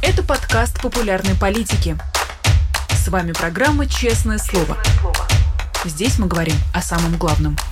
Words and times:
Это 0.00 0.22
подкаст 0.22 0.80
популярной 0.80 1.34
политики. 1.34 1.96
С 2.90 3.08
вами 3.08 3.32
программа 3.32 3.86
«Честное 3.86 4.38
слово». 4.38 4.78
Здесь 5.84 6.18
мы 6.18 6.28
говорим 6.28 6.54
о 6.72 6.80
самом 6.80 7.16
главном– 7.16 7.56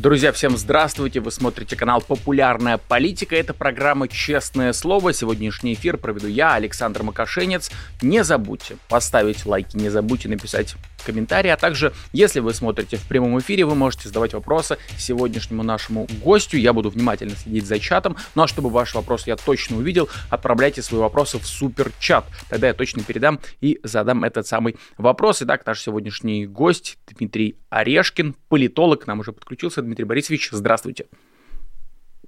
Друзья, 0.00 0.32
всем 0.32 0.56
здравствуйте! 0.56 1.20
Вы 1.20 1.30
смотрите 1.30 1.76
канал 1.76 2.00
«Популярная 2.00 2.78
политика». 2.78 3.36
Это 3.36 3.52
программа 3.52 4.08
«Честное 4.08 4.72
слово». 4.72 5.12
Сегодняшний 5.12 5.74
эфир 5.74 5.98
проведу 5.98 6.26
я, 6.26 6.54
Александр 6.54 7.02
Макашенец. 7.02 7.70
Не 8.00 8.24
забудьте 8.24 8.78
поставить 8.88 9.44
лайки, 9.44 9.76
не 9.76 9.90
забудьте 9.90 10.30
написать 10.30 10.76
комментарии, 11.00 11.48
а 11.48 11.56
также, 11.56 11.92
если 12.12 12.40
вы 12.40 12.54
смотрите 12.54 12.96
в 12.96 13.06
прямом 13.06 13.38
эфире, 13.38 13.64
вы 13.64 13.74
можете 13.74 14.08
задавать 14.08 14.34
вопросы 14.34 14.78
сегодняшнему 14.98 15.62
нашему 15.62 16.06
гостю. 16.22 16.56
Я 16.56 16.72
буду 16.72 16.90
внимательно 16.90 17.36
следить 17.36 17.66
за 17.66 17.78
чатом. 17.78 18.16
Ну 18.34 18.42
а 18.42 18.48
чтобы 18.48 18.70
ваш 18.70 18.94
вопрос 18.94 19.26
я 19.26 19.36
точно 19.36 19.78
увидел, 19.78 20.08
отправляйте 20.28 20.82
свои 20.82 21.00
вопросы 21.00 21.38
в 21.38 21.46
супер-чат. 21.46 22.24
Тогда 22.48 22.68
я 22.68 22.74
точно 22.74 23.02
передам 23.02 23.40
и 23.60 23.80
задам 23.82 24.24
этот 24.24 24.46
самый 24.46 24.76
вопрос. 24.98 25.42
Итак, 25.42 25.66
наш 25.66 25.80
сегодняшний 25.80 26.46
гость 26.46 26.98
Дмитрий 27.06 27.56
Орешкин, 27.68 28.34
политолог, 28.48 29.04
к 29.04 29.06
нам 29.06 29.20
уже 29.20 29.32
подключился. 29.32 29.82
Дмитрий 29.82 30.04
Борисович, 30.04 30.50
здравствуйте. 30.52 31.06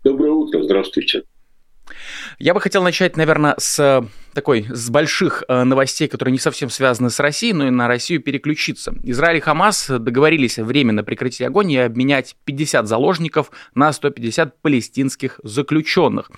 Доброе 0.04 0.32
утро, 0.32 0.62
здравствуйте. 0.62 1.22
Я 2.38 2.54
бы 2.54 2.60
хотел 2.60 2.82
начать, 2.82 3.16
наверное, 3.16 3.54
с 3.58 4.08
такой, 4.34 4.66
с 4.68 4.90
больших 4.90 5.44
э, 5.48 5.64
новостей, 5.64 6.08
которые 6.08 6.32
не 6.32 6.38
совсем 6.38 6.70
связаны 6.70 7.10
с 7.10 7.20
Россией, 7.20 7.52
но 7.52 7.66
и 7.66 7.70
на 7.70 7.88
Россию 7.88 8.20
переключиться. 8.20 8.94
Израиль 9.02 9.38
и 9.38 9.40
Хамас 9.40 9.88
договорились 9.88 10.58
временно 10.58 11.04
прекратить 11.04 11.42
огонь 11.42 11.72
и 11.72 11.76
обменять 11.78 12.36
50 12.44 12.86
заложников 12.86 13.50
на 13.74 13.92
150 13.92 14.60
палестинских 14.60 15.40
заключенных. 15.42 16.30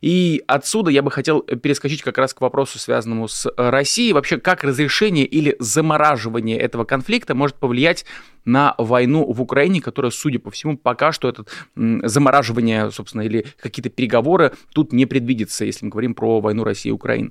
И 0.00 0.42
отсюда 0.46 0.90
я 0.90 1.02
бы 1.02 1.10
хотел 1.10 1.40
перескочить 1.40 2.02
как 2.02 2.18
раз 2.18 2.34
к 2.34 2.40
вопросу, 2.40 2.78
связанному 2.78 3.28
с 3.28 3.50
Россией. 3.56 4.12
Вообще, 4.12 4.38
как 4.38 4.64
разрешение 4.64 5.26
или 5.26 5.56
замораживание 5.58 6.58
этого 6.58 6.84
конфликта 6.84 7.34
может 7.34 7.56
повлиять 7.56 8.04
на 8.44 8.74
войну 8.78 9.30
в 9.30 9.40
Украине, 9.40 9.80
которая, 9.80 10.10
судя 10.10 10.38
по 10.38 10.50
всему, 10.50 10.76
пока 10.76 11.12
что 11.12 11.28
это 11.28 11.44
замораживание, 11.74 12.90
собственно, 12.90 13.22
или 13.22 13.46
какие-то 13.60 13.90
переговоры 13.90 14.52
тут 14.74 14.92
не 14.92 15.06
предвидится, 15.06 15.64
если 15.64 15.84
мы 15.84 15.90
говорим 15.90 16.14
про 16.14 16.40
войну 16.40 16.64
России 16.64 16.88
и 16.88 16.92
Украины. 16.92 17.30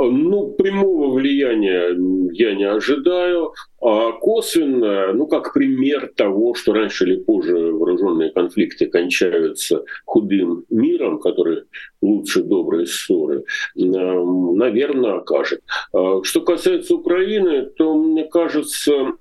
Ну, 0.00 0.52
прямого 0.52 1.12
влияния 1.12 1.88
я 2.32 2.54
не 2.54 2.64
ожидаю, 2.64 3.52
а 3.80 4.12
косвенное, 4.12 5.12
ну, 5.12 5.26
как 5.26 5.52
пример 5.52 6.12
того, 6.14 6.54
что 6.54 6.72
раньше 6.72 7.04
или 7.04 7.16
позже 7.16 7.72
вооруженные 7.72 8.30
конфликты 8.30 8.86
кончаются 8.86 9.84
худым 10.04 10.64
миром, 10.70 11.18
который 11.18 11.64
лучше 12.00 12.42
доброй 12.42 12.86
ссоры, 12.86 13.44
наверное, 13.74 15.16
окажет. 15.16 15.62
А 15.92 16.22
что 16.22 16.42
касается 16.42 16.94
Украины, 16.94 17.66
то, 17.76 17.94
мне 17.94 18.24
кажется, 18.24 19.12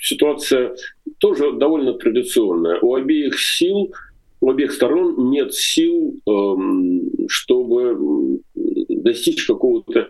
ситуация 0.00 0.74
тоже 1.18 1.52
довольно 1.52 1.94
традиционная. 1.94 2.78
У 2.80 2.94
обеих 2.94 3.38
сил 3.38 3.92
у 4.42 4.50
обеих 4.50 4.72
сторон 4.72 5.30
нет 5.30 5.54
сил, 5.54 6.20
эм, 6.26 7.28
чтобы 7.28 7.96
достичь 9.02 9.46
какого-то 9.46 10.08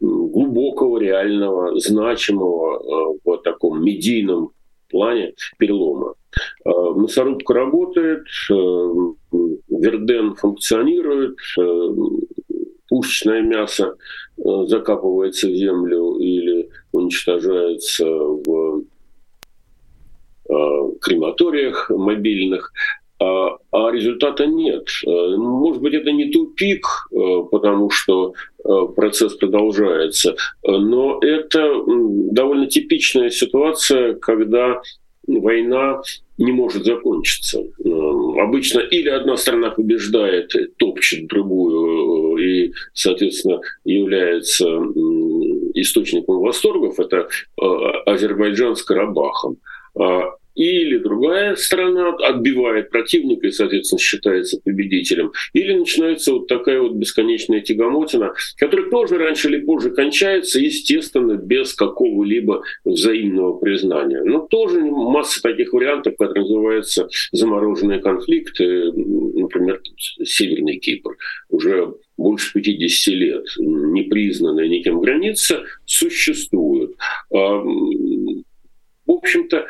глубокого, 0.00 0.98
реального, 0.98 1.78
значимого 1.78 3.14
э, 3.14 3.18
в 3.24 3.36
таком 3.38 3.84
медийном 3.84 4.50
плане 4.90 5.34
перелома. 5.58 6.14
Э, 6.64 6.70
мясорубка 6.96 7.54
работает, 7.54 8.24
э, 8.50 8.54
Верден 9.68 10.34
функционирует, 10.34 11.36
пушечное 12.88 13.42
мясо 13.42 13.96
закапывается 14.36 15.48
в 15.48 15.54
землю 15.54 16.16
или 16.18 16.70
уничтожается 16.92 18.06
в 18.06 18.84
крематориях 21.00 21.90
мобильных. 21.90 22.72
А, 23.24 23.58
а 23.72 23.90
результата 23.90 24.46
нет. 24.46 24.88
Э, 25.06 25.36
может 25.36 25.80
быть, 25.80 25.94
это 25.94 26.10
не 26.12 26.30
тупик, 26.30 26.86
э, 27.10 27.16
потому 27.50 27.90
что 27.90 28.34
э, 28.64 28.68
процесс 28.94 29.34
продолжается, 29.34 30.36
но 30.62 31.18
это 31.22 31.82
довольно 31.86 32.66
типичная 32.66 33.30
ситуация, 33.30 34.14
когда 34.14 34.80
война 35.26 36.02
не 36.36 36.52
может 36.52 36.84
закончиться. 36.84 37.62
Обычно 38.38 38.80
или 38.80 39.08
одна 39.08 39.36
страна 39.36 39.70
побеждает, 39.70 40.52
топчет 40.76 41.28
другую 41.28 42.36
и, 42.36 42.72
соответственно, 42.92 43.60
является 43.84 44.66
источником 45.74 46.40
восторгов, 46.40 46.98
это 46.98 47.28
Азербайджан 48.04 48.76
с 48.76 48.82
Карабахом. 48.82 49.58
Или 50.54 50.98
другая 50.98 51.56
сторона 51.56 52.14
отбивает 52.14 52.90
противника 52.90 53.48
и, 53.48 53.50
соответственно, 53.50 53.98
считается 53.98 54.60
победителем, 54.62 55.32
или 55.52 55.72
начинается 55.74 56.32
вот 56.32 56.46
такая 56.46 56.80
вот 56.80 56.92
бесконечная 56.92 57.60
тягомотина, 57.60 58.34
которая 58.56 58.88
тоже 58.90 59.18
раньше 59.18 59.48
или 59.48 59.60
позже 59.60 59.90
кончается, 59.90 60.60
естественно, 60.60 61.34
без 61.34 61.74
какого-либо 61.74 62.62
взаимного 62.84 63.58
признания. 63.58 64.22
Но 64.22 64.46
тоже 64.46 64.80
масса 64.80 65.42
таких 65.42 65.72
вариантов, 65.72 66.14
как 66.18 66.34
называется 66.36 67.08
замороженные 67.32 68.00
конфликты, 68.00 68.92
например, 68.92 69.80
Северный 70.22 70.78
Кипр, 70.78 71.16
уже 71.48 71.94
больше 72.16 72.60
50 72.60 73.14
лет 73.14 73.44
непризнанная 73.58 74.68
никем 74.68 75.00
граница 75.00 75.64
существует. 75.84 76.92
В 77.30 78.44
общем-то, 79.06 79.66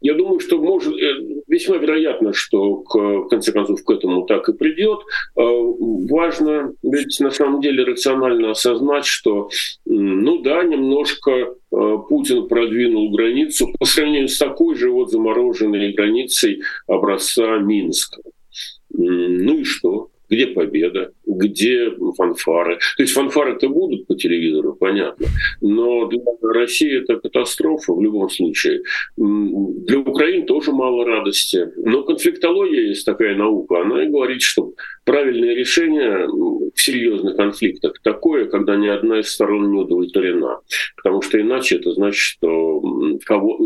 я 0.00 0.14
думаю, 0.14 0.40
что 0.40 0.58
может, 0.58 0.94
э, 0.94 1.42
весьма 1.46 1.76
вероятно, 1.76 2.32
что 2.32 2.76
к, 2.76 2.94
в 2.94 3.28
конце 3.28 3.52
концов 3.52 3.82
к 3.82 3.90
этому 3.90 4.26
так 4.26 4.48
и 4.48 4.52
придет. 4.52 5.00
Э, 5.36 5.42
важно 5.42 6.72
ведь 6.82 7.18
на 7.20 7.30
самом 7.30 7.60
деле 7.60 7.84
рационально 7.84 8.50
осознать, 8.50 9.06
что, 9.06 9.48
ну 9.84 10.42
да, 10.42 10.62
немножко 10.62 11.30
э, 11.30 11.54
Путин 12.08 12.46
продвинул 12.46 13.10
границу 13.10 13.68
по 13.78 13.84
сравнению 13.86 14.28
с 14.28 14.38
такой 14.38 14.76
же 14.76 14.90
вот 14.90 15.10
замороженной 15.10 15.92
границей 15.92 16.62
образца 16.86 17.58
Минска. 17.58 18.22
Ну 18.90 19.58
и 19.58 19.64
что? 19.64 20.10
Где 20.28 20.46
победа, 20.48 21.12
где 21.26 21.90
фанфары. 22.16 22.78
То 22.96 23.02
есть 23.02 23.14
фанфары-то 23.14 23.68
будут 23.68 24.06
по 24.06 24.14
телевизору, 24.14 24.74
понятно, 24.74 25.26
но 25.60 26.06
для 26.06 26.20
России 26.42 26.98
это 27.02 27.16
катастрофа 27.16 27.92
в 27.92 28.02
любом 28.02 28.28
случае. 28.30 28.82
Для 29.16 29.98
Украины 29.98 30.46
тоже 30.46 30.72
мало 30.72 31.04
радости. 31.04 31.68
Но 31.76 32.02
конфликтология 32.02 32.88
есть 32.88 33.06
такая 33.06 33.36
наука, 33.36 33.82
она 33.82 34.04
и 34.04 34.08
говорит, 34.08 34.42
что 34.42 34.74
правильное 35.04 35.54
решение 35.54 36.26
в 36.26 36.80
серьезных 36.80 37.36
конфликтах 37.36 37.94
такое, 38.02 38.46
когда 38.46 38.76
ни 38.76 38.88
одна 38.88 39.20
из 39.20 39.30
сторон 39.30 39.70
не 39.70 39.80
удовлетворена. 39.80 40.60
Потому 40.96 41.22
что 41.22 41.40
иначе 41.40 41.76
это 41.76 41.92
значит, 41.92 42.18
что 42.18 42.82
кого, 43.24 43.58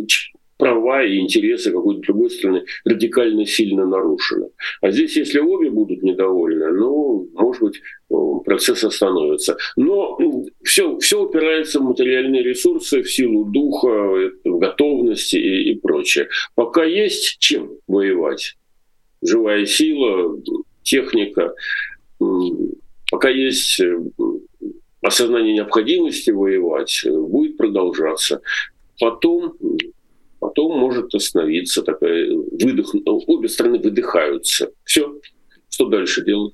права 0.63 1.03
и 1.03 1.19
интересы 1.19 1.73
какой-то 1.73 2.03
другой 2.03 2.31
страны 2.31 2.65
радикально 2.85 3.45
сильно 3.47 3.85
нарушены. 3.85 4.51
А 4.81 4.93
здесь, 4.93 5.17
если 5.17 5.41
обе 5.41 5.71
будут 5.71 6.05
недовольны, 6.05 6.71
ну, 6.71 7.29
может 7.35 7.63
быть, 7.63 7.81
процесс 8.45 8.85
остановится. 8.85 9.57
Но 9.75 10.17
все, 10.63 10.97
все 11.01 11.25
упирается 11.25 11.81
в 11.81 11.83
материальные 11.83 12.45
ресурсы, 12.45 13.03
в 13.03 13.11
силу 13.11 13.47
духа, 13.47 13.89
в 14.45 14.59
готовности 14.59 15.35
и, 15.35 15.73
и 15.73 15.75
прочее. 15.81 16.29
Пока 16.55 16.85
есть 16.85 17.41
чем 17.41 17.73
воевать. 17.89 18.55
Живая 19.21 19.67
сила, 19.67 20.41
техника. 20.85 21.55
Пока 23.11 23.31
есть 23.31 23.81
э, 23.81 23.99
осознание 25.01 25.55
необходимости 25.55 26.31
воевать, 26.31 27.05
будет 27.05 27.57
продолжаться. 27.57 28.43
Потом 29.01 29.55
потом 30.43 30.77
может 30.77 31.15
остановиться 31.15 31.83
такая 31.83 32.29
выдох, 32.35 32.93
обе 33.07 33.49
стороны 33.49 33.79
выдыхаются. 33.79 34.71
Все, 34.83 35.15
что 35.71 35.87
дальше 35.87 36.25
делать? 36.25 36.53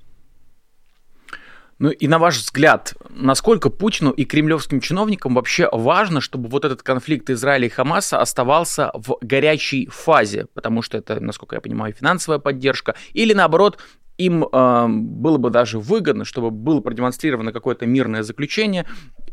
Ну 1.79 1.91
и 1.91 2.07
на 2.07 2.19
ваш 2.19 2.37
взгляд, 2.39 2.95
насколько 3.09 3.71
Путину 3.71 4.11
и 4.11 4.25
кремлевским 4.25 4.81
чиновникам 4.81 5.35
вообще 5.35 5.69
важно, 5.73 6.21
чтобы 6.21 6.49
вот 6.49 6.65
этот 6.65 6.83
конфликт 6.83 7.31
Израиля 7.31 7.67
и 7.67 7.71
Хамаса 7.71 8.21
оставался 8.21 8.91
в 8.95 9.17
горячей 9.23 9.87
фазе, 9.87 10.49
потому 10.55 10.83
что 10.83 10.99
это, 10.99 11.19
насколько 11.21 11.55
я 11.55 11.61
понимаю, 11.61 11.95
финансовая 11.95 12.41
поддержка, 12.41 12.95
или 13.15 13.33
наоборот, 13.33 13.79
им 14.19 14.45
э, 14.45 14.87
было 14.89 15.39
бы 15.39 15.51
даже 15.51 15.79
выгодно, 15.79 16.25
чтобы 16.25 16.51
было 16.51 16.81
продемонстрировано 16.81 17.53
какое-то 17.53 17.87
мирное 17.87 18.23
заключение, 18.23 18.85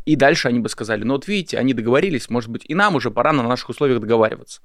и 0.06 0.16
дальше 0.16 0.48
они 0.48 0.60
бы 0.60 0.68
сказали, 0.68 1.02
ну 1.02 1.14
вот 1.14 1.28
видите, 1.28 1.58
они 1.58 1.74
договорились, 1.74 2.30
может 2.30 2.50
быть, 2.50 2.62
и 2.66 2.74
нам 2.74 2.94
уже 2.94 3.10
пора 3.10 3.32
на 3.32 3.42
наших 3.42 3.68
условиях 3.68 4.00
договариваться. 4.00 4.60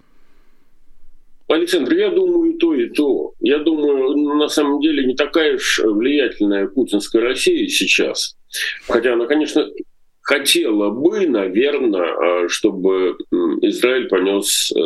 Александр, 1.47 1.93
я 1.93 2.11
думаю 2.11 2.53
и 2.53 2.57
то, 2.57 2.73
и 2.73 2.87
то. 2.89 3.33
Я 3.41 3.59
думаю, 3.59 4.37
на 4.37 4.47
самом 4.47 4.79
деле 4.79 5.05
не 5.05 5.15
такая 5.15 5.55
уж 5.55 5.81
влиятельная 5.83 6.67
путинская 6.67 7.21
Россия 7.21 7.67
сейчас. 7.67 8.37
Хотя 8.87 9.13
она, 9.13 9.25
конечно, 9.25 9.67
хотела 10.21 10.89
бы, 10.89 11.27
наверное, 11.27 12.47
чтобы 12.47 13.17
Израиль 13.61 14.07
понес 14.07 14.71
э, 14.71 14.79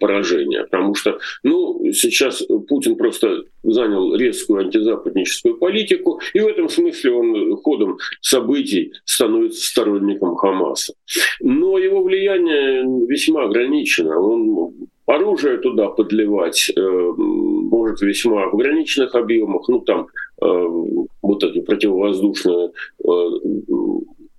поражение. 0.00 0.64
Потому 0.64 0.94
что, 0.94 1.18
ну, 1.42 1.90
сейчас 1.92 2.42
Путин 2.68 2.96
просто 2.96 3.44
занял 3.62 4.14
резкую 4.14 4.60
антизападническую 4.60 5.56
политику, 5.56 6.20
и 6.34 6.40
в 6.40 6.46
этом 6.46 6.68
смысле 6.68 7.12
он 7.12 7.56
ходом 7.56 7.98
событий 8.20 8.92
становится 9.04 9.66
сторонником 9.66 10.36
Хамаса. 10.36 10.94
Но 11.40 11.78
его 11.78 12.02
влияние 12.02 13.06
весьма 13.06 13.44
ограничено. 13.44 14.18
Он 14.20 14.88
оружие 15.06 15.58
туда 15.58 15.88
подливать 15.88 16.70
э, 16.76 16.80
может 17.16 18.00
весьма 18.00 18.48
в 18.48 18.54
ограниченных 18.54 19.14
объемах, 19.14 19.68
ну 19.68 19.80
там 19.80 20.08
э, 20.42 20.46
вот 21.22 21.42
эту 21.44 21.62
противовоздушную 21.62 22.72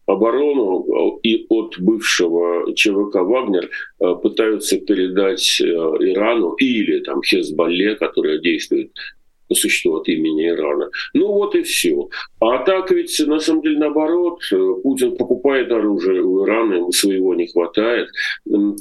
оборону 0.08 1.20
и 1.22 1.46
от 1.50 1.80
бывшего 1.80 2.74
ЧВК 2.74 3.16
«Вагнер» 3.16 3.70
э, 4.00 4.16
пытаются 4.16 4.80
передать 4.80 5.62
э, 5.62 5.66
Ирану 5.66 6.54
или 6.54 7.00
там 7.02 7.22
Хезболле, 7.22 7.96
которая 7.96 8.40
действует 8.40 8.92
по 9.48 9.56
существу 9.56 9.96
от 9.98 10.08
имени 10.08 10.48
Ирана. 10.48 10.90
Ну 11.14 11.28
вот 11.28 11.56
и 11.56 11.64
все. 11.64 12.10
А 12.40 12.60
так 12.60 12.92
ведь 12.92 13.20
на 13.26 13.40
самом 13.40 13.62
деле 13.62 13.80
наоборот, 13.80 14.42
э, 14.52 14.58
Путин 14.84 15.16
покупает 15.18 15.72
оружие 15.72 16.22
у 16.22 16.46
Ирана, 16.46 16.76
ему 16.76 16.92
своего 16.92 17.34
не 17.36 17.48
хватает. 17.48 18.10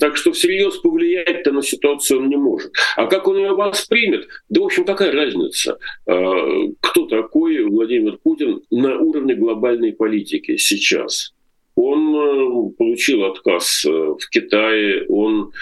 Так 0.00 0.16
что 0.16 0.32
всерьез 0.32 0.76
повлиять-то 0.78 1.52
на 1.52 1.62
ситуацию 1.62 2.20
он 2.20 2.28
не 2.28 2.36
может. 2.36 2.72
А 2.96 3.06
как 3.06 3.28
он 3.28 3.36
ее 3.36 3.54
воспримет? 3.54 4.28
Да, 4.48 4.60
в 4.60 4.64
общем, 4.64 4.84
какая 4.84 5.12
разница, 5.12 5.78
э, 6.06 6.12
кто 6.80 7.06
такой 7.06 7.64
Владимир 7.64 8.18
Путин 8.22 8.60
на 8.70 8.98
уровне 8.98 9.34
глобальной 9.34 9.92
политики 9.92 10.56
сейчас? 10.56 11.32
Он 11.74 12.14
э, 12.14 12.70
получил 12.78 13.24
отказ 13.24 13.84
в 13.84 14.30
Китае, 14.30 15.06
он 15.08 15.52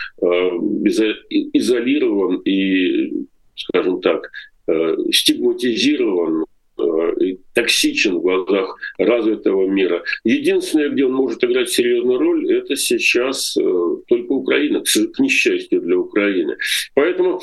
изолирован 1.53 2.37
и, 2.45 3.27
скажем 3.57 4.01
так, 4.01 4.31
Э, 4.67 4.97
стигматизирован 5.13 6.47
э, 6.79 6.83
и 7.21 7.39
токсичен 7.53 8.17
в 8.17 8.23
глазах 8.23 8.79
развитого 8.97 9.67
мира. 9.67 10.03
Единственное, 10.25 10.89
где 10.89 11.05
он 11.05 11.13
может 11.13 11.45
играть 11.45 11.69
серьезную 11.69 12.19
роль, 12.19 12.51
это 12.51 12.75
сейчас 12.75 13.59
э, 13.59 13.97
только 14.09 14.33
Украина, 14.33 14.81
к 14.81 15.19
несчастью 15.19 15.83
для 15.83 15.99
Украины. 15.99 16.57
Поэтому 16.95 17.43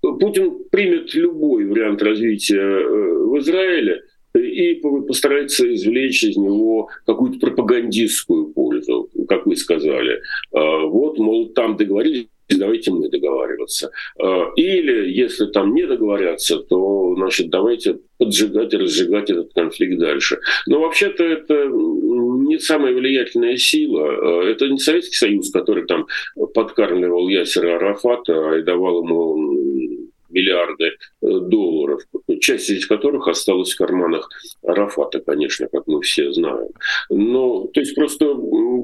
Путин 0.00 0.64
примет 0.70 1.12
любой 1.14 1.64
вариант 1.64 2.02
развития 2.02 2.62
в 2.62 3.36
Израиле 3.40 4.04
и 4.34 4.74
постарается 5.08 5.74
извлечь 5.74 6.22
из 6.22 6.36
него 6.36 6.88
какую-то 7.04 7.40
пропагандистскую 7.40 8.52
пользу, 8.52 9.10
как 9.28 9.44
вы 9.46 9.56
сказали. 9.56 10.20
Вот, 10.52 11.18
мол, 11.18 11.48
там 11.48 11.76
договорились 11.76 12.28
давайте 12.56 12.90
мы 12.90 13.08
договариваться. 13.08 13.90
А, 14.18 14.50
или, 14.56 15.10
если 15.10 15.46
там 15.46 15.74
не 15.74 15.86
договорятся, 15.86 16.58
то, 16.58 17.14
значит, 17.16 17.50
давайте 17.50 17.98
поджигать 18.18 18.74
и 18.74 18.76
разжигать 18.76 19.30
этот 19.30 19.52
конфликт 19.54 19.98
дальше. 19.98 20.38
Но 20.66 20.80
вообще-то 20.80 21.24
это 21.24 21.66
не 21.66 22.58
самая 22.58 22.94
влиятельная 22.94 23.56
сила. 23.56 24.08
А, 24.10 24.44
это 24.44 24.68
не 24.68 24.78
Советский 24.78 25.16
Союз, 25.16 25.50
который 25.50 25.86
там 25.86 26.06
подкармливал 26.54 27.28
Ясера 27.28 27.76
Арафата 27.76 28.56
и 28.58 28.62
давал 28.62 29.04
ему 29.04 29.89
миллиарды 30.30 30.84
э, 30.84 30.92
долларов, 31.20 32.02
часть 32.40 32.70
из 32.70 32.86
которых 32.86 33.28
осталась 33.28 33.72
в 33.72 33.76
карманах 33.76 34.28
Арафата, 34.62 35.20
конечно, 35.20 35.68
как 35.68 35.86
мы 35.86 36.00
все 36.02 36.32
знаем. 36.32 36.70
Но, 37.08 37.66
то 37.66 37.80
есть 37.80 37.94
просто 37.94 38.34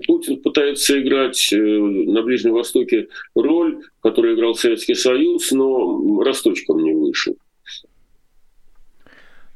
Путин 0.06 0.42
пытается 0.42 1.00
играть 1.00 1.52
э, 1.52 1.56
на 1.56 2.22
Ближнем 2.22 2.52
Востоке 2.52 3.08
роль, 3.34 3.80
которую 4.02 4.36
играл 4.36 4.54
Советский 4.54 4.94
Союз, 4.94 5.50
но 5.52 6.22
росточком 6.22 6.82
не 6.82 6.92
вышел. 6.92 7.36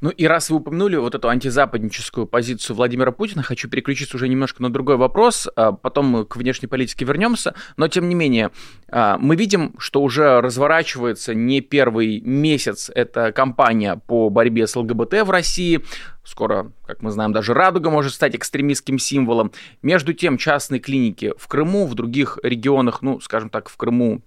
Ну 0.01 0.11
и 0.11 0.27
раз 0.27 0.49
вы 0.51 0.57
упомянули 0.57 0.97
вот 0.97 1.15
эту 1.15 1.29
антизападническую 1.29 2.27
позицию 2.27 2.77
Владимира 2.77 3.13
Путина, 3.13 3.43
хочу 3.43 3.69
переключиться 3.69 4.17
уже 4.17 4.29
немножко 4.29 4.63
на 4.63 4.73
другой 4.73 4.97
вопрос, 4.97 5.49
а 5.57 5.73
потом 5.73 6.07
мы 6.07 6.25
к 6.25 6.37
внешней 6.37 6.69
политике 6.69 7.05
вернемся, 7.05 7.55
но 7.77 7.89
тем 7.89 8.09
не 8.09 8.15
менее, 8.15 8.51
а, 8.89 9.19
мы 9.19 9.37
видим, 9.37 9.75
что 9.79 10.03
уже 10.03 10.41
разворачивается 10.41 11.35
не 11.35 11.61
первый 11.61 12.21
месяц 12.21 12.91
эта 12.95 13.33
кампания 13.33 14.01
по 14.07 14.31
борьбе 14.31 14.67
с 14.67 14.75
ЛГБТ 14.75 15.23
в 15.23 15.31
России, 15.31 15.83
Скоро, 16.23 16.71
как 16.87 17.01
мы 17.03 17.11
знаем, 17.11 17.33
даже 17.33 17.55
радуга 17.55 17.91
может 17.91 18.13
стать 18.13 18.37
экстремистским 18.37 18.99
символом. 18.99 19.53
Между 19.83 20.13
тем, 20.13 20.37
частные 20.37 20.79
клиники 20.79 21.33
в 21.39 21.49
Крыму, 21.49 21.87
в 21.87 21.95
других 21.95 22.39
регионах, 22.43 23.01
ну, 23.01 23.21
скажем 23.21 23.49
так, 23.49 23.69
в 23.71 23.77
Крыму 23.77 24.23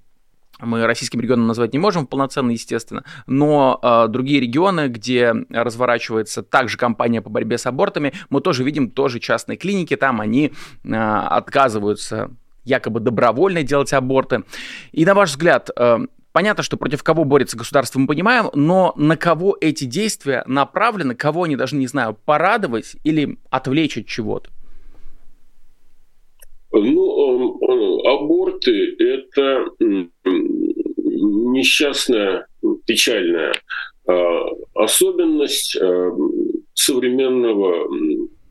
мы 0.60 0.86
российским 0.86 1.20
регионом 1.20 1.48
назвать 1.48 1.74
не 1.74 1.80
можем 1.80 2.08
полноценно, 2.08 2.52
естественно, 2.52 3.04
но 3.28 3.80
э, 3.82 4.08
другие 4.10 4.40
регионы, 4.40 4.88
где 4.88 5.34
разворачивается 5.50 6.44
также 6.44 6.78
кампания 6.78 7.22
по 7.22 7.30
борьбе 7.30 7.58
с 7.58 7.66
абортами, 7.66 8.14
мы 8.30 8.42
тоже 8.42 8.64
видим 8.64 8.92
тоже 8.92 9.20
частные 9.20 9.58
клиники, 9.58 9.96
там 9.96 10.22
они 10.22 10.54
э, 10.84 10.94
отказываются 10.96 12.32
якобы 12.64 13.00
добровольно 13.00 13.64
делать 13.64 13.92
аборты. 13.94 14.44
И 14.92 15.06
на 15.06 15.14
ваш 15.14 15.32
взгляд, 15.32 15.70
э, 15.76 16.06
Понятно, 16.34 16.64
что 16.64 16.78
против 16.78 17.04
кого 17.04 17.26
борется 17.26 17.56
государство, 17.56 18.00
мы 18.00 18.08
понимаем, 18.08 18.50
но 18.56 18.94
на 18.98 19.16
кого 19.16 19.56
эти 19.62 19.86
действия 19.86 20.44
направлены, 20.48 21.14
кого 21.14 21.44
они 21.44 21.56
должны, 21.56 21.78
не 21.78 21.86
знаю, 21.86 22.18
порадовать 22.26 22.96
или 23.04 23.38
отвлечь 23.52 24.00
от 24.00 24.08
чего-то? 24.08 24.50
Ну, 26.74 28.04
аборты– 28.06 28.96
это 29.00 29.66
несчастная, 31.54 32.48
печальная 32.86 33.54
а, 34.06 34.46
особенность 34.74 35.78
а, 35.80 36.12
современного 36.74 37.88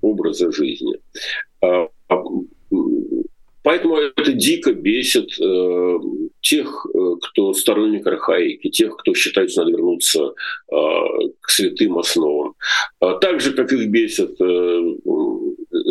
образа 0.01 0.53
жизни. 0.53 0.95
А, 1.61 1.89
поэтому 3.63 3.97
это 3.97 4.33
дико 4.33 4.73
бесит 4.73 5.39
э, 5.41 5.99
тех, 6.41 6.87
э, 6.93 6.99
кто 7.23 7.53
сторонник 7.53 8.07
архаики, 8.07 8.71
тех, 8.71 8.97
кто 8.97 9.15
считает, 9.15 9.51
что 9.51 9.61
надо 9.61 9.73
вернуться 9.73 10.35
к 10.69 11.51
святым 11.51 11.99
основам. 11.99 12.55
Так 12.99 13.41
же, 13.41 13.53
как 13.53 13.73
их 13.73 13.89
бесит 13.89 14.41
э, 14.41 14.95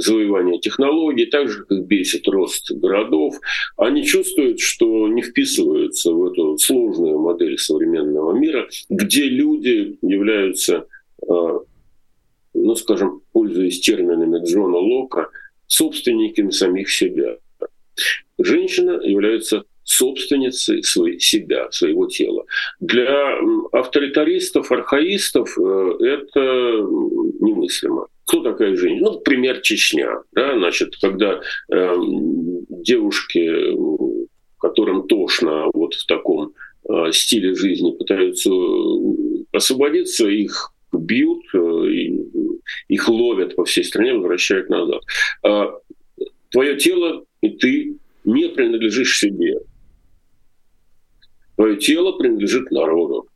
завоевания 0.02 0.60
технологий, 0.60 1.26
так 1.26 1.50
же, 1.50 1.64
как 1.66 1.86
бесит 1.86 2.28
рост 2.28 2.72
городов, 2.72 3.36
они 3.78 4.04
чувствуют, 4.04 4.60
что 4.60 5.08
не 5.08 5.22
вписываются 5.22 6.12
в 6.12 6.26
эту 6.26 6.58
сложную 6.58 7.20
модель 7.20 7.58
современного 7.58 8.34
мира, 8.34 8.68
где 8.90 9.24
люди 9.24 9.98
являются, 10.02 10.86
а, 11.28 11.60
ну, 12.54 12.76
скажем, 12.76 13.22
пользуясь 13.32 13.80
терминами 13.80 14.44
Джона 14.46 14.78
Лока, 14.78 15.30
собственниками 15.68 16.52
самих 16.52 16.92
себя. 16.92 17.38
Женщина 18.38 19.00
является 19.04 19.64
собственницей 19.84 20.84
своей, 20.84 21.20
себя, 21.20 21.72
своего 21.72 22.08
тела. 22.08 22.46
Для 22.80 23.38
авторитаристов, 23.72 24.72
архаистов 24.72 25.58
э, 25.58 25.92
это 26.00 26.40
немыслимо. 27.40 28.08
Кто 28.32 28.44
такая 28.44 28.78
женщина? 28.78 29.12
Ну, 29.12 29.20
пример 29.20 29.60
Чечня. 29.60 30.22
Да? 30.32 30.58
Значит, 30.58 30.96
когда 31.02 31.42
э, 31.70 31.96
девушки, 32.70 33.76
которым 34.58 35.06
тошно 35.06 35.66
вот 35.74 35.96
в 35.96 36.06
таком 36.06 36.54
э, 36.88 37.12
стиле 37.12 37.54
жизни 37.56 37.92
пытаются 37.92 38.50
э, 38.50 39.44
освободиться, 39.52 40.30
их 40.30 40.72
бьют, 40.94 41.44
э, 41.54 41.58
их 42.88 43.10
ловят 43.10 43.58
по 43.58 43.66
всей 43.66 43.84
стране, 43.84 44.14
возвращают 44.14 44.70
назад. 44.70 45.02
Э, 45.46 45.66
твое 46.52 46.78
тело 46.78 47.26
и 47.42 47.50
ты 47.50 47.98
не 48.24 48.48
принадлежишь 48.48 49.20
себе. 49.20 49.60
Твое 51.58 51.76
тело 51.76 52.14
принадлежит 52.14 52.72
народу. 52.72 53.28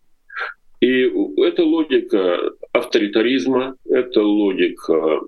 И 0.82 1.12
это 1.42 1.64
логика 1.64 2.52
авторитаризма, 2.72 3.76
это 3.86 4.22
логика 4.22 5.22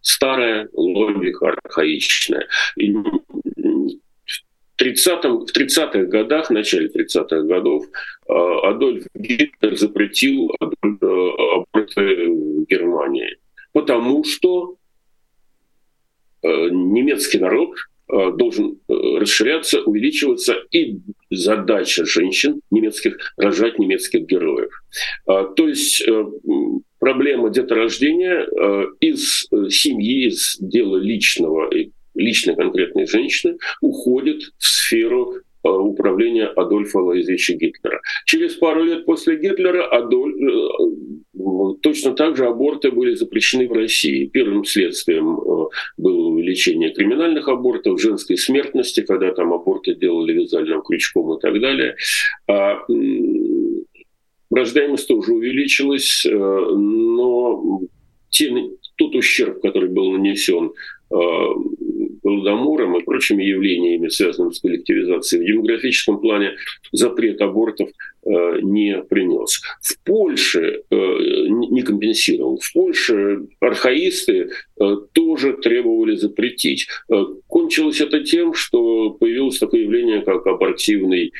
старая, 0.00 0.68
логика 0.72 1.54
архаичная. 1.64 2.46
И 2.76 2.92
в 2.92 4.00
30-х 4.78 5.52
30 5.52 6.08
годах, 6.08 6.48
в 6.48 6.52
начале 6.52 6.88
30-х 6.88 7.42
годов, 7.42 7.86
а, 8.28 8.70
Адольф 8.70 9.06
Гитлер 9.14 9.76
запретил 9.76 10.50
аборты 10.60 12.28
в 12.28 12.64
Германии, 12.66 13.38
потому 13.72 14.24
что 14.24 14.76
э, 16.42 16.68
немецкий 16.70 17.38
народ 17.38 17.70
Э, 17.70 17.95
должен 18.08 18.78
э, 18.88 18.92
расширяться, 19.18 19.80
увеличиваться, 19.82 20.54
и 20.70 20.98
задача 21.30 22.04
женщин 22.04 22.60
немецких 22.70 23.16
рожать 23.36 23.78
немецких 23.78 24.26
героев. 24.26 24.70
А, 25.26 25.44
то 25.44 25.68
есть 25.68 26.06
э, 26.06 26.24
проблема 26.98 27.50
деторождения 27.50 28.46
э, 28.46 28.86
из 29.00 29.46
э, 29.50 29.70
семьи, 29.70 30.28
из 30.28 30.56
дела 30.60 30.98
личного, 30.98 31.70
личной 32.14 32.54
конкретной 32.54 33.06
женщины 33.06 33.58
уходит 33.80 34.42
в 34.58 34.66
сферу 34.66 35.34
управления 35.70 36.46
Адольфа 36.46 36.98
Лоизовича 36.98 37.54
Гитлера. 37.54 38.00
Через 38.24 38.54
пару 38.54 38.84
лет 38.84 39.04
после 39.04 39.36
Гитлера 39.36 39.86
Адоль... 39.86 40.34
точно 41.82 42.14
так 42.14 42.36
же 42.36 42.46
аборты 42.46 42.90
были 42.90 43.14
запрещены 43.14 43.68
в 43.68 43.72
России. 43.72 44.26
Первым 44.26 44.64
следствием 44.64 45.38
было 45.96 46.26
увеличение 46.28 46.92
криминальных 46.92 47.48
абортов, 47.48 48.00
женской 48.00 48.36
смертности, 48.36 49.02
когда 49.02 49.32
там 49.32 49.52
аборты 49.52 49.94
делали 49.94 50.32
вязальным 50.32 50.82
крючком 50.82 51.36
и 51.36 51.40
так 51.40 51.60
далее. 51.60 51.96
А 52.48 52.78
рождаемость 54.50 55.08
тоже 55.08 55.32
увеличилась, 55.32 56.24
э, 56.26 56.30
но 56.30 57.80
те, 58.30 58.52
тот 58.96 59.14
ущерб, 59.14 59.60
который 59.60 59.88
был 59.88 60.12
нанесен 60.12 60.66
э, 60.66 60.72
Голодомором 61.10 62.96
и 62.96 63.04
прочими 63.04 63.44
явлениями, 63.44 64.08
связанными 64.08 64.52
с 64.52 64.60
коллективизацией, 64.60 65.44
в 65.44 65.46
демографическом 65.46 66.20
плане 66.20 66.56
запрет 66.92 67.40
абортов 67.40 67.88
э, 67.88 68.60
не 68.62 69.02
принес. 69.02 69.60
В 69.80 70.02
Польше 70.04 70.82
не 70.90 71.82
компенсировал. 71.82 72.58
В 72.58 72.72
Польше 72.72 73.46
архаисты 73.60 74.50
тоже 75.12 75.54
требовали 75.54 76.16
запретить. 76.16 76.88
Кончилось 77.46 78.00
это 78.00 78.24
тем, 78.24 78.54
что 78.54 79.10
появилось 79.10 79.58
такое 79.58 79.82
явление, 79.82 80.22
как 80.22 80.46
абортивный 80.46 81.32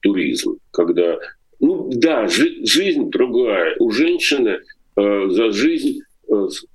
туризм, 0.00 0.58
когда 0.70 1.18
ну 1.60 1.90
да, 1.92 2.26
жи- 2.26 2.64
жизнь 2.64 3.10
другая. 3.10 3.76
У 3.78 3.90
женщины 3.90 4.60
э, 4.96 5.28
за 5.28 5.52
жизнь 5.52 6.00
э, 6.00 6.09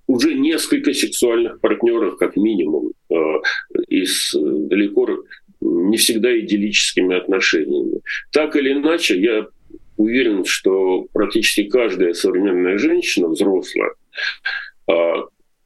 уже 0.07 0.33
несколько 0.33 0.93
сексуальных 0.93 1.59
партнеров, 1.59 2.17
как 2.17 2.35
минимум, 2.35 2.91
э, 3.09 3.15
и 3.87 4.05
с 4.05 4.35
э, 4.35 4.39
далеко 4.41 5.07
не 5.61 5.97
всегда 5.97 6.37
идиллическими 6.37 7.15
отношениями. 7.15 8.01
Так 8.31 8.55
или 8.55 8.73
иначе, 8.73 9.19
я 9.19 9.47
уверен, 9.97 10.45
что 10.45 11.07
практически 11.13 11.63
каждая 11.63 12.13
современная 12.13 12.77
женщина, 12.77 13.29
взрослая, 13.29 13.93
э, 14.89 15.13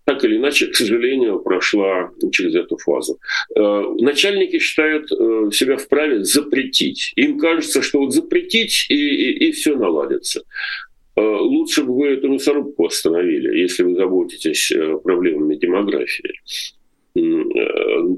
так 0.05 0.23
или 0.23 0.37
иначе, 0.37 0.67
к 0.67 0.75
сожалению, 0.75 1.39
прошла 1.39 2.09
через 2.31 2.55
эту 2.55 2.77
фазу. 2.77 3.19
Начальники 3.55 4.57
считают 4.57 5.07
себя 5.53 5.77
вправе 5.77 6.23
запретить. 6.23 7.13
Им 7.15 7.37
кажется, 7.37 7.83
что 7.83 7.99
вот 7.99 8.11
запретить 8.11 8.87
и, 8.89 8.95
и, 8.95 9.49
и 9.49 9.51
все 9.51 9.75
наладится. 9.75 10.41
Э, 11.19 11.37
лучше 11.41 11.83
бы 11.83 11.95
вы 11.95 12.07
эту 12.09 12.29
мясорубку 12.29 12.85
остановили, 12.85 13.59
если 13.59 13.83
вы 13.83 13.95
заботитесь 13.95 14.71
проблемами 15.03 15.55
демографии. 15.55 16.33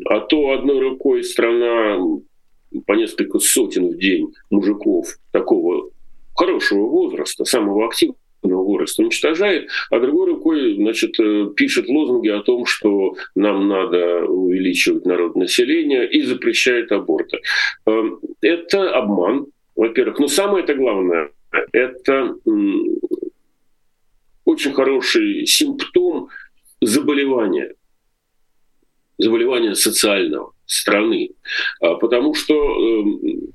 А 0.05 0.19
то 0.19 0.51
одной 0.51 0.79
рукой 0.79 1.23
страна 1.23 1.97
по 2.85 2.93
несколько 2.93 3.39
сотен 3.39 3.89
в 3.89 3.97
день 3.97 4.33
мужиков 4.49 5.17
такого 5.31 5.89
хорошего 6.35 6.87
возраста, 6.87 7.43
самого 7.43 7.87
активного, 7.87 8.17
возраста 8.43 9.01
уничтожает, 9.01 9.69
а 9.89 9.99
другой 9.99 10.27
рукой 10.27 10.75
значит, 10.75 11.19
э, 11.19 11.47
пишет 11.55 11.89
лозунги 11.89 12.29
о 12.29 12.41
том, 12.41 12.65
что 12.65 13.15
нам 13.33 13.67
надо 13.67 14.25
увеличивать 14.25 15.05
народ 15.05 15.35
населения 15.35 16.03
и 16.03 16.21
запрещает 16.21 16.91
аборты. 16.91 17.39
Это 18.41 18.91
обман, 18.91 19.47
во-первых. 19.75 20.19
Но 20.19 20.27
самое 20.27 20.63
это 20.63 20.75
главное, 20.75 21.31
это 21.71 22.35
очень 24.45 24.73
хороший 24.73 25.45
симптом 25.45 26.29
заболевания, 26.81 27.75
заболевания 29.17 29.75
социального 29.75 30.53
страны, 30.65 31.31
а, 31.79 31.95
потому 31.95 32.33
что 32.33 32.53
эм, 32.55 33.53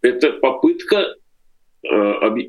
это 0.00 0.32
попытка 0.32 1.16
э, 1.82 2.48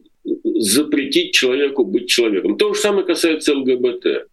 запретить 0.55 1.33
человеку 1.33 1.85
быть 1.85 2.09
человеком. 2.09 2.57
То 2.57 2.73
же 2.73 2.79
самое 2.79 3.05
касается 3.05 3.55
ЛГБТ. 3.55 4.27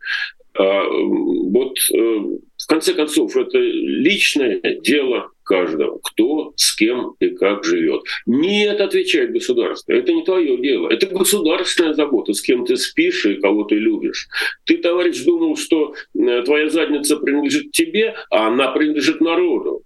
А, 0.58 0.82
вот 0.88 1.78
э, 1.92 1.96
в 1.96 2.66
конце 2.66 2.94
концов 2.94 3.36
это 3.36 3.58
личное 3.58 4.60
дело 4.80 5.30
каждого, 5.50 5.98
кто 5.98 6.52
с 6.54 6.76
кем 6.76 7.14
и 7.18 7.30
как 7.30 7.64
живет. 7.64 8.02
Нет, 8.24 8.80
отвечает 8.80 9.32
государство, 9.32 9.92
это 9.92 10.12
не 10.12 10.24
твое 10.24 10.56
дело, 10.58 10.88
это 10.88 11.06
государственная 11.06 11.92
забота, 11.92 12.32
с 12.34 12.40
кем 12.40 12.64
ты 12.64 12.76
спишь 12.76 13.26
и 13.26 13.34
кого 13.34 13.64
ты 13.64 13.74
любишь. 13.74 14.28
Ты, 14.64 14.76
товарищ, 14.78 15.24
думал, 15.24 15.56
что 15.56 15.94
э, 16.14 16.42
твоя 16.42 16.68
задница 16.70 17.16
принадлежит 17.16 17.72
тебе, 17.72 18.14
а 18.30 18.46
она 18.46 18.68
принадлежит 18.68 19.20
народу. 19.20 19.82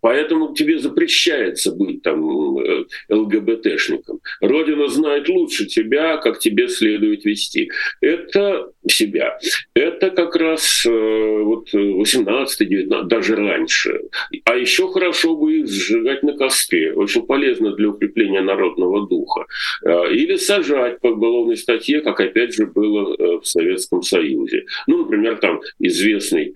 Поэтому 0.00 0.54
тебе 0.54 0.78
запрещается 0.78 1.72
быть 1.72 2.02
там 2.02 2.58
э, 2.58 2.84
ЛГБТшником. 3.08 4.20
Родина 4.40 4.88
знает 4.88 5.28
лучше 5.28 5.66
тебя, 5.66 6.16
как 6.16 6.38
тебе 6.38 6.68
следует 6.68 7.24
вести. 7.24 7.70
Это 8.00 8.72
себя. 8.88 9.38
Это 9.74 10.10
как 10.10 10.36
раз 10.36 10.84
э, 10.86 10.90
вот 10.90 11.72
18-19, 11.74 13.04
даже 13.04 13.36
раньше. 13.36 14.00
А 14.44 14.56
еще 14.56 14.90
хорошо 14.90 15.36
бы 15.36 15.60
их 15.60 15.68
сжигать 15.68 16.22
на 16.22 16.32
костре. 16.32 16.92
Очень 16.94 17.26
полезно 17.26 17.74
для 17.74 17.90
укрепления 17.90 18.40
народного 18.40 19.06
духа. 19.06 19.46
Э, 19.84 20.12
или 20.12 20.36
сажать 20.36 21.00
по 21.00 21.08
уголовной 21.08 21.56
статье, 21.56 22.00
как 22.00 22.20
опять 22.20 22.54
же 22.54 22.66
было 22.66 23.40
в 23.40 23.44
Советском 23.44 24.02
Союзе. 24.02 24.64
Ну, 24.86 25.04
например, 25.04 25.36
там 25.36 25.60
известный 25.78 26.54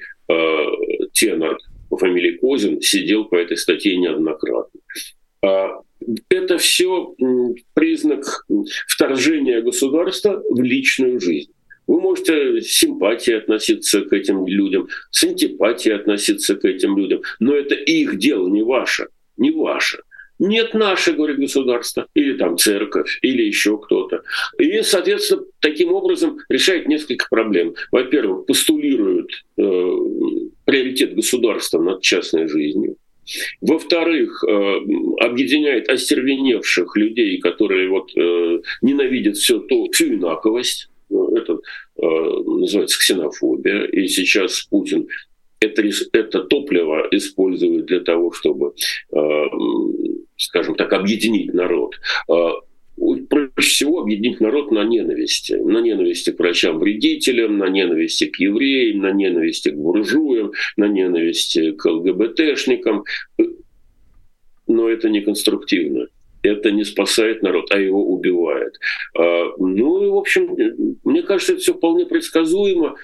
тенор 1.12 1.58
по 1.94 1.98
фамилии 1.98 2.38
Козин 2.38 2.80
сидел 2.80 3.24
по 3.26 3.36
этой 3.36 3.56
статье 3.56 3.96
неоднократно. 3.96 4.80
А, 5.44 5.80
это 6.28 6.58
все 6.58 7.14
признак 7.72 8.44
вторжения 8.88 9.62
государства 9.62 10.42
в 10.50 10.60
личную 10.60 11.20
жизнь. 11.20 11.52
Вы 11.86 12.00
можете 12.00 12.60
с 12.60 12.66
симпатией 12.66 13.38
относиться 13.38 14.00
к 14.00 14.12
этим 14.12 14.44
людям, 14.46 14.88
с 15.10 15.22
антипатией 15.22 15.94
относиться 15.94 16.56
к 16.56 16.64
этим 16.64 16.98
людям, 16.98 17.22
но 17.38 17.54
это 17.54 17.76
их 17.76 18.18
дело, 18.18 18.48
не 18.48 18.62
ваше, 18.62 19.06
не 19.36 19.52
ваше. 19.52 20.02
Нет 20.38 20.74
наше, 20.74 21.12
говорит 21.12 21.38
государство, 21.38 22.06
или 22.14 22.36
там 22.36 22.58
церковь, 22.58 23.18
или 23.22 23.42
еще 23.42 23.78
кто-то. 23.78 24.22
И, 24.58 24.82
соответственно, 24.82 25.44
таким 25.60 25.92
образом 25.92 26.38
решает 26.48 26.88
несколько 26.88 27.26
проблем. 27.30 27.74
Во-первых, 27.92 28.46
постулируют 28.46 29.30
э, 29.56 29.62
приоритет 30.64 31.14
государства 31.14 31.80
над 31.80 32.02
частной 32.02 32.48
жизнью. 32.48 32.96
Во-вторых, 33.60 34.44
э, 34.44 34.52
объединяет 35.20 35.88
остервеневших 35.88 36.96
людей, 36.96 37.38
которые 37.38 37.88
вот, 37.88 38.10
э, 38.16 38.60
ненавидят 38.82 39.36
все 39.36 39.60
то, 39.60 39.90
всю 39.92 40.14
инаковость. 40.14 40.88
Это 41.10 41.52
э, 41.52 42.02
называется 42.02 42.98
ксенофобия. 42.98 43.84
И 43.84 44.08
сейчас 44.08 44.62
Путин 44.62 45.06
это, 45.60 45.82
это 46.12 46.40
топливо 46.44 47.08
использует 47.10 47.86
для 47.86 48.00
того, 48.00 48.32
чтобы, 48.32 48.74
скажем 50.36 50.74
так, 50.74 50.92
объединить 50.92 51.52
народ. 51.54 51.96
Э, 52.30 52.50
проще 53.28 53.68
всего 53.68 54.00
объединить 54.00 54.40
народ 54.40 54.70
на 54.70 54.84
ненависти. 54.84 55.54
На 55.54 55.80
ненависти 55.80 56.30
к 56.30 56.38
врачам-вредителям, 56.38 57.58
на 57.58 57.68
ненависти 57.68 58.26
к 58.26 58.36
евреям, 58.38 59.00
на 59.00 59.12
ненависти 59.12 59.70
к 59.70 59.76
буржуям, 59.76 60.52
на 60.76 60.86
ненависти 60.86 61.72
к 61.72 61.84
ЛГБТшникам. 61.86 63.04
Но 64.66 64.88
это 64.88 65.08
не 65.08 65.20
конструктивно 65.20 66.08
это 66.44 66.70
не 66.70 66.84
спасает 66.84 67.42
народ, 67.42 67.70
а 67.70 67.78
его 67.78 68.04
убивает. 68.06 68.78
А, 69.18 69.44
ну 69.58 70.04
и, 70.04 70.08
в 70.08 70.16
общем, 70.16 70.96
мне 71.02 71.22
кажется, 71.22 71.52
это 71.52 71.62
все 71.62 71.74
вполне 71.74 72.06
предсказуемо 72.06 72.96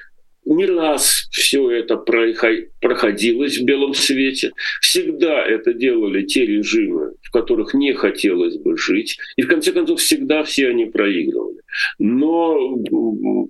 не 0.44 0.66
раз 0.66 1.28
все 1.30 1.70
это 1.70 1.96
проходилось 1.96 3.58
в 3.58 3.64
белом 3.64 3.94
свете. 3.94 4.52
Всегда 4.80 5.44
это 5.44 5.72
делали 5.72 6.22
те 6.22 6.46
режимы, 6.46 7.12
в 7.22 7.30
которых 7.30 7.74
не 7.74 7.92
хотелось 7.92 8.56
бы 8.56 8.76
жить. 8.76 9.18
И 9.36 9.42
в 9.42 9.48
конце 9.48 9.72
концов 9.72 10.00
всегда 10.00 10.42
все 10.42 10.68
они 10.68 10.86
проигрывали. 10.86 11.60
Но 11.98 12.76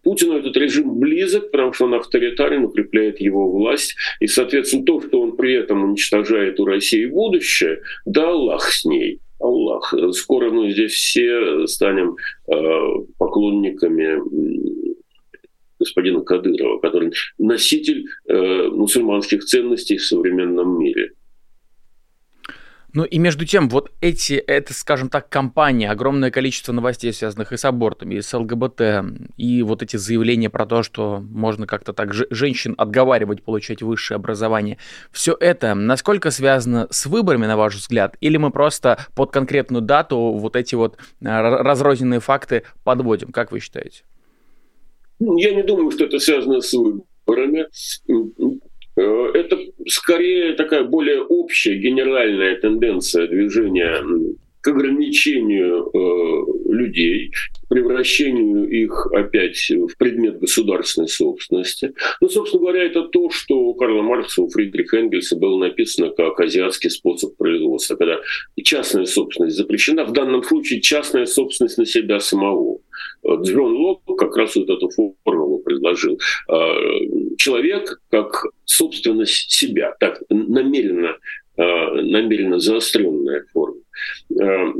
Путину 0.02 0.38
этот 0.38 0.56
режим 0.56 0.98
близок, 0.98 1.50
потому 1.50 1.72
что 1.72 1.86
он 1.86 1.94
авторитарен, 1.94 2.64
укрепляет 2.64 3.20
его 3.20 3.50
власть. 3.50 3.94
И, 4.20 4.26
соответственно, 4.26 4.84
то, 4.84 5.00
что 5.00 5.20
он 5.20 5.36
при 5.36 5.54
этом 5.54 5.84
уничтожает 5.84 6.60
у 6.60 6.66
России 6.66 7.06
будущее, 7.06 7.80
да 8.04 8.28
Аллах 8.28 8.70
с 8.70 8.84
ней. 8.84 9.20
Аллах. 9.38 9.94
Скоро 10.12 10.50
мы 10.50 10.70
здесь 10.70 10.92
все 10.92 11.66
станем 11.66 12.16
э, 12.46 12.54
поклонниками 13.16 14.89
господина 15.80 16.20
Кадырова, 16.20 16.78
который 16.78 17.12
носитель 17.38 18.06
э, 18.28 18.68
мусульманских 18.68 19.44
ценностей 19.44 19.96
в 19.96 20.04
современном 20.04 20.78
мире. 20.78 21.12
Ну 22.92 23.04
и 23.04 23.18
между 23.18 23.46
тем, 23.46 23.68
вот 23.68 23.92
эти, 24.00 24.34
это, 24.34 24.74
скажем 24.74 25.10
так, 25.10 25.28
компания, 25.28 25.90
огромное 25.90 26.32
количество 26.32 26.72
новостей, 26.72 27.12
связанных 27.12 27.52
и 27.52 27.56
с 27.56 27.64
абортами, 27.64 28.16
и 28.16 28.20
с 28.20 28.36
ЛГБТ, 28.36 28.80
и 29.36 29.62
вот 29.62 29.82
эти 29.82 29.96
заявления 29.96 30.50
про 30.50 30.66
то, 30.66 30.82
что 30.82 31.20
можно 31.20 31.68
как-то 31.68 31.92
так 31.92 32.12
женщин 32.12 32.74
отговаривать 32.76 33.44
получать 33.44 33.82
высшее 33.82 34.16
образование, 34.16 34.78
все 35.12 35.36
это 35.38 35.74
насколько 35.74 36.32
связано 36.32 36.88
с 36.90 37.06
выборами, 37.06 37.46
на 37.46 37.56
ваш 37.56 37.76
взгляд, 37.76 38.16
или 38.20 38.36
мы 38.38 38.50
просто 38.50 38.98
под 39.14 39.30
конкретную 39.30 39.82
дату 39.82 40.16
вот 40.18 40.56
эти 40.56 40.74
вот 40.74 40.98
а, 41.24 41.62
разрозненные 41.62 42.20
факты 42.20 42.64
подводим, 42.82 43.30
как 43.30 43.52
вы 43.52 43.60
считаете? 43.60 44.02
Я 45.20 45.54
не 45.54 45.62
думаю, 45.62 45.90
что 45.90 46.04
это 46.04 46.18
связано 46.18 46.60
с 46.60 46.72
выборами. 46.72 47.66
Э, 48.96 49.02
это 49.34 49.58
скорее 49.86 50.54
такая 50.54 50.84
более 50.84 51.22
общая 51.22 51.76
генеральная 51.76 52.56
тенденция 52.56 53.28
движения 53.28 54.02
к 54.60 54.68
ограничению 54.68 55.90
э, 55.92 56.72
людей, 56.72 57.30
превращению 57.68 58.68
их 58.68 59.06
опять 59.12 59.70
в 59.70 59.96
предмет 59.96 60.38
государственной 60.38 61.08
собственности. 61.08 61.94
Ну, 62.20 62.28
собственно 62.28 62.62
говоря, 62.62 62.84
это 62.84 63.02
то, 63.02 63.30
что 63.30 63.56
у 63.56 63.74
Карла 63.74 64.02
Маркса, 64.02 64.42
у 64.42 64.48
Фридриха 64.50 64.98
Энгельса 64.98 65.36
было 65.36 65.58
написано 65.58 66.10
как 66.10 66.40
азиатский 66.40 66.90
способ 66.90 67.36
производства, 67.36 67.96
когда 67.96 68.18
частная 68.62 69.06
собственность 69.06 69.56
запрещена, 69.56 70.04
в 70.04 70.12
данном 70.12 70.42
случае 70.42 70.80
частная 70.80 71.26
собственность 71.26 71.78
на 71.78 71.86
себя 71.86 72.20
самого. 72.20 72.80
Джон 73.26 73.72
Лок 73.76 74.02
как 74.18 74.36
раз 74.36 74.56
вот 74.56 74.68
эту 74.68 74.90
формулу 75.24 75.58
предложил. 75.58 76.18
Э, 76.48 76.54
человек 77.38 78.00
как 78.10 78.46
собственность 78.64 79.52
себя, 79.52 79.94
так 80.00 80.22
намеренно, 80.28 81.16
намеренно 81.62 82.58
заостренная 82.58 83.44
форма. 83.52 83.80
Э, 84.40 84.72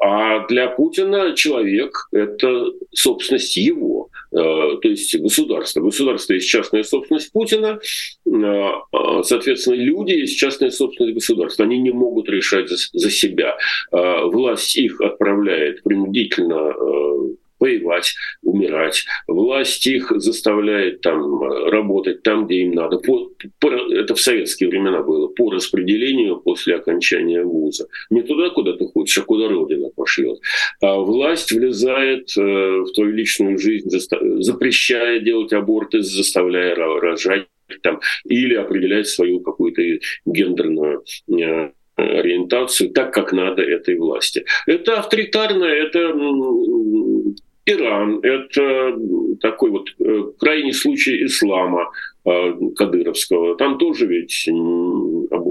а 0.00 0.46
для 0.46 0.68
Путина 0.68 1.34
человек– 1.34 2.08
это 2.12 2.72
собственность 2.92 3.56
его, 3.56 4.10
то 4.30 4.78
есть 4.84 5.18
государство. 5.18 5.80
Государство 5.80 6.34
есть 6.34 6.48
частная 6.48 6.84
собственность 6.84 7.32
Путина, 7.32 7.80
соответственно, 8.24 9.74
люди 9.74 10.12
есть 10.12 10.38
частная 10.38 10.70
собственность 10.70 11.16
государства. 11.16 11.64
Они 11.64 11.78
не 11.78 11.90
могут 11.90 12.28
решать 12.28 12.68
за 12.68 13.10
себя. 13.10 13.56
Власть 13.90 14.76
их 14.76 15.00
отправляет 15.00 15.82
принудительно 15.82 16.74
воевать, 17.60 18.14
умирать. 18.42 19.04
Власть 19.26 19.86
их 19.86 20.12
заставляет 20.16 21.00
там 21.00 21.42
работать 21.42 22.22
там, 22.22 22.46
где 22.46 22.62
им 22.62 22.72
надо. 22.72 22.98
По, 22.98 23.30
по, 23.60 23.68
это 23.68 24.14
в 24.14 24.20
советские 24.20 24.70
времена 24.70 25.02
было, 25.02 25.28
по 25.28 25.50
распределению 25.50 26.36
после 26.40 26.76
окончания 26.76 27.42
вуза. 27.42 27.88
Не 28.10 28.22
туда, 28.22 28.50
куда 28.50 28.72
ты 28.74 28.86
хочешь, 28.86 29.18
а 29.18 29.22
куда 29.22 29.48
Родина 29.48 29.90
пошлет. 29.94 30.38
А 30.80 30.96
власть 30.96 31.52
влезает 31.52 32.30
э, 32.36 32.40
в 32.40 32.92
твою 32.94 33.12
личную 33.12 33.58
жизнь, 33.58 33.90
запрещая 33.90 35.20
делать 35.20 35.52
аборты, 35.52 36.02
заставляя 36.02 36.74
рожать 36.74 37.46
там, 37.82 38.00
или 38.24 38.54
определять 38.54 39.08
свою 39.08 39.40
какую-то 39.40 39.82
гендерную 40.24 41.04
э, 41.30 41.70
ориентацию 41.96 42.90
так, 42.90 43.12
как 43.12 43.32
надо 43.32 43.62
этой 43.62 43.98
власти. 43.98 44.44
Это 44.66 44.98
авторитарное, 44.98 45.72
это 45.72 46.14
Иран– 47.68 48.20
это 48.22 48.96
такой 49.40 49.70
вот 49.70 49.88
э, 49.98 50.32
крайний 50.38 50.72
случай 50.72 51.24
ислама 51.26 51.90
э, 52.24 52.52
кадыровского. 52.74 53.56
Там 53.56 53.78
тоже 53.78 54.06
ведь 54.06 54.48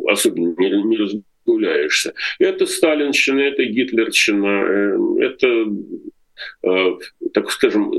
особенно 0.09 0.55
не 0.57 0.97
разгуляешься. 0.97 2.13
Это 2.39 2.65
сталинщина, 2.65 3.39
это 3.41 3.63
гитлерщина, 3.65 4.63
э, 4.65 4.97
это, 5.19 5.65
так 7.33 7.51
скажем, 7.51 7.91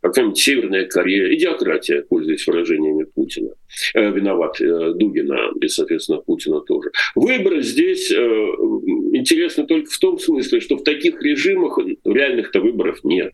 какая-нибудь 0.00 0.38
Северная 0.38 0.86
Корея, 0.86 1.34
идиократия, 1.34 2.02
пользуясь 2.02 2.46
выражениями 2.46 3.04
Путина. 3.04 3.54
Виноват 3.94 4.56
Дугина 4.58 5.52
и, 5.60 5.68
соответственно, 5.68 6.18
Путина 6.18 6.60
тоже. 6.60 6.90
Выборы 7.14 7.62
здесь 7.62 8.12
интересны 9.22 9.66
только 9.66 9.90
в 9.90 9.98
том 9.98 10.18
смысле, 10.18 10.60
что 10.60 10.76
в 10.76 10.84
таких 10.84 11.22
режимах 11.22 11.78
реальных-то 12.04 12.60
выборов 12.60 13.02
нет. 13.04 13.32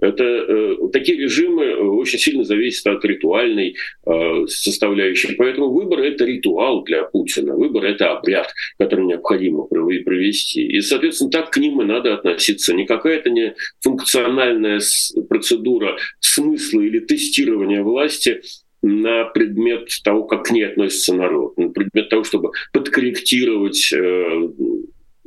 Это, 0.00 0.22
э, 0.22 0.76
такие 0.92 1.18
режимы 1.18 1.64
э, 1.64 1.76
очень 1.76 2.18
сильно 2.20 2.44
зависят 2.44 2.86
от 2.86 3.04
ритуальной 3.04 3.74
э, 4.06 4.46
составляющей. 4.46 5.34
Поэтому 5.34 5.70
выбор– 5.70 5.98
это 6.00 6.24
ритуал 6.24 6.84
для 6.84 7.02
Путина. 7.02 7.56
Выбор– 7.56 7.84
это 7.86 8.12
обряд, 8.12 8.52
который 8.78 9.06
необходимо 9.06 9.64
провести. 9.64 10.64
И, 10.66 10.80
соответственно, 10.82 11.30
так 11.30 11.50
к 11.50 11.56
ним 11.56 11.82
и 11.82 11.84
надо 11.84 12.14
относиться. 12.14 12.74
Не 12.74 12.86
какая-то 12.86 13.30
не 13.30 13.54
функциональная 13.80 14.80
процедура 15.28 15.96
смысла 16.20 16.80
или 16.80 17.00
тестирования 17.00 17.82
власти 17.82 18.40
на 18.82 19.24
предмет 19.24 19.88
того, 20.04 20.24
как 20.24 20.44
к 20.44 20.50
ней 20.52 20.64
относится 20.64 21.14
народ, 21.14 21.56
на 21.58 21.70
предмет 21.70 22.08
того, 22.08 22.22
чтобы 22.22 22.50
подкорректировать 22.72 23.92
э, 23.92 24.48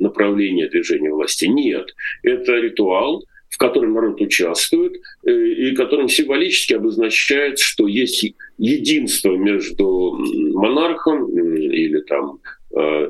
направление 0.02 0.68
движения 0.68 1.10
власти. 1.10 1.46
Нет, 1.46 1.94
это 2.22 2.52
ритуал, 2.56 3.24
в 3.52 3.58
котором 3.58 3.92
народ 3.92 4.20
участвует, 4.20 4.94
э, 5.26 5.30
и 5.30 5.74
которым 5.74 6.08
символически 6.08 6.72
обозначает, 6.72 7.58
что 7.58 7.86
есть 7.86 8.34
единство 8.56 9.36
между 9.36 10.18
монархом 10.54 11.28
или 11.28 12.00
там 12.00 12.38
э, 12.74 13.08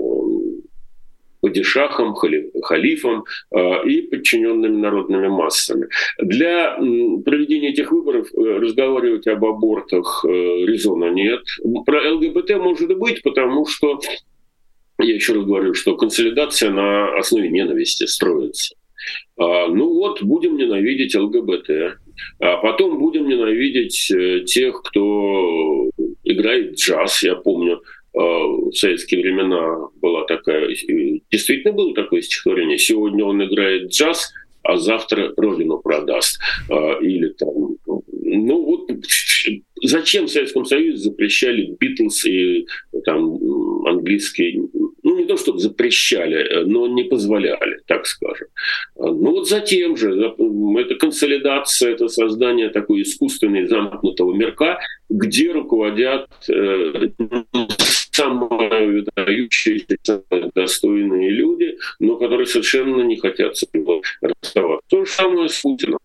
падишахом, 1.40 2.14
халифом 2.14 3.24
э, 3.54 3.88
и 3.88 4.02
подчиненными 4.02 4.76
народными 4.80 5.28
массами. 5.28 5.86
Для 6.20 6.74
проведения 7.24 7.70
этих 7.70 7.92
выборов 7.92 8.26
разговаривать 8.34 9.28
об 9.28 9.44
абортах 9.44 10.24
резона 10.24 11.10
нет. 11.12 11.42
Про 11.86 12.14
ЛГБТ 12.14 12.56
может 12.56 12.98
быть, 12.98 13.22
потому 13.22 13.64
что 13.66 14.00
я 15.02 15.14
еще 15.14 15.34
раз 15.34 15.44
говорю, 15.44 15.74
что 15.74 15.96
консолидация 15.96 16.70
на 16.70 17.16
основе 17.18 17.48
ненависти 17.48 18.04
строится. 18.06 18.74
А, 19.36 19.68
ну 19.68 19.92
вот, 19.94 20.22
будем 20.22 20.56
ненавидеть 20.56 21.14
ЛГБТ. 21.14 21.98
А 22.40 22.56
потом 22.58 22.98
будем 22.98 23.28
ненавидеть 23.28 24.10
э, 24.10 24.44
тех, 24.44 24.82
кто 24.82 25.90
играет 26.24 26.78
джаз. 26.78 27.22
Я 27.22 27.34
помню, 27.36 27.82
а, 28.14 28.20
в 28.20 28.72
советские 28.72 29.22
времена 29.22 29.88
была 30.00 30.24
такая, 30.24 30.68
действительно 31.30 31.72
было 31.72 31.94
такое 31.94 32.20
стихотворение. 32.22 32.78
Сегодня 32.78 33.24
он 33.24 33.42
играет 33.44 33.90
джаз, 33.90 34.32
а 34.62 34.76
завтра 34.76 35.32
родину 35.36 35.78
продаст. 35.78 36.38
А, 36.70 36.98
или 37.00 37.28
там, 37.28 37.76
ну 37.86 38.62
вот 38.62 38.90
зачем 39.82 40.26
в 40.26 40.30
Советском 40.30 40.64
Союзе 40.64 40.98
запрещали 40.98 41.74
Битлз 41.78 42.24
и 42.26 42.66
там 43.04 43.86
английский 43.86 44.61
ну 45.12 45.18
не 45.18 45.26
то 45.26 45.36
чтобы 45.36 45.58
запрещали, 45.58 46.36
э, 46.36 46.64
но 46.64 46.86
не 46.86 47.04
позволяли, 47.04 47.80
так 47.86 48.06
скажем. 48.06 48.48
А, 48.96 49.06
ну 49.06 49.32
вот 49.32 49.48
затем 49.48 49.96
же, 49.96 50.34
это 50.78 50.94
консолидация, 50.94 51.92
это 51.92 52.08
создание 52.08 52.70
такой 52.70 53.02
искусственной 53.02 53.66
замкнутого 53.66 54.34
мирка, 54.34 54.78
где 55.10 55.52
руководят 55.52 56.28
э, 56.48 57.10
самые 58.12 59.04
выдающиеся, 59.16 60.22
достойные 60.54 61.30
люди, 61.30 61.76
но 62.00 62.16
которые 62.16 62.46
совершенно 62.46 63.02
не 63.02 63.16
хотят 63.16 63.56
с 63.56 63.66
ним 63.72 64.02
расставаться. 64.22 64.86
То 64.88 65.04
же 65.04 65.10
самое 65.10 65.48
с 65.48 65.60
Путиным. 65.60 65.98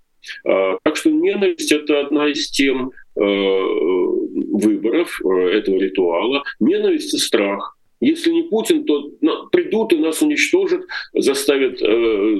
А, 0.45 0.77
так 0.83 0.97
что 0.97 1.09
ненависть— 1.09 1.71
это 1.73 2.01
одна 2.01 2.27
из 2.27 2.49
тем 2.49 2.91
э, 3.15 3.21
выборов 3.21 5.21
этого 5.25 5.77
ритуала. 5.77 6.43
Ненависть 6.59 7.13
и 7.13 7.17
страх. 7.17 7.76
Если 7.99 8.31
не 8.31 8.43
Путин, 8.43 8.83
то 8.85 9.11
придут 9.51 9.93
и 9.93 9.97
нас 9.97 10.21
уничтожат, 10.21 10.81
заставят 11.13 11.81
э, 11.81 12.37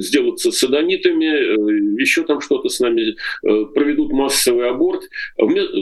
сделаться 0.00 0.50
садонитами, 0.50 1.26
э, 1.26 2.00
еще 2.00 2.22
там 2.22 2.40
что-то 2.40 2.68
с 2.68 2.80
нами, 2.80 3.14
э, 3.44 3.64
проведут 3.74 4.12
массовый 4.12 4.68
аборт. 4.68 5.02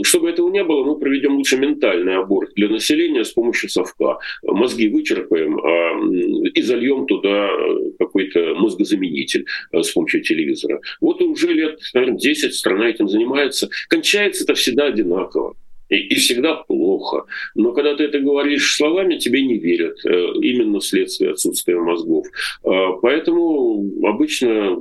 Чтобы 0.03 0.31
этого 0.31 0.51
не 0.51 0.65
было, 0.65 0.85
мы 0.85 0.99
проведем 0.99 1.37
лучше 1.37 1.57
ментальный 1.57 2.17
аборт 2.17 2.51
для 2.57 2.69
населения 2.69 3.25
с 3.25 3.31
помощью 3.31 3.69
совка. 3.71 4.19
Мозги 4.43 4.89
вычерпаем 4.89 5.59
э, 5.59 6.49
и 6.55 6.63
зальем 6.63 7.07
туда 7.07 7.51
какой-то 7.99 8.55
мозгозаменитель 8.57 9.47
э, 9.73 9.83
с 9.83 9.91
помощью 9.91 10.23
телевизора. 10.23 10.81
Вот 11.01 11.23
уже 11.23 11.53
лет, 11.53 11.79
наверное, 11.95 12.19
10 12.19 12.55
страна 12.55 12.89
этим 12.89 13.09
занимается. 13.09 13.69
Кончается 13.89 14.45
это 14.45 14.55
всегда 14.55 14.87
одинаково. 14.87 15.55
И, 15.89 15.97
и 15.97 16.15
всегда 16.15 16.55
плохо. 16.55 17.25
Но 17.55 17.73
когда 17.73 17.97
ты 17.97 18.05
это 18.05 18.21
говоришь 18.21 18.77
словами, 18.77 19.19
тебе 19.19 19.43
не 19.43 19.59
верят. 19.59 19.99
Э, 20.05 20.33
именно 20.41 20.81
вследствие 20.81 21.33
отсутствия 21.33 21.79
мозгов. 21.79 22.27
Э, 22.65 22.71
поэтому 23.03 23.85
обычно 24.03 24.79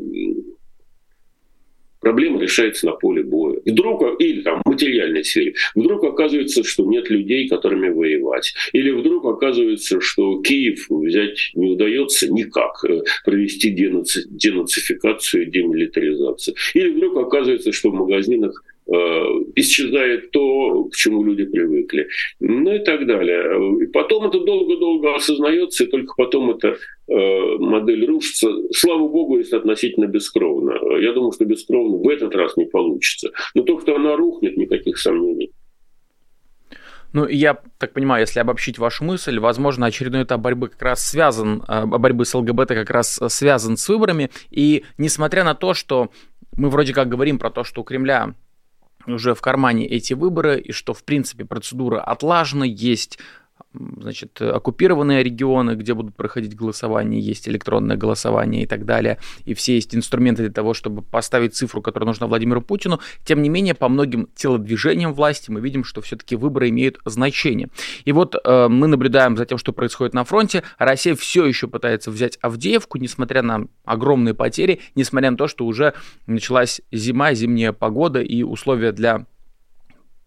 Проблема 2.04 2.42
решается 2.42 2.86
на 2.86 2.92
поле 2.92 3.24
боя. 3.24 3.62
Вдруг, 3.66 4.22
или 4.22 4.42
там 4.42 4.62
в 4.66 4.70
материальной 4.70 5.24
сфере, 5.24 5.56
вдруг 5.74 6.04
оказывается, 6.04 6.62
что 6.62 6.86
нет 6.86 7.10
людей, 7.10 7.48
которыми 7.48 7.88
воевать. 7.90 8.54
Или 8.74 8.92
вдруг 8.92 9.26
оказывается, 9.26 10.02
что 10.02 10.42
Киев 10.42 10.86
взять 10.90 11.52
не 11.54 11.72
удается 11.72 12.30
никак, 12.30 12.84
э, 12.84 13.04
провести 13.24 13.70
денаци, 13.70 14.26
денацификацию, 14.30 15.46
демилитаризацию. 15.46 16.56
Или 16.74 16.90
вдруг 16.90 17.18
оказывается, 17.20 17.72
что 17.72 17.90
в 17.90 17.94
магазинах 17.94 18.66
исчезает 19.56 20.32
то, 20.32 20.86
к 20.86 20.96
чему 20.96 21.24
люди 21.24 21.46
привыкли, 21.46 22.08
ну 22.40 22.74
и 22.74 22.80
так 22.80 23.06
далее. 23.08 23.84
И 23.84 23.88
потом 23.88 24.28
это 24.28 24.40
долго-долго 24.40 25.16
осознается, 25.16 25.84
и 25.84 25.88
только 25.88 26.14
потом 26.16 26.52
эта 26.52 26.78
э, 27.08 27.58
модель 27.60 28.06
рушится. 28.06 28.50
Слава 28.72 29.08
богу, 29.08 29.38
если 29.38 29.56
относительно 29.56 30.08
бескровно. 30.08 30.74
Я 31.00 31.14
думаю, 31.14 31.32
что 31.32 31.46
бескровно 31.46 31.98
в 31.98 32.10
этот 32.10 32.36
раз 32.36 32.58
не 32.58 32.66
получится. 32.66 33.32
Но 33.56 33.64
то, 33.64 33.80
что 33.80 33.96
она 33.96 34.16
рухнет, 34.16 34.58
никаких 34.58 34.98
сомнений. 34.98 35.52
Ну, 37.14 37.28
я 37.28 37.60
так 37.78 37.94
понимаю, 37.94 38.22
если 38.22 38.40
обобщить 38.40 38.80
вашу 38.80 39.04
мысль, 39.04 39.38
возможно, 39.38 39.86
очередной 39.86 40.24
этап 40.24 40.42
борьбы 40.42 40.70
как 40.70 40.82
раз 40.82 41.08
связан, 41.08 41.64
э, 41.68 41.86
борьбы 41.86 42.26
с 42.26 42.34
ЛГБТ 42.34 42.70
как 42.70 42.90
раз 42.90 43.20
связан 43.28 43.78
с 43.78 43.88
выборами. 43.88 44.32
И 44.50 44.84
несмотря 44.98 45.44
на 45.44 45.54
то, 45.54 45.74
что 45.74 46.10
мы 46.58 46.70
вроде 46.70 46.94
как 46.94 47.10
говорим 47.10 47.40
про 47.40 47.52
то, 47.52 47.64
что 47.64 47.82
у 47.82 47.84
Кремля 47.84 48.34
уже 49.08 49.34
в 49.36 49.42
кармане 49.42 49.88
эти 49.88 50.14
выборы, 50.14 50.60
и 50.60 50.72
что, 50.72 50.94
в 50.94 51.04
принципе, 51.04 51.46
процедура 51.46 52.02
отлажена, 52.02 52.66
есть 52.66 53.20
значит, 53.74 54.42
оккупированные 54.42 55.24
регионы, 55.24 55.76
где 55.76 55.94
будут 55.94 56.16
проходить 56.16 56.56
голосование, 56.56 57.20
есть 57.20 57.48
электронное 57.48 57.98
голосование 57.98 58.64
и 58.64 58.66
так 58.66 58.86
далее, 58.86 59.20
и 59.46 59.54
все 59.54 59.76
есть 59.76 59.96
инструменты 59.96 60.44
для 60.44 60.52
того, 60.52 60.74
чтобы 60.74 61.02
поставить 61.02 61.56
цифру, 61.56 61.82
которая 61.82 62.08
нужна 62.08 62.28
Владимиру 62.28 62.62
Путину. 62.62 63.00
Тем 63.26 63.42
не 63.42 63.50
менее, 63.50 63.74
по 63.74 63.90
многим 63.90 64.28
телодвижениям 64.36 65.14
власти 65.14 65.52
мы 65.52 65.62
видим, 65.62 65.84
что 65.84 66.02
все-таки 66.02 66.36
выборы 66.36 66.70
имеют 66.70 67.00
значение. 67.06 67.70
И 68.06 68.12
вот 68.12 68.36
э, 68.36 68.68
мы 68.68 68.88
наблюдаем 68.88 69.38
за 69.38 69.46
тем, 69.46 69.58
что 69.58 69.74
происходит 69.74 70.14
на 70.14 70.24
фронте. 70.24 70.64
Россия 70.78 71.16
все 71.16 71.46
еще 71.46 71.68
пытается 71.68 72.12
взять 72.12 72.38
Авдеевку, 72.42 72.98
несмотря 72.98 73.42
на 73.42 73.68
огромные 73.86 74.34
потери, 74.34 74.82
несмотря 74.96 75.32
на 75.32 75.38
то, 75.38 75.48
что 75.48 75.66
уже 75.66 75.94
началась 76.28 76.82
зима, 76.92 77.34
зимняя 77.34 77.72
погода 77.72 78.22
и 78.22 78.44
условия 78.44 78.92
для 78.92 79.26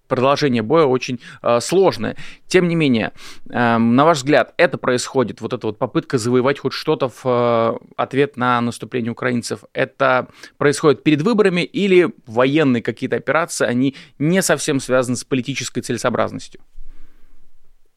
продолжение 0.07 0.63
боя 0.63 0.85
очень 0.85 1.21
э, 1.43 1.61
сложное. 1.61 2.17
Тем 2.47 2.69
не 2.69 2.75
менее, 2.75 3.13
э, 3.51 3.79
на 3.79 4.05
ваш 4.05 4.19
взгляд, 4.19 4.55
это 4.57 4.79
происходит, 4.79 5.41
вот 5.41 5.53
эта 5.53 5.67
вот 5.67 5.79
попытка 5.79 6.19
завоевать 6.19 6.59
хоть 6.59 6.73
что-то 6.73 7.09
в 7.09 7.23
э, 7.25 7.87
ответ 7.97 8.37
на 8.37 8.61
наступление 8.61 9.13
украинцев, 9.13 9.65
это 9.73 10.29
происходит 10.59 11.03
перед 11.03 11.23
выборами 11.23 11.63
или 11.63 12.11
военные 12.27 12.83
какие-то 12.83 13.17
операции, 13.17 13.67
они 13.67 13.95
не 14.19 14.43
совсем 14.43 14.81
связаны 14.81 15.17
с 15.17 15.25
политической 15.25 15.81
целесообразностью? 15.81 16.61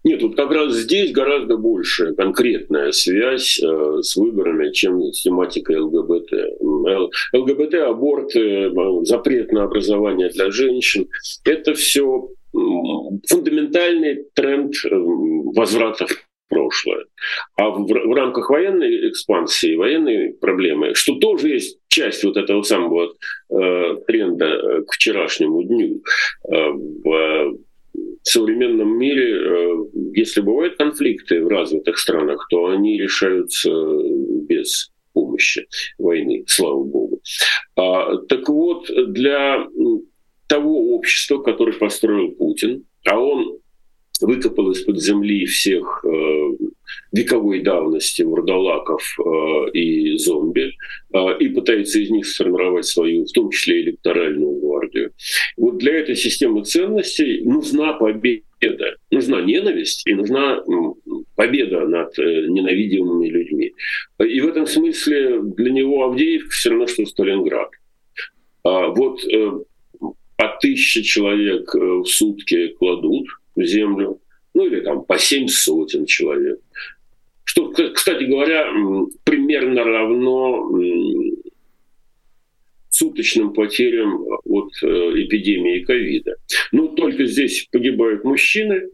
Нет, 0.06 0.22
вот 0.22 0.38
как 0.38 0.50
раз 0.52 0.74
здесь 0.74 1.12
гораздо 1.12 1.58
больше 1.58 2.14
конкретная 2.14 2.92
связь 2.94 3.60
э, 3.62 4.02
с 4.02 4.16
выборами, 4.16 4.72
чем 4.72 5.12
с 5.12 5.22
тематикой 5.22 5.78
ЛГБТ. 5.78 6.32
ЛГБТ, 7.34 7.74
аборты, 7.76 8.72
запрет 9.04 9.52
на 9.52 9.64
образование 9.64 10.30
для 10.30 10.52
женщин– 10.52 11.08
это 11.46 11.74
все 11.74 12.30
фундаментальный 12.52 14.26
тренд 14.34 14.74
э, 14.86 14.90
возврата 14.92 16.08
в 16.08 16.26
прошлое. 16.50 17.06
А 17.56 17.70
в, 17.70 17.86
в 17.86 18.14
рамках 18.16 18.50
военной 18.50 19.10
экспансии, 19.10 19.76
военной 19.76 20.34
проблемы, 20.34 20.96
что 20.96 21.16
тоже 21.16 21.50
есть 21.50 21.80
часть 21.90 22.24
вот 22.24 22.38
этого 22.38 22.64
самого 22.64 23.14
э, 23.52 23.96
тренда 24.08 24.46
э, 24.46 24.82
к 24.84 24.94
вчерашнему 24.94 25.64
дню, 25.64 26.02
э, 26.52 26.72
в, 26.72 27.58
современном 28.24 28.98
мире, 28.98 29.36
э, 29.36 29.76
если 30.16 30.42
бывают 30.42 30.78
конфликты 30.78 31.44
в 31.44 31.48
развитых 31.48 31.98
странах, 31.98 32.48
то 32.50 32.68
они 32.68 33.00
решаются 33.00 33.72
без 34.48 34.92
помощи 35.14 35.68
войны, 35.98 36.44
слава 36.48 36.84
богу. 36.84 37.22
А, 37.76 38.18
так 38.28 38.50
вот, 38.50 38.90
для 39.08 39.66
того 40.48 40.96
общества, 40.96 41.40
которое 41.42 41.78
построил 41.78 42.32
Путин, 42.32 42.86
а 43.06 43.20
он 43.20 43.60
выкопал 44.22 44.72
из-под 44.72 45.02
земли 45.02 45.46
всех 45.46 46.04
э, 46.06 46.50
вековой 47.12 47.62
давности 47.62 48.22
вурдалаков 48.24 49.02
э, 49.20 49.72
и 49.72 50.18
зомби 50.18 50.74
э, 51.14 51.38
и 51.40 51.50
пытается 51.50 52.00
из 52.00 52.10
них 52.10 52.28
сформировать 52.28 52.86
свою, 52.86 53.26
в 53.26 53.32
том 53.32 53.50
числе 53.52 53.82
электоральную 53.82 54.60
гвардию. 54.60 55.12
Вот 55.58 55.78
для 55.78 55.94
этой 56.00 56.16
системы 56.16 56.64
ценностей 56.64 57.42
нужна 57.44 57.94
победа. 57.94 58.96
Нужна 59.12 59.42
ненависть 59.42 60.06
и 60.06 60.14
нужна 60.14 60.62
победа 61.36 61.88
над 61.88 62.18
э, 62.20 62.48
ненавидимыми 62.48 63.28
людьми. 63.30 63.74
И 64.20 64.42
в 64.42 64.48
этом 64.48 64.66
смысле 64.66 65.42
для 65.42 65.72
него 65.72 66.04
Авдеевка 66.04 66.50
все 66.50 66.70
равно, 66.70 66.88
что 66.88 67.06
Сталинград. 67.06 67.70
А 68.64 68.88
вот 68.88 69.24
э, 69.26 69.52
по 70.00 70.58
тысяче 70.62 71.04
человек 71.04 71.74
э, 71.74 71.80
в 71.80 72.06
сутки 72.06 72.68
кладут 72.80 73.28
землю, 73.66 74.22
ну 74.54 74.66
или 74.66 74.82
там 74.82 75.04
по 75.04 75.18
семь 75.18 75.48
сотен 75.48 76.06
человек. 76.06 76.60
Что, 77.44 77.72
кстати 77.72 78.26
говоря, 78.26 78.72
примерно 79.24 79.84
равно 79.84 80.70
суточным 83.00 83.54
потерям 83.54 84.26
от 84.44 84.72
э, 84.84 84.88
эпидемии 85.24 85.84
ковида. 85.84 86.36
Но 86.72 86.88
только 86.88 87.26
здесь 87.26 87.68
погибают 87.72 88.24
мужчины, 88.26 88.90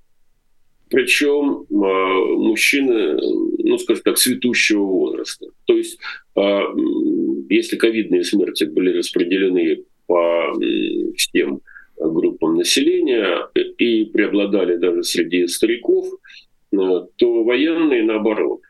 причем 0.89 1.65
э, 1.69 2.35
мужчины, 2.37 3.17
ну, 3.57 3.77
скажем 3.79 4.03
так, 4.03 4.17
цветущего 4.17 4.83
возраста. 4.83 5.47
То 5.65 5.75
есть, 5.75 5.97
э, 6.35 6.59
если 7.49 7.77
ковидные 7.77 8.23
смерти 8.23 8.65
были 8.65 8.97
распределены 8.97 9.83
по 10.05 10.53
всем 11.17 11.61
группам 11.97 12.55
населения 12.55 13.47
и 13.55 14.05
преобладали 14.05 14.77
даже 14.77 15.03
среди 15.03 15.47
стариков, 15.47 16.07
э, 16.71 16.77
то 17.15 17.43
военные 17.43 18.03
наоборот. 18.03 18.61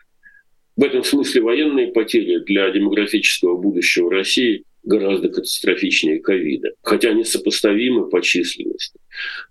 В 0.75 0.83
этом 0.83 1.03
смысле 1.03 1.41
военные 1.41 1.87
потери 1.87 2.39
для 2.39 2.69
демографического 2.69 3.55
будущего 3.55 4.11
России 4.11 4.63
гораздо 4.83 5.29
катастрофичнее 5.29 6.19
ковида, 6.19 6.73
хотя 6.81 7.09
они 7.09 7.23
сопоставимы 7.23 8.09
по 8.09 8.21
численности. 8.21 8.99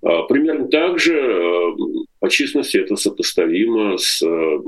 А, 0.02 0.22
примерно 0.22 0.68
так 0.68 0.98
же 0.98 1.14
э, 1.14 1.72
по 2.20 2.28
численности 2.30 2.76
это 2.76 2.96
сопоставимо 2.96 3.96
с 3.98 4.22
э, 4.22 4.58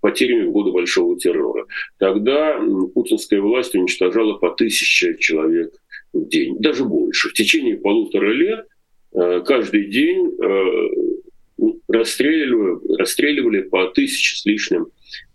потерями 0.00 0.46
в 0.46 0.52
годы 0.52 0.72
Большого 0.72 1.18
террора. 1.18 1.66
Тогда 1.98 2.60
путинская 2.94 3.40
власть 3.40 3.74
уничтожала 3.74 4.34
по 4.34 4.50
тысяче 4.50 5.16
человек 5.18 5.74
в 6.12 6.28
день, 6.28 6.56
даже 6.58 6.84
больше. 6.84 7.28
В 7.28 7.34
течение 7.34 7.76
полутора 7.76 8.32
лет 8.32 8.66
э, 9.14 9.42
каждый 9.44 9.88
день 9.88 10.30
э, 10.42 11.70
расстреливали, 11.88 12.96
расстреливали 12.98 13.62
по 13.62 13.86
тысяче 13.88 14.36
с 14.36 14.44
лишним 14.44 14.88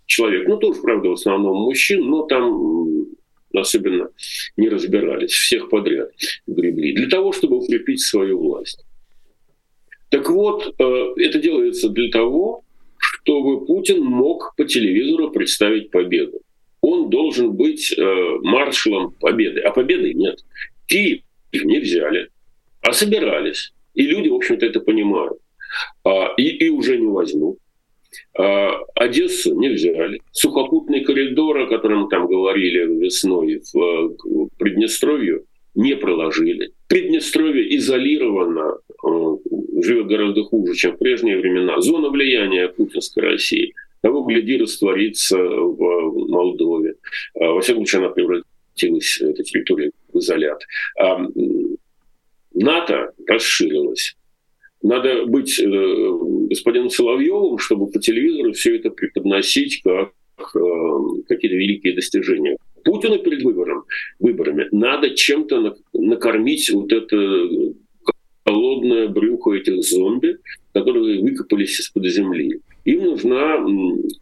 человек. 0.05 0.47
Ну, 0.47 0.57
тоже, 0.57 0.81
правда, 0.81 1.09
в 1.09 1.13
основном 1.13 1.57
мужчин, 1.63 2.05
но 2.07 2.23
там 2.23 3.05
особенно 3.53 4.09
не 4.57 4.69
разбирались, 4.69 5.31
всех 5.31 5.69
подряд 5.69 6.11
гребли, 6.45 6.93
для 6.93 7.07
того, 7.07 7.31
чтобы 7.31 7.57
укрепить 7.57 8.01
свою 8.01 8.39
власть. 8.39 8.83
Так 10.09 10.29
вот, 10.29 10.75
э, 10.77 11.13
это 11.17 11.39
делается 11.39 11.89
для 11.89 12.09
того, 12.09 12.63
чтобы 12.97 13.65
Путин 13.65 14.03
мог 14.03 14.53
по 14.55 14.65
телевизору 14.65 15.31
представить 15.31 15.91
победу 15.91 16.41
он 16.85 17.09
должен 17.09 17.53
быть 17.53 17.91
э, 17.97 18.37
маршалом 18.43 19.11
победы. 19.19 19.61
А 19.61 19.71
победы 19.71 20.13
нет. 20.13 20.37
Киев 20.85 21.21
не 21.51 21.79
взяли, 21.79 22.29
а 22.81 22.93
собирались. 22.93 23.73
И 23.95 24.03
люди, 24.03 24.29
в 24.29 24.35
общем-то, 24.35 24.65
это 24.65 24.79
понимают. 24.81 25.39
А, 26.03 26.33
и, 26.37 26.43
и 26.43 26.69
уже 26.69 26.97
не 26.97 27.07
возьмут. 27.07 27.57
А, 28.37 28.77
Одессу 28.93 29.59
не 29.59 29.69
взяли. 29.69 30.21
Сухопутный 30.31 31.03
коридор, 31.03 31.57
о 31.57 31.67
котором 31.67 32.07
там 32.07 32.27
говорили 32.27 32.85
весной 33.03 33.61
в, 33.73 34.15
в 34.23 34.49
Приднестровье, 34.59 35.41
не 35.73 35.95
проложили. 35.95 36.71
Приднестровье 36.87 37.75
изолировано, 37.77 38.77
э, 38.77 39.81
живет 39.81 40.05
гораздо 40.05 40.43
хуже, 40.43 40.75
чем 40.75 40.93
в 40.93 40.99
прежние 40.99 41.37
времена. 41.37 41.81
Зона 41.81 42.09
влияния 42.09 42.67
путинской 42.67 43.23
России– 43.23 43.73
того, 44.05 44.21
гляди, 44.21 44.57
растворится 44.57 45.35
в 45.35 45.84
Молдове. 46.45 46.95
А, 47.39 47.51
во 47.51 47.61
всяком 47.61 47.85
случае, 47.85 48.05
она 48.05 48.13
превратилась, 48.13 49.21
эта 49.21 49.43
территория, 49.43 49.91
в 50.13 50.19
изолят. 50.19 50.61
А 50.99 51.19
НАТО 52.53 53.11
расширилось. 53.27 54.15
Надо 54.81 55.25
быть 55.25 55.59
э, 55.59 55.65
господином 56.49 56.89
Соловьевым, 56.89 57.57
чтобы 57.57 57.87
по 57.87 57.99
телевизору 57.99 58.53
все 58.53 58.75
это 58.77 58.91
преподносить 58.91 59.81
как 59.83 60.11
э, 60.55 60.99
какие-то 61.27 61.55
великие 61.55 61.95
достижения 61.95 62.57
Путину 62.83 63.17
перед 63.17 63.41
выбором, 63.41 63.85
выборами 64.19 64.67
надо 64.71 65.09
чем-то 65.09 65.75
накормить 65.93 66.69
вот 66.69 66.93
это 66.93 67.47
холодное 68.45 69.07
брюхо 69.07 69.53
этих 69.53 69.81
зомби, 69.83 70.37
которые 70.71 71.19
выкопались 71.21 71.79
из-под 71.79 72.05
земли. 72.05 72.61
Им 72.85 73.05
нужна 73.05 73.57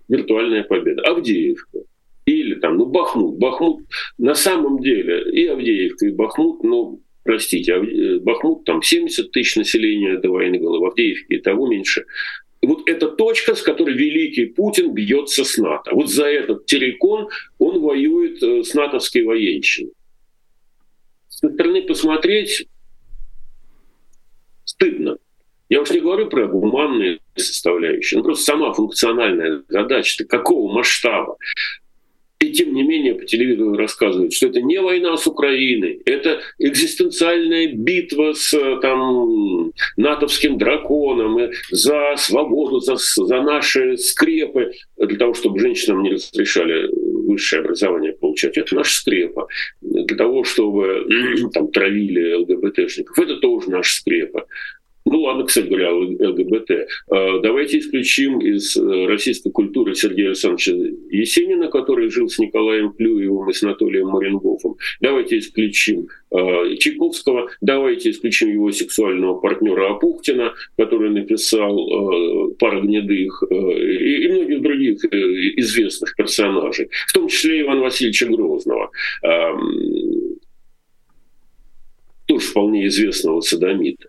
виртуальная 0.08 0.64
победа. 0.64 1.02
Авдеевка. 1.02 1.80
Или 2.26 2.56
там, 2.56 2.78
ну, 2.78 2.86
Бахмут. 2.86 3.38
Бахмут 3.38 3.84
на 4.18 4.36
самом 4.36 4.80
деле 4.82 5.32
и 5.32 5.46
Авдеевка, 5.48 6.08
и 6.08 6.12
Бахмут, 6.12 6.64
ну, 6.64 7.02
простите, 7.24 7.74
э, 7.74 8.20
Бахмут 8.20 8.64
там 8.66 8.82
70 8.82 9.32
тысяч 9.32 9.56
населения 9.56 10.18
до 10.18 10.30
войны 10.30 10.60
было, 10.60 10.80
в 10.80 10.86
Авдеевке 10.86 11.36
и 11.36 11.42
того 11.42 11.68
меньше. 11.68 12.06
Вот 12.62 12.88
эта 12.88 13.10
точка, 13.10 13.56
с 13.56 13.62
которой 13.62 13.94
великий 13.94 14.46
Путин 14.46 14.94
бьется 14.94 15.44
с 15.44 15.58
НАТО. 15.58 15.92
Вот 15.94 16.10
за 16.10 16.28
этот 16.28 16.66
террикон 16.66 17.28
он 17.60 17.82
воюет 17.82 18.42
э, 18.42 18.64
с 18.64 18.74
натовской 18.74 19.24
военщиной. 19.24 19.92
Со 21.28 21.50
стороны 21.50 21.82
посмотреть 21.82 22.68
стыдно. 24.64 25.18
Я 25.68 25.82
уж 25.82 25.92
не 25.92 26.00
говорю 26.00 26.30
про 26.30 26.48
гуманные 26.48 27.20
составляющие, 27.36 28.20
ну 28.20 28.24
просто 28.24 28.46
сама 28.46 28.74
функциональная 28.74 29.64
задача, 29.68 30.24
какого 30.26 30.72
масштаба. 30.72 31.38
И 32.44 32.52
тем 32.52 32.74
не 32.74 32.84
менее 32.84 33.16
по 33.16 33.24
телевизору 33.24 33.76
рассказывают, 33.76 34.34
что 34.34 34.48
это 34.48 34.62
не 34.62 34.82
война 34.82 35.16
с 35.16 35.26
Украиной, 35.28 36.02
это 36.04 36.42
экзистенциальная 36.60 37.72
битва 37.74 38.34
с 38.34 38.52
там, 38.82 39.72
натовским 39.96 40.58
драконом 40.58 41.40
за 41.72 42.16
свободу, 42.18 42.82
за, 42.82 42.96
за 42.98 43.42
наши 43.42 43.96
скрепы, 43.98 44.74
для 44.98 45.18
того, 45.18 45.34
чтобы 45.34 45.60
женщинам 45.60 46.04
не 46.04 46.12
разрешали 46.12 46.90
высшее 47.28 47.62
образование 47.62 48.12
получать. 48.12 48.58
Это 48.58 48.76
наша 48.76 48.94
скрепа. 48.94 49.48
Для 49.82 50.18
того, 50.18 50.44
чтобы 50.44 51.08
там, 51.54 51.70
травили 51.70 52.34
ЛГБТшников, 52.34 53.18
это 53.20 53.38
тоже 53.38 53.70
наша 53.70 54.02
скрепа. 54.02 54.46
Ну 55.06 55.22
ладно, 55.22 55.44
кстати 55.44 55.68
говоря, 55.68 55.94
ЛГБТ. 55.94 56.72
А, 57.10 57.40
давайте 57.40 57.80
исключим 57.80 58.40
из 58.40 58.78
э, 58.78 59.06
российской 59.06 59.52
культуры 59.52 59.96
Сергея 59.96 60.28
Александровича 60.28 60.72
Есенина, 61.10 61.68
который 61.68 62.10
жил 62.10 62.30
с 62.30 62.40
Николаем 62.40 62.94
Плюевым 62.94 63.50
и 63.50 63.54
с 63.54 63.64
Анатолием 63.64 64.08
Маренговым. 64.08 64.76
Давайте 65.02 65.40
исключим 65.40 66.08
а, 66.32 66.74
Чайковского. 66.78 67.50
Давайте 67.60 68.12
исключим 68.12 68.50
его 68.50 68.72
сексуального 68.72 69.40
партнера 69.40 69.92
Апухтина, 69.92 70.54
который 70.78 71.10
написал 71.10 71.78
а, 71.78 72.50
«Пара 72.58 72.80
гнедых» 72.80 73.44
и 73.52 74.28
многих 74.30 74.62
других 74.62 75.06
э, 75.06 75.18
известных 75.58 76.16
персонажей, 76.16 76.90
в 77.08 77.14
том 77.14 77.28
числе 77.28 77.62
Ивана 77.62 77.82
Васильевича 77.82 78.28
Грозного 78.28 78.90
тоже 82.26 82.48
вполне 82.48 82.88
известного 82.88 83.42
садомита. 83.42 84.08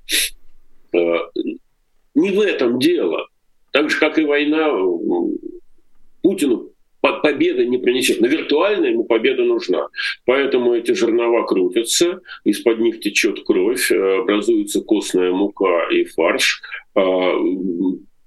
Э, 0.94 1.18
не 2.14 2.30
в 2.30 2.40
этом 2.40 2.78
дело. 2.78 3.28
Так 3.72 3.90
же, 3.90 3.98
как 3.98 4.18
и 4.18 4.24
война, 4.24 4.70
Путину 6.22 6.70
победа 7.00 7.66
не 7.66 7.78
принесет. 7.78 8.20
Но 8.20 8.28
виртуально 8.28 8.86
ему 8.86 9.04
победа 9.04 9.42
нужна. 9.44 9.88
Поэтому 10.24 10.74
эти 10.74 10.92
жернова 10.92 11.44
крутятся, 11.44 12.20
из-под 12.44 12.78
них 12.78 13.00
течет 13.00 13.44
кровь, 13.44 13.90
э, 13.90 14.18
образуется 14.20 14.80
костная 14.80 15.32
мука 15.32 15.88
и 15.90 16.04
фарш. 16.04 16.62
Э, 16.94 17.32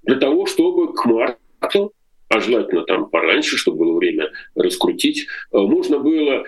для 0.02 0.16
того, 0.16 0.46
чтобы 0.46 0.92
к 0.92 1.04
марту, 1.06 1.92
а 2.28 2.40
желательно 2.40 2.84
там 2.84 3.08
пораньше, 3.08 3.56
чтобы 3.56 3.78
было 3.78 3.96
время 3.96 4.30
раскрутить, 4.54 5.26
нужно 5.50 5.98
было 5.98 6.44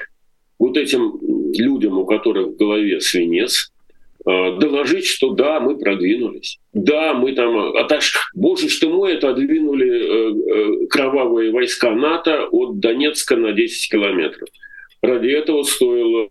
вот 0.58 0.76
этим 0.76 1.18
людям, 1.54 1.98
у 1.98 2.04
которых 2.04 2.48
в 2.48 2.56
голове 2.56 3.00
свинец, 3.00 3.72
Э, 3.72 3.79
доложить, 4.24 5.06
что 5.06 5.30
да, 5.30 5.60
мы 5.60 5.78
продвинулись. 5.78 6.58
Да, 6.72 7.14
мы 7.14 7.32
там 7.32 7.56
отош... 7.76 8.16
Боже 8.34 8.68
что 8.68 8.90
мой, 8.90 9.14
это 9.14 9.30
отодвинули 9.30 9.90
э, 9.90 10.84
э, 10.84 10.86
кровавые 10.88 11.50
войска 11.50 11.90
НАТО 11.92 12.46
от 12.50 12.80
Донецка 12.80 13.36
на 13.36 13.52
10 13.52 13.90
километров. 13.90 14.48
Ради 15.02 15.28
этого 15.28 15.62
стоило 15.62 16.28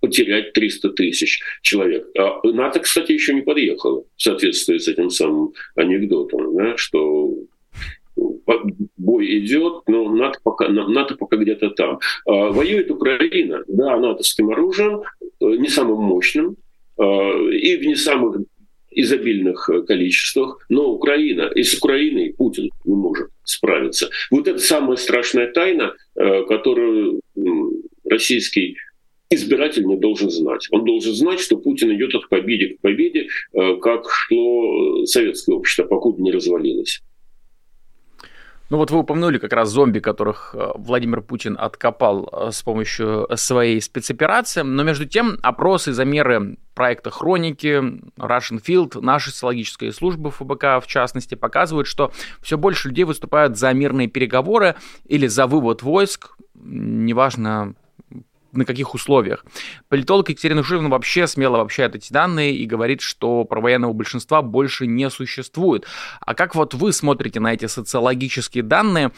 потерять 0.00 0.52
300 0.52 0.90
тысяч 0.90 1.42
человек. 1.62 2.06
А 2.16 2.40
НАТО, 2.44 2.80
кстати, 2.80 3.12
еще 3.12 3.34
не 3.34 3.42
подъехало 3.42 4.04
в 4.16 4.22
соответствии 4.22 4.78
с 4.78 4.86
этим 4.86 5.10
самым 5.10 5.52
анекдотом, 5.74 6.56
да, 6.56 6.76
что 6.76 7.34
бой 8.96 9.38
идет, 9.38 9.82
но 9.88 10.08
НАТО 10.08 10.38
пока, 10.42 10.68
НАТО 10.68 11.16
пока 11.16 11.36
где-то 11.36 11.70
там. 11.70 11.98
А 12.26 12.50
воюет 12.50 12.90
Украина, 12.90 13.64
да, 13.66 13.98
натовским 13.98 14.50
оружием, 14.50 15.02
не 15.40 15.68
самым 15.68 15.98
мощным, 15.98 16.56
Э, 16.56 16.69
и 17.00 17.76
в 17.76 17.86
не 17.86 17.96
самых 17.96 18.36
изобильных 18.90 19.70
количествах, 19.86 20.64
но 20.68 20.90
Украина, 20.90 21.50
и 21.54 21.62
с 21.62 21.74
Украиной 21.74 22.34
Путин 22.36 22.70
не 22.84 22.94
может 22.94 23.28
справиться. 23.44 24.10
Вот 24.30 24.48
это 24.48 24.58
самая 24.58 24.96
страшная 24.96 25.52
тайна, 25.52 25.94
э, 26.16 26.42
которую 26.44 27.20
российский 28.04 28.76
избиратель 29.30 29.84
не 29.84 29.96
должен 29.96 30.28
знать. 30.30 30.66
Он 30.72 30.84
должен 30.84 31.14
знать, 31.14 31.38
что 31.38 31.56
Путин 31.56 31.94
идет 31.94 32.14
от 32.14 32.28
победы 32.28 32.74
к 32.74 32.80
победе, 32.80 33.28
э, 33.52 33.76
как 33.76 34.06
шло 34.10 35.04
советское 35.06 35.54
общество, 35.54 35.84
покуда 35.84 36.20
не 36.20 36.32
развалилось. 36.32 37.00
Ну 38.70 38.76
вот 38.76 38.92
вы 38.92 39.00
упомянули 39.00 39.38
как 39.38 39.52
раз 39.52 39.68
зомби, 39.68 39.98
которых 39.98 40.54
э, 40.54 40.68
Владимир 40.76 41.22
Путин 41.22 41.56
откопал 41.58 42.28
э, 42.32 42.50
с 42.52 42.62
помощью 42.62 43.28
своей 43.34 43.80
спецоперации, 43.80 44.62
но 44.62 44.84
между 44.84 45.06
тем 45.06 45.38
опросы, 45.42 45.92
замеры 45.92 46.56
проекта 46.74 47.10
«Хроники», 47.10 47.82
Russian 48.16 48.62
Field, 48.64 49.00
наша 49.00 49.30
социологическая 49.30 49.90
служба 49.90 50.30
ФБК 50.30 50.80
в 50.80 50.84
частности, 50.86 51.34
показывают, 51.34 51.88
что 51.88 52.12
все 52.40 52.56
больше 52.56 52.88
людей 52.88 53.02
выступают 53.02 53.58
за 53.58 53.72
мирные 53.72 54.06
переговоры 54.06 54.76
или 55.04 55.26
за 55.26 55.48
вывод 55.48 55.82
войск, 55.82 56.36
неважно 56.54 57.74
на 58.52 58.64
каких 58.64 58.94
условиях. 58.94 59.44
Политолог 59.88 60.28
Екатерина 60.28 60.62
Шульман 60.62 60.90
вообще 60.90 61.26
смело 61.26 61.58
обобщает 61.60 61.94
эти 61.94 62.12
данные 62.12 62.54
и 62.54 62.66
говорит, 62.66 63.00
что 63.00 63.44
провоенного 63.44 63.92
большинства 63.92 64.42
больше 64.42 64.86
не 64.86 65.10
существует. 65.10 65.86
А 66.20 66.34
как 66.34 66.54
вот 66.54 66.74
вы 66.74 66.92
смотрите 66.92 67.40
на 67.40 67.54
эти 67.54 67.66
социологические 67.66 68.62
данные? 68.62 69.12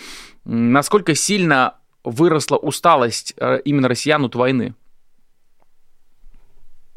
Насколько 0.45 1.15
сильно 1.15 1.79
выросла 2.05 2.57
усталость 2.57 3.35
э, 3.37 3.61
именно 3.65 3.89
россиян 3.89 4.25
от 4.25 4.35
войны? 4.35 4.75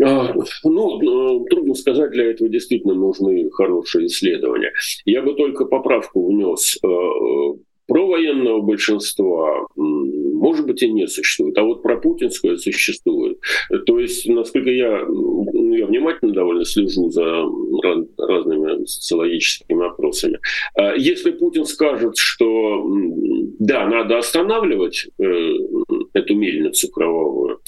А, 0.03 0.33
ну, 0.63 1.45
трудно 1.49 1.73
сказать, 1.73 2.11
для 2.11 2.31
этого 2.31 2.49
действительно 2.49 2.93
нужны 2.93 3.49
хорошие 3.51 4.07
исследования. 4.07 4.73
Я 5.05 5.21
бы 5.21 5.33
только 5.35 5.65
поправку 5.65 6.27
внес. 6.27 6.77
Э, 7.87 7.91
про 7.91 8.07
военного 8.07 8.61
большинства 8.61 9.67
может 10.45 10.67
быть, 10.67 10.83
и 10.83 10.91
не 10.91 11.07
существует. 11.07 11.57
А 11.57 11.63
вот 11.63 11.81
про 11.81 11.97
путинское 11.97 12.57
существует. 12.57 13.39
То 13.85 13.99
есть, 13.99 14.27
насколько 14.27 14.69
я, 14.69 15.05
ну, 15.07 15.73
я 15.73 15.85
внимательно 15.87 16.33
довольно 16.33 16.65
слежу 16.65 17.09
за 17.09 17.23
разными 18.17 18.85
социологическими 18.85 19.87
опросами. 19.87 20.39
А 20.75 20.93
если 20.95 21.31
Путин 21.31 21.65
скажет, 21.65 22.17
что 22.17 22.85
да, 23.59 23.87
надо 23.87 24.17
останавливать 24.17 25.07
э, 25.17 25.23
эту 26.13 26.35
мельницу 26.35 26.91
кровавую, 26.91 27.59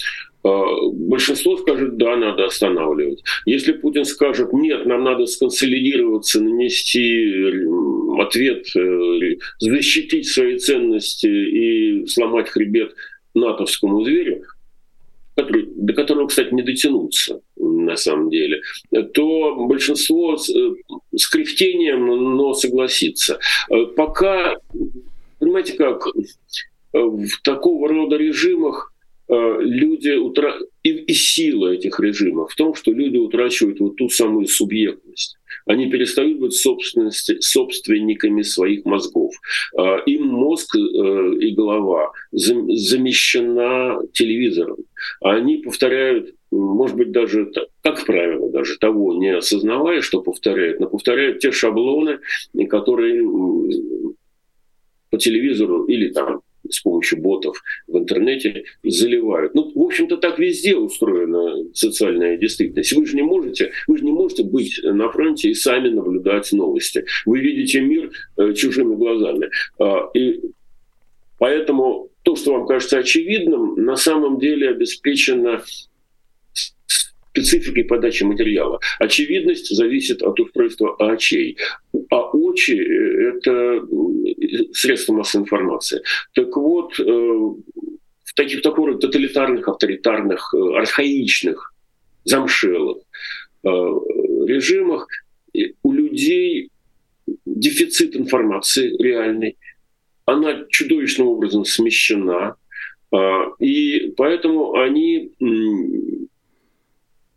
большинство 0.93 1.57
скажет, 1.57 1.97
да, 1.97 2.15
надо 2.15 2.45
останавливать. 2.45 3.23
Если 3.45 3.71
Путин 3.73 4.05
скажет, 4.05 4.53
нет, 4.53 4.85
нам 4.85 5.03
надо 5.03 5.25
сконсолидироваться, 5.25 6.41
нанести 6.41 7.65
ответ, 8.19 8.67
э, 8.75 9.35
защитить 9.59 10.27
свои 10.27 10.57
ценности 10.57 11.27
и 11.27 12.05
сломать 12.07 12.49
хребет 12.49 12.95
натовскому 13.33 14.03
зверю, 14.03 14.43
до 15.35 15.93
которого, 15.93 16.27
кстати, 16.27 16.53
не 16.53 16.63
дотянуться 16.63 17.41
на 17.55 17.95
самом 17.95 18.29
деле, 18.29 18.61
то 19.13 19.55
большинство 19.67 20.35
с, 20.35 20.49
э, 20.49 20.73
с 21.15 21.27
кряхтением, 21.29 22.07
но 22.35 22.53
согласится. 22.53 23.39
Э, 23.69 23.85
пока, 23.85 24.55
понимаете 25.39 25.73
как, 25.73 26.07
в 26.93 27.41
такого 27.43 27.87
рода 27.87 28.17
режимах 28.17 28.93
люди 29.29 30.11
утра... 30.11 30.55
и, 30.83 30.89
и 30.89 31.13
сила 31.13 31.73
этих 31.73 31.99
режимов 31.99 32.51
в 32.51 32.55
том, 32.55 32.73
что 32.75 32.91
люди 32.91 33.17
утрачивают 33.17 33.79
вот 33.79 33.95
ту 33.97 34.09
самую 34.09 34.47
субъектность. 34.47 35.37
Они 35.65 35.89
перестают 35.89 36.39
быть 36.39 36.53
собственниками 36.53 38.41
своих 38.41 38.85
мозгов. 38.85 39.33
Э, 39.77 39.97
им 40.05 40.27
мозг 40.27 40.75
э, 40.75 40.79
и 40.79 41.51
голова 41.51 42.11
замещена 42.31 43.99
телевизором. 44.13 44.77
Они 45.21 45.57
повторяют 45.57 46.33
может 46.49 46.95
быть, 46.95 47.11
даже, 47.11 47.51
как 47.83 48.05
правило, 48.05 48.49
даже 48.49 48.77
того 48.77 49.13
не 49.15 49.35
осознавая, 49.35 50.01
что 50.01 50.21
повторяют, 50.21 50.79
но 50.79 50.87
повторяют 50.87 51.39
те 51.39 51.51
шаблоны, 51.51 52.19
которые 52.69 53.21
по 55.09 55.17
телевизору 55.17 55.83
или 55.85 56.09
там 56.09 56.41
с 56.69 56.81
помощью 56.81 57.21
ботов 57.21 57.61
в 57.87 57.97
интернете 57.97 58.63
заливают. 58.83 59.53
Ну, 59.55 59.71
в 59.73 59.81
общем-то, 59.81 60.17
так 60.17 60.39
везде 60.39 60.75
устроена 60.75 61.71
социальная 61.73 62.37
действительность. 62.37 62.93
Вы 62.93 63.05
же 63.05 63.15
не 63.15 63.23
можете, 63.23 63.71
вы 63.87 63.97
же 63.97 64.05
не 64.05 64.11
можете 64.11 64.43
быть 64.43 64.79
на 64.83 65.09
фронте 65.11 65.49
и 65.49 65.53
сами 65.53 65.89
наблюдать 65.89 66.51
новости. 66.51 67.05
Вы 67.25 67.39
видите 67.39 67.81
мир 67.81 68.11
э, 68.37 68.53
чужими 68.53 68.95
глазами. 68.95 69.49
А, 69.79 70.09
и 70.13 70.41
поэтому 71.39 72.09
то, 72.23 72.35
что 72.35 72.53
вам 72.53 72.67
кажется 72.67 72.99
очевидным, 72.99 73.75
на 73.83 73.95
самом 73.95 74.39
деле 74.39 74.69
обеспечено 74.69 75.63
спецификой 77.37 77.83
подачи 77.83 78.23
материала. 78.23 78.79
Очевидность 78.99 79.73
зависит 79.75 80.23
от 80.23 80.39
устройства 80.39 80.95
очей. 80.99 81.57
А 82.09 82.29
очи— 82.31 82.71
это 83.29 83.81
средства 84.73 85.13
массовой 85.13 85.43
информации. 85.43 86.01
Так 86.33 86.55
вот, 86.55 86.99
э, 86.99 87.03
в 87.03 88.33
таких 88.35 88.61
таких 88.61 88.99
тоталитарных, 88.99 89.67
авторитарных, 89.67 90.53
э, 90.53 90.77
архаичных, 90.77 91.73
замшелых 92.23 92.97
э, 93.63 93.67
режимах 93.67 95.07
у 95.83 95.91
людей 95.91 96.69
дефицит 97.45 98.15
информации 98.15 98.95
реальной, 99.01 99.57
она 100.25 100.65
чудовищным 100.69 101.27
образом 101.27 101.65
смещена, 101.65 102.55
и 103.59 104.13
поэтому 104.17 104.73
они 104.73 105.31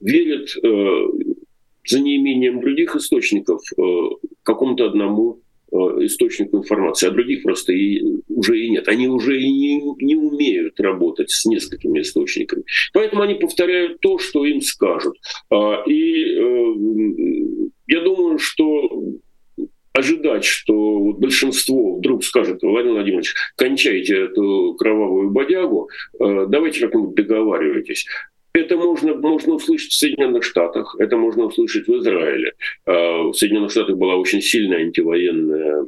верят 0.01 0.51
за 0.51 2.01
неимением 2.01 2.61
других 2.61 2.97
источников 2.97 3.63
какому-то 4.43 4.87
одному 4.87 5.39
источнику 5.73 6.59
информации, 6.59 7.09
а 7.09 7.11
других 7.11 7.43
просто 7.43 7.73
и, 7.73 8.03
уже 8.29 8.59
и 8.59 8.71
нет. 8.71 8.89
Они 8.89 9.09
уже 9.09 9.41
и 9.41 9.51
не, 9.51 10.05
не 10.05 10.17
умеют 10.17 10.79
работать 10.81 11.31
с 11.31 11.45
несколькими 11.45 12.01
источниками. 12.01 12.65
Поэтому 12.93 13.23
они 13.23 13.35
повторяют 13.35 14.01
то, 14.01 14.19
что 14.19 14.45
им 14.45 14.61
скажут. 14.61 15.17
А, 15.51 15.83
и 15.87 16.25
э, 16.25 16.75
я 17.87 18.01
думаю, 18.03 18.39
что 18.39 19.19
ожидать, 19.93 20.45
что 20.45 20.75
вот 20.75 21.19
большинство 21.19 21.97
вдруг 21.97 22.25
скажет, 22.25 22.63
Владимир 22.63 22.95
Владимирович, 22.95 23.35
кончайте 23.57 24.25
эту 24.25 24.75
кровавую 24.79 25.31
бодягу, 25.31 25.91
э, 26.19 26.47
давайте 26.49 26.81
как-нибудь 26.81 27.15
договаривайтесь. 27.15 28.07
Это 28.53 28.77
можно, 28.77 29.15
можно 29.15 29.55
услышать 29.55 29.93
в 29.93 29.97
Соединенных 29.97 30.43
Штатах, 30.43 30.97
это 30.99 31.17
можно 31.17 31.45
услышать 31.45 31.87
в 31.87 31.99
Израиле. 31.99 32.55
А, 32.85 33.23
в 33.23 33.35
Соединенных 33.35 33.71
Штатах 33.71 33.97
была 33.97 34.17
очень 34.17 34.43
сильная 34.43 34.81
антивоенная 34.81 35.87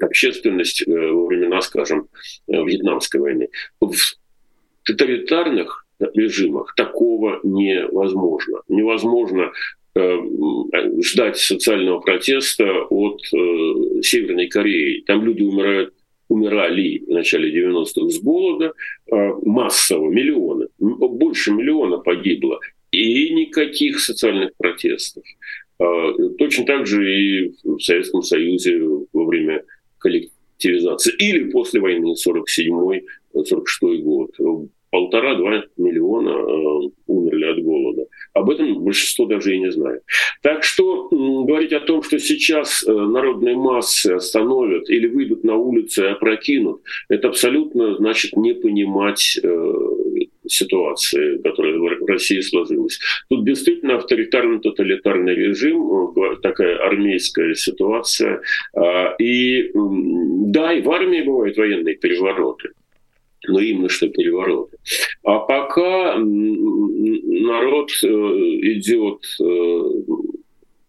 общественность 0.00 0.82
э, 0.86 0.90
во 0.90 1.26
времена, 1.26 1.60
скажем, 1.60 2.08
э, 2.48 2.52
Вьетнамской 2.52 3.20
войны. 3.20 3.48
В 3.80 3.94
тоталитарных 4.84 5.86
режимах 6.14 6.74
такого 6.76 7.40
невозможно. 7.42 8.62
Невозможно 8.68 9.52
э, 9.94 10.18
ждать 11.02 11.36
социального 11.36 12.00
протеста 12.00 12.84
от 12.88 13.20
Северной 14.02 14.48
Кореи. 14.48 15.02
Там 15.06 15.24
люди 15.24 15.42
умирают 15.42 15.94
умирали 16.28 17.04
в 17.06 17.10
начале 17.10 17.50
90-х 17.50 18.10
с 18.10 18.20
голода 18.20 18.72
а, 19.10 19.32
массово, 19.42 20.10
миллионы, 20.10 20.68
больше 20.78 21.52
миллиона 21.52 21.98
погибло, 21.98 22.60
и 22.92 23.30
никаких 23.34 24.00
социальных 24.00 24.50
протестов. 24.56 25.24
А, 25.78 26.12
точно 26.38 26.66
так 26.66 26.86
же 26.86 27.10
и 27.10 27.54
в 27.62 27.80
Советском 27.80 28.22
Союзе 28.22 28.80
во 29.12 29.24
время 29.24 29.64
коллективизации 29.98 31.14
или 31.18 31.50
после 31.50 31.80
войны 31.80 32.14
47-46 32.14 33.98
год 34.02 34.30
полтора-два 34.90 35.64
миллиона 35.76 36.30
э, 36.30 36.90
умерли 37.06 37.44
от. 37.44 37.58
Об 38.38 38.50
этом 38.50 38.84
большинство 38.84 39.26
даже 39.26 39.54
и 39.54 39.58
не 39.58 39.70
знает. 39.70 40.02
Так 40.42 40.64
что 40.64 41.08
говорить 41.10 41.72
о 41.72 41.80
том, 41.80 42.02
что 42.02 42.18
сейчас 42.18 42.84
э, 42.86 42.92
народные 42.92 43.56
массы 43.56 44.12
остановят 44.12 44.88
или 44.90 45.06
выйдут 45.06 45.44
на 45.44 45.56
улицы 45.56 46.04
и 46.04 46.08
опрокинут, 46.08 46.82
это 47.08 47.28
абсолютно 47.28 47.96
значит 47.96 48.36
не 48.36 48.54
понимать 48.54 49.38
э, 49.42 49.72
ситуации, 50.46 51.38
которая 51.38 51.78
в 51.78 52.06
России 52.06 52.40
сложилась. 52.40 52.98
Тут 53.28 53.44
действительно 53.44 53.96
авторитарно-тоталитарный 53.96 55.34
режим, 55.34 56.14
такая 56.42 56.78
армейская 56.78 57.54
ситуация. 57.54 58.40
А, 58.74 59.14
и 59.18 59.70
да, 59.74 60.72
и 60.72 60.80
в 60.80 60.90
армии 60.90 61.22
бывают 61.22 61.56
военные 61.56 61.96
перевороты 61.96 62.70
но 63.46 63.60
именно 63.60 63.88
что 63.88 64.08
перевороты. 64.08 64.78
А 65.22 65.38
пока 65.40 66.16
народ 66.18 67.90
э, 68.02 68.06
идет 68.06 69.24
э, 69.40 69.82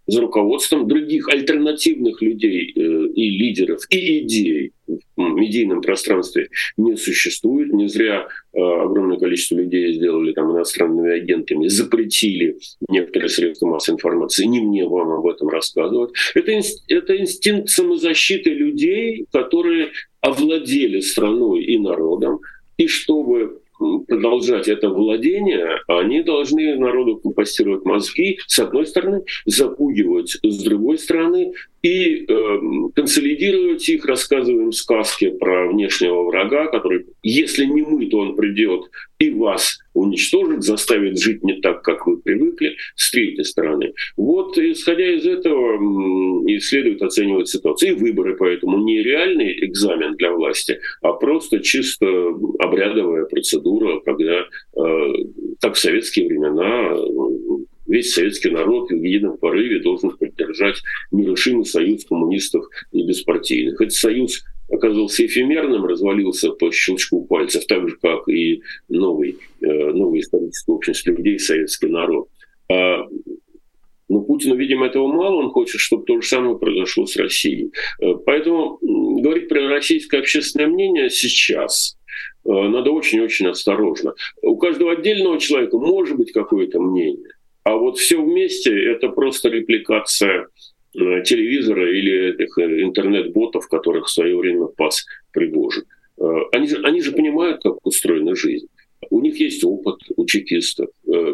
за 0.08 0.22
руководством 0.22 0.88
других 0.88 1.30
альтернативных 1.30 2.22
людей 2.22 2.74
э, 2.76 2.80
и 3.14 3.30
лидеров, 3.30 3.82
и 3.90 4.20
идей 4.20 4.72
в 4.88 5.22
медийном 5.22 5.82
пространстве 5.82 6.50
не 6.78 6.96
существует. 6.96 7.72
Не 7.72 7.88
зря 7.88 8.28
огромное 8.54 9.20
количество 9.20 9.56
людей 9.56 9.94
сделали 9.94 10.34
там 10.34 10.52
иностранными 10.52 11.12
агентами, 11.12 11.68
запретили 11.68 12.58
некоторые 12.90 13.30
средства 13.30 13.68
массовой 13.68 13.98
информации. 13.98 14.46
Не 14.46 14.62
мне 14.62 14.88
вам 14.88 15.12
об 15.12 15.28
этом 15.28 15.50
рассказывать. 15.50 16.12
Это, 16.34 16.60
это 16.88 17.18
инстинкт 17.18 17.70
самозащиты 17.70 18.50
людей, 18.50 19.28
которые 19.32 19.92
овладели 20.22 21.00
страной 21.00 21.64
и 21.64 21.78
народом, 21.78 22.40
и 22.78 22.88
чтобы 22.88 23.62
продолжать 24.08 24.68
это 24.68 24.90
владение, 24.90 25.80
они 25.88 26.22
должны 26.22 26.76
народу 26.78 27.18
компостировать 27.18 27.86
мозги, 27.86 28.38
с 28.46 28.60
одной 28.60 28.86
стороны, 28.86 29.24
запугивать 29.46 30.38
с 30.44 30.64
другой 30.64 30.98
стороны, 30.98 31.54
и 31.82 32.26
э, 32.26 32.60
консолидировать 32.96 33.88
их, 33.88 34.06
рассказываем 34.06 34.72
сказки 34.72 35.30
про 35.30 35.68
внешнего 35.68 36.24
врага, 36.24 36.68
который, 36.68 37.06
если 37.24 37.66
не 37.66 37.82
мы, 37.82 38.08
то 38.08 38.18
он 38.20 38.36
придет 38.36 38.90
и 39.20 39.32
вас 39.32 39.80
уничтожит, 39.94 40.64
заставит 40.64 41.20
жить 41.20 41.44
не 41.44 41.60
так, 41.62 41.82
как 41.82 42.08
вы 42.08 42.18
привыкли, 42.18 42.76
с 42.96 43.12
третьей 43.12 43.44
стороны. 43.44 43.94
Вот, 44.16 44.58
исходя 44.58 45.14
из 45.14 45.26
этого, 45.26 46.48
и 46.48 46.60
следует 46.60 47.02
оценивать 47.02 47.50
ситуацию. 47.50 47.92
И 47.92 48.00
выборы 48.00 48.36
поэтому 48.38 48.78
не 48.78 49.02
реальный 49.02 49.66
экзамен 49.66 50.16
для 50.16 50.32
власти, 50.32 50.80
а 51.02 51.14
просто 51.14 51.60
чисто 51.60 52.06
обрядовая 52.60 53.26
процедура, 53.26 54.00
когда, 54.02 54.40
э, 54.42 55.14
как 55.62 55.76
в 55.76 55.80
советские 55.80 56.28
времена, 56.28 56.96
весь 57.90 58.14
советский 58.14 58.52
народ 58.52 58.90
в 58.90 58.94
едином 58.94 59.38
порыве 59.38 59.82
должен 59.82 60.12
поддержать 60.12 60.78
нерушимый 61.12 61.66
союз 61.66 62.06
коммунистов 62.06 62.66
и 62.92 63.04
беспартийных. 63.04 63.82
Этот 63.82 63.94
союз 63.94 64.44
оказался 64.72 65.26
эфемерным, 65.26 65.86
развалился 65.86 66.52
по 66.52 66.72
щелчку 66.72 67.26
пальцев, 67.26 67.66
так 67.66 67.90
же, 67.90 67.98
как 68.02 68.28
и 68.30 68.62
новый, 68.88 69.38
э, 69.62 69.66
новый 69.66 70.22
исторический 70.22 70.72
общность 70.72 71.08
людей, 71.08 71.40
советский 71.40 71.88
народ. 71.88 72.30
А, 72.72 73.08
но 74.10 74.22
Путину, 74.22 74.56
видимо, 74.56 74.88
этого 74.88 75.08
мало, 75.08 75.36
он 75.36 75.50
хочет, 75.50 75.80
чтобы 75.80 76.06
то 76.06 76.20
же 76.20 76.28
самое 76.28 76.58
произошло 76.58 77.06
с 77.06 77.16
Россией. 77.16 77.72
Э, 78.02 78.14
поэтому 78.26 78.80
говорить 78.82 79.50
про 79.50 79.68
российское 79.68 80.20
общественное 80.20 80.68
мнение 80.68 81.10
сейчас 81.10 81.98
э, 82.46 82.50
надо 82.50 82.92
очень-очень 82.92 83.48
осторожно. 83.48 84.14
У 84.42 84.58
каждого 84.58 84.92
отдельного 84.92 85.40
человека 85.40 85.78
может 85.78 86.18
быть 86.18 86.32
какое-то 86.32 86.80
мнение, 86.80 87.30
а 87.70 87.76
вот 87.76 87.98
все 87.98 88.20
вместе 88.20 88.72
это 88.92 89.10
просто 89.10 89.50
репликация 89.50 90.48
э, 90.96 91.24
телевизора 91.24 91.92
или 91.92 92.34
этих 92.34 92.58
э, 92.58 92.82
интернет-ботов, 92.82 93.68
которых 93.68 94.08
в 94.08 94.12
свое 94.12 94.36
время 94.36 94.66
пас 94.66 95.06
Пригожин. 95.32 95.84
Э, 96.20 96.24
они 96.52 96.68
же, 96.68 96.82
они 96.84 97.02
же 97.02 97.12
понимают, 97.12 97.62
как 97.62 97.86
устроена 97.86 98.36
жизнь. 98.36 98.68
У 99.12 99.22
них 99.22 99.40
есть 99.40 99.64
опыт 99.64 99.98
у 100.18 100.26
чекистов, 100.26 100.90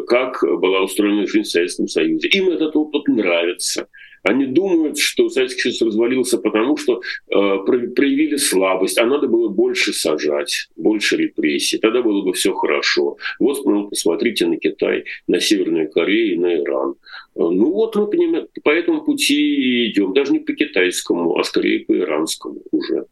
как 0.06 0.40
была 0.42 0.82
устроена 0.84 1.26
жизнь 1.26 1.48
в 1.48 1.50
Советском 1.50 1.88
Союзе. 1.88 2.28
Им 2.28 2.50
этот 2.50 2.76
опыт 2.76 3.08
нравится. 3.08 3.88
Они 4.26 4.46
думают, 4.46 4.98
что 4.98 5.28
Советский 5.28 5.70
Союз 5.70 5.82
развалился 5.82 6.38
потому, 6.38 6.76
что 6.76 7.00
э, 7.00 7.00
проявили 7.30 8.36
слабость, 8.36 8.98
а 8.98 9.06
надо 9.06 9.28
было 9.28 9.48
больше 9.48 9.92
сажать, 9.92 10.68
больше 10.76 11.16
репрессий, 11.16 11.78
тогда 11.78 12.02
было 12.02 12.24
бы 12.24 12.32
все 12.32 12.52
хорошо. 12.52 13.18
Вот 13.38 13.64
ну, 13.64 13.88
посмотрите 13.88 14.46
на 14.46 14.56
Китай, 14.56 15.04
на 15.28 15.40
Северную 15.40 15.90
Корею, 15.90 16.40
на 16.40 16.56
Иран. 16.56 16.94
Ну 17.36 17.72
вот 17.72 17.94
мы 17.94 18.08
понимаем, 18.08 18.48
по 18.64 18.70
этому 18.70 19.04
пути 19.04 19.90
идем, 19.90 20.12
даже 20.12 20.32
не 20.32 20.40
по 20.40 20.54
китайскому, 20.54 21.38
а 21.38 21.44
скорее 21.44 21.84
по 21.84 21.96
иранскому 21.96 22.62
уже. 22.72 23.06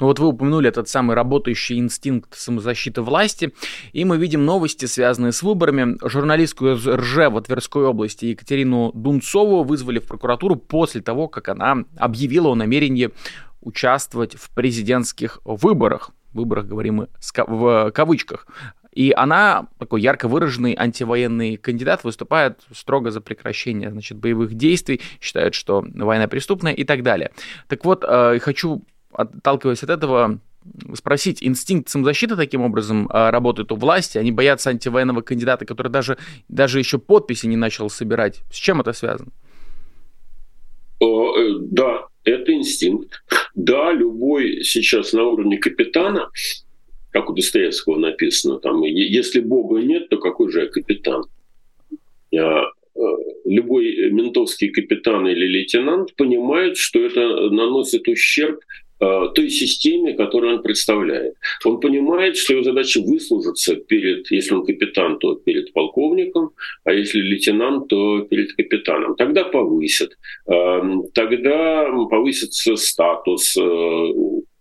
Ну 0.00 0.06
вот 0.06 0.18
вы 0.18 0.28
упомянули 0.28 0.68
этот 0.68 0.88
самый 0.88 1.14
работающий 1.14 1.78
инстинкт 1.78 2.34
самозащиты 2.34 3.02
власти, 3.02 3.52
и 3.92 4.04
мы 4.06 4.16
видим 4.16 4.46
новости, 4.46 4.86
связанные 4.86 5.32
с 5.32 5.42
выборами. 5.42 5.98
Журналистку 6.02 6.68
из 6.68 6.88
РЖ 6.88 7.28
в 7.28 7.40
Тверской 7.42 7.84
области 7.84 8.24
Екатерину 8.24 8.92
Дунцову 8.94 9.62
вызвали 9.62 9.98
в 9.98 10.06
прокуратуру 10.06 10.56
после 10.56 11.02
того, 11.02 11.28
как 11.28 11.50
она 11.50 11.84
объявила 11.98 12.48
о 12.48 12.54
намерении 12.54 13.10
участвовать 13.60 14.34
в 14.36 14.50
президентских 14.50 15.40
выборах. 15.44 16.12
Выборах 16.32 16.66
говорим 16.66 16.94
мы 16.94 17.08
в 17.46 17.90
кавычках. 17.90 18.46
И 18.92 19.12
она, 19.14 19.68
такой 19.78 20.00
ярко 20.00 20.26
выраженный 20.28 20.74
антивоенный 20.76 21.56
кандидат, 21.56 22.04
выступает 22.04 22.60
строго 22.74 23.10
за 23.10 23.20
прекращение 23.20 23.90
значит, 23.90 24.18
боевых 24.18 24.54
действий, 24.54 25.00
считает, 25.20 25.54
что 25.54 25.84
война 25.94 26.26
преступная 26.26 26.72
и 26.72 26.84
так 26.84 27.02
далее. 27.02 27.30
Так 27.68 27.84
вот, 27.84 28.04
э, 28.06 28.38
хочу, 28.40 28.82
отталкиваясь 29.12 29.82
от 29.82 29.90
этого, 29.90 30.40
спросить, 30.94 31.42
инстинкт 31.42 31.88
самозащиты 31.88 32.36
таким 32.36 32.62
образом 32.62 33.08
э, 33.08 33.30
работает 33.30 33.72
у 33.72 33.76
власти? 33.76 34.18
Они 34.18 34.32
боятся 34.32 34.70
антивоенного 34.70 35.22
кандидата, 35.22 35.64
который 35.64 35.88
даже, 35.90 36.18
даже 36.48 36.78
еще 36.78 36.98
подписи 36.98 37.46
не 37.46 37.56
начал 37.56 37.90
собирать. 37.90 38.42
С 38.50 38.56
чем 38.56 38.80
это 38.80 38.92
связано? 38.92 39.30
О, 40.98 41.36
э, 41.36 41.58
да, 41.60 42.06
это 42.24 42.52
инстинкт. 42.52 43.22
Да, 43.54 43.92
любой 43.92 44.62
сейчас 44.64 45.12
на 45.12 45.24
уровне 45.24 45.58
капитана 45.58 46.28
как 47.10 47.28
у 47.28 47.34
Достоевского 47.34 47.98
написано, 47.98 48.58
там, 48.58 48.82
если 48.82 49.40
Бога 49.40 49.80
нет, 49.80 50.08
то 50.08 50.18
какой 50.18 50.50
же 50.50 50.60
я 50.62 50.66
капитан? 50.66 51.24
Я, 52.30 52.62
э, 52.94 53.00
любой 53.44 54.10
ментовский 54.10 54.68
капитан 54.68 55.26
или 55.26 55.46
лейтенант 55.46 56.14
понимает, 56.14 56.76
что 56.76 57.00
это 57.00 57.50
наносит 57.50 58.06
ущерб 58.06 58.60
э, 58.60 58.89
той 59.00 59.50
системе, 59.50 60.14
которую 60.14 60.56
он 60.56 60.62
представляет. 60.62 61.34
Он 61.64 61.80
понимает, 61.80 62.36
что 62.36 62.54
его 62.54 62.62
задача 62.62 63.00
выслужиться 63.00 63.76
перед, 63.76 64.30
если 64.30 64.54
он 64.54 64.64
капитан, 64.64 65.18
то 65.18 65.34
перед 65.34 65.72
полковником, 65.72 66.50
а 66.84 66.92
если 66.92 67.20
лейтенант, 67.20 67.88
то 67.88 68.20
перед 68.22 68.52
капитаном. 68.52 69.16
Тогда 69.16 69.44
повысят. 69.44 70.16
Эм, 70.46 71.04
тогда 71.14 71.86
повысится 72.10 72.76
статус 72.76 73.56
э, 73.56 73.60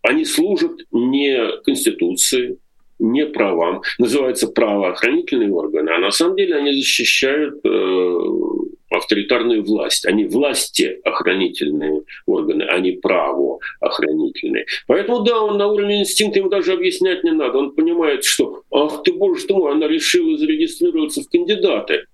они 0.01 0.25
служат 0.25 0.71
не 0.91 1.61
Конституции, 1.63 2.57
не 2.99 3.25
правам. 3.25 3.81
Называются 3.97 4.47
правоохранительные 4.47 5.51
органы, 5.51 5.89
а 5.89 5.99
на 5.99 6.11
самом 6.11 6.35
деле 6.35 6.55
они 6.55 6.73
защищают 6.73 7.59
э, 7.63 8.15
авторитарную 8.89 9.63
власть. 9.63 10.05
Они 10.05 10.25
власти 10.25 10.99
охранительные 11.03 12.03
органы, 12.25 12.63
а 12.63 12.79
не 12.79 12.93
правоохранительные. 12.93 14.65
Поэтому, 14.87 15.19
да, 15.19 15.41
он 15.41 15.57
на 15.57 15.67
уровне 15.67 16.01
инстинкта 16.01 16.39
ему 16.39 16.49
даже 16.49 16.73
объяснять 16.73 17.23
не 17.23 17.31
надо. 17.31 17.57
Он 17.57 17.71
понимает, 17.71 18.23
что, 18.23 18.63
ах 18.71 19.03
ты, 19.03 19.13
боже 19.13 19.45
ты 19.45 19.53
мой, 19.53 19.71
она 19.71 19.87
решила 19.87 20.37
зарегистрироваться 20.37 21.21
в 21.21 21.29
кандидаты. 21.29 22.05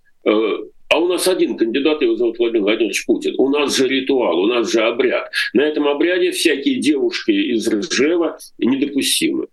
А 0.90 1.00
у 1.00 1.08
нас 1.08 1.28
один 1.28 1.58
кандидат, 1.58 2.02
его 2.02 2.16
зовут 2.16 2.38
Владимир 2.38 2.64
Владимирович 2.64 3.06
Путин. 3.06 3.34
У 3.38 3.50
нас 3.50 3.76
же 3.76 3.88
ритуал, 3.88 4.40
у 4.40 4.48
нас 4.48 4.72
же 4.72 4.82
обряд. 4.82 5.32
На 5.54 5.62
этом 5.62 5.88
обряде 5.88 6.32
всякие 6.32 6.76
девушки 6.76 7.32
из 7.32 7.68
Ржева 7.68 8.38
недопустимы. 8.60 9.48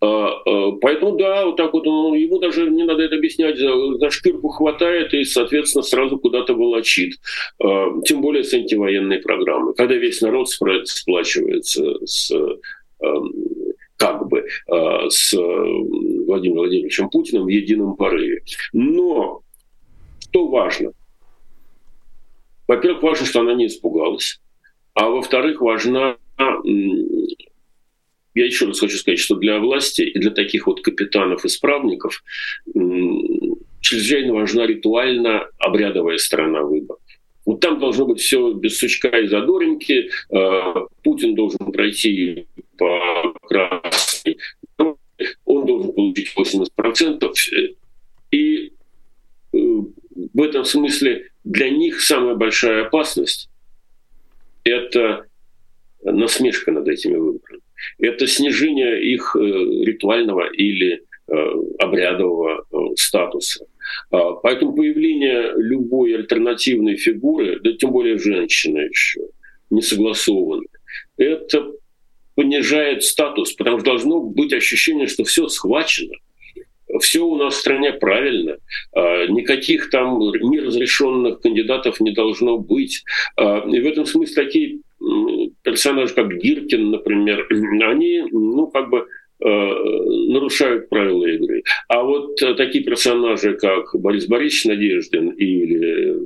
А, 0.00 0.28
а, 0.44 0.72
поэтому 0.80 1.16
да, 1.16 1.46
вот 1.46 1.56
так 1.56 1.72
вот 1.72 1.84
ну, 1.84 2.14
ему 2.14 2.38
даже 2.40 2.68
не 2.68 2.82
надо 2.82 3.04
это 3.04 3.14
объяснять, 3.14 3.56
за, 3.58 3.70
за 3.98 4.10
шкирку 4.10 4.48
хватает 4.48 5.14
и, 5.14 5.24
соответственно, 5.24 5.82
сразу 5.82 6.18
куда-то 6.18 6.54
волочит. 6.54 7.14
А, 7.62 7.86
тем 8.04 8.20
более 8.20 8.42
с 8.42 8.52
антивоенной 8.52 9.18
программой. 9.18 9.74
Когда 9.74 9.94
весь 9.94 10.20
народ 10.20 10.48
сплачивается 10.48 12.04
с 12.04 12.32
как 13.96 14.28
бы 14.28 14.44
с 15.08 15.32
Владимиром 15.32 16.58
Владимировичем 16.58 17.08
Путиным 17.08 17.44
в 17.44 17.48
едином 17.48 17.96
порыве. 17.96 18.42
Но 18.72 19.42
что 20.32 20.48
важно? 20.48 20.92
Во-первых, 22.66 23.02
важно, 23.02 23.26
что 23.26 23.40
она 23.40 23.54
не 23.54 23.66
испугалась. 23.66 24.40
А 24.94 25.08
во-вторых, 25.08 25.60
важна 25.60 26.16
я 28.34 28.46
еще 28.46 28.64
раз 28.64 28.80
хочу 28.80 28.96
сказать, 28.96 29.18
что 29.18 29.36
для 29.36 29.58
власти 29.58 30.00
и 30.02 30.18
для 30.18 30.30
таких 30.30 30.66
вот 30.66 30.80
капитанов-исправников 30.80 32.24
чрезвычайно 33.80 34.32
важна 34.32 34.66
ритуально 34.66 35.48
обрядовая 35.58 36.16
сторона 36.16 36.62
выборов. 36.62 37.00
Вот 37.44 37.60
там 37.60 37.78
должно 37.78 38.06
быть 38.06 38.20
все 38.20 38.52
без 38.52 38.78
сучка 38.78 39.08
и 39.08 39.26
задоринки. 39.26 40.08
Э, 40.30 40.86
Путин 41.02 41.34
должен 41.34 41.72
пройти 41.72 42.46
по 42.78 43.34
красной. 43.42 44.38
Он 44.78 45.66
должен 45.66 45.92
получить 45.92 46.32
80%. 46.34 47.32
И 48.30 48.72
э, 49.52 49.58
в 50.32 50.42
этом 50.42 50.64
смысле 50.64 51.28
для 51.44 51.70
них 51.70 52.00
самая 52.00 52.34
большая 52.34 52.86
опасность– 52.86 53.48
это 54.64 55.26
насмешка 56.02 56.72
над 56.72 56.88
этими 56.88 57.16
выборами. 57.16 57.62
Это 57.98 58.26
снижение 58.26 59.02
их 59.12 59.34
э, 59.36 59.40
ритуального 59.40 60.52
или 60.52 61.02
э, 61.28 61.34
обрядового 61.78 62.64
э, 62.70 62.76
статуса. 62.96 63.66
А, 64.10 64.32
поэтому 64.32 64.74
появление 64.74 65.52
любой 65.56 66.14
альтернативной 66.14 66.96
фигуры, 66.96 67.60
да 67.60 67.72
тем 67.72 67.90
более 67.90 68.18
женщины 68.18 68.78
еще, 68.78 69.20
не 69.70 69.82
согласованной, 69.82 70.68
это 71.16 71.72
понижает 72.34 73.02
статус, 73.02 73.52
потому 73.52 73.78
что 73.78 73.86
должно 73.86 74.20
быть 74.20 74.52
ощущение, 74.52 75.06
что 75.06 75.24
все 75.24 75.48
схвачено– 75.48 76.14
все 77.00 77.24
у 77.24 77.36
нас 77.36 77.54
в 77.54 77.58
стране 77.58 77.92
правильно, 77.92 78.58
а, 78.92 79.26
никаких 79.26 79.90
там 79.90 80.18
неразрешенных 80.18 81.40
кандидатов 81.40 82.00
не 82.00 82.12
должно 82.12 82.58
быть. 82.58 83.04
А, 83.36 83.66
и 83.68 83.80
в 83.80 83.86
этом 83.86 84.06
смысле 84.06 84.34
такие 84.34 84.78
персонажи, 85.62 86.14
как 86.14 86.36
Гиркин, 86.36 86.90
например, 86.90 87.46
они, 87.88 88.22
ну, 88.30 88.66
как 88.68 88.90
бы 88.90 89.06
а, 89.42 89.48
нарушают 89.48 90.88
правила 90.88 91.26
игры. 91.26 91.62
А 91.88 92.02
вот 92.02 92.36
такие 92.36 92.84
персонажи, 92.84 93.54
как 93.54 93.94
Борис 93.94 94.26
Борисович 94.26 94.66
Надеждин 94.66 95.30
или 95.30 96.16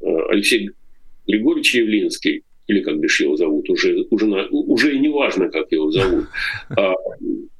Алексей 0.00 0.70
Григорьевич 1.26 1.74
Явлинский, 1.74 2.42
или 2.68 2.80
как 2.80 3.00
бишь 3.00 3.20
его 3.20 3.36
зовут, 3.36 3.68
уже, 3.70 4.06
уже, 4.10 4.26
уже 4.50 4.94
и 4.94 4.98
не 4.98 5.08
важно, 5.08 5.48
как 5.48 5.72
его 5.72 5.90
зовут, 5.90 6.26
а, 6.76 6.94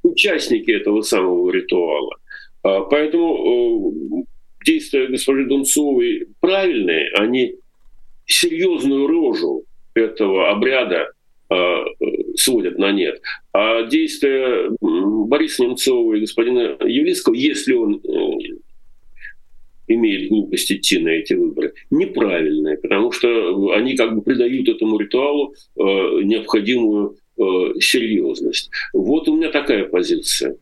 участники 0.03 0.71
этого 0.71 1.01
самого 1.01 1.51
ритуала. 1.51 2.15
А, 2.63 2.81
поэтому 2.81 3.91
э, 3.91 4.23
действия 4.65 5.07
госпожи 5.07 5.45
Дунцовой 5.45 6.27
правильные, 6.39 7.09
они 7.15 7.55
серьезную 8.25 9.07
рожу 9.07 9.63
этого 9.95 10.51
обряда 10.51 11.11
а, 11.49 11.83
сводят 12.35 12.77
на 12.77 12.91
нет. 12.91 13.19
А 13.51 13.83
действия 13.83 14.69
Бориса 14.79 15.63
Немцова 15.63 16.13
и 16.13 16.21
господина 16.21 16.77
Явлинского, 16.85 17.33
если 17.33 17.73
он 17.73 17.95
э, 17.95 18.38
имеет 19.89 20.29
глупость 20.29 20.71
идти 20.71 20.99
на 20.99 21.09
эти 21.09 21.33
выборы, 21.33 21.73
неправильные, 21.89 22.77
потому 22.77 23.11
что 23.11 23.71
они 23.73 23.95
как 23.95 24.15
бы 24.15 24.21
придают 24.21 24.69
этому 24.69 24.97
ритуалу 24.97 25.53
э, 25.75 25.81
необходимую 25.81 27.17
серьезность. 27.79 28.69
Вот 28.91 29.29
у 29.29 29.37
меня 29.37 29.49
такая 29.49 29.85
позиция. 29.85 30.57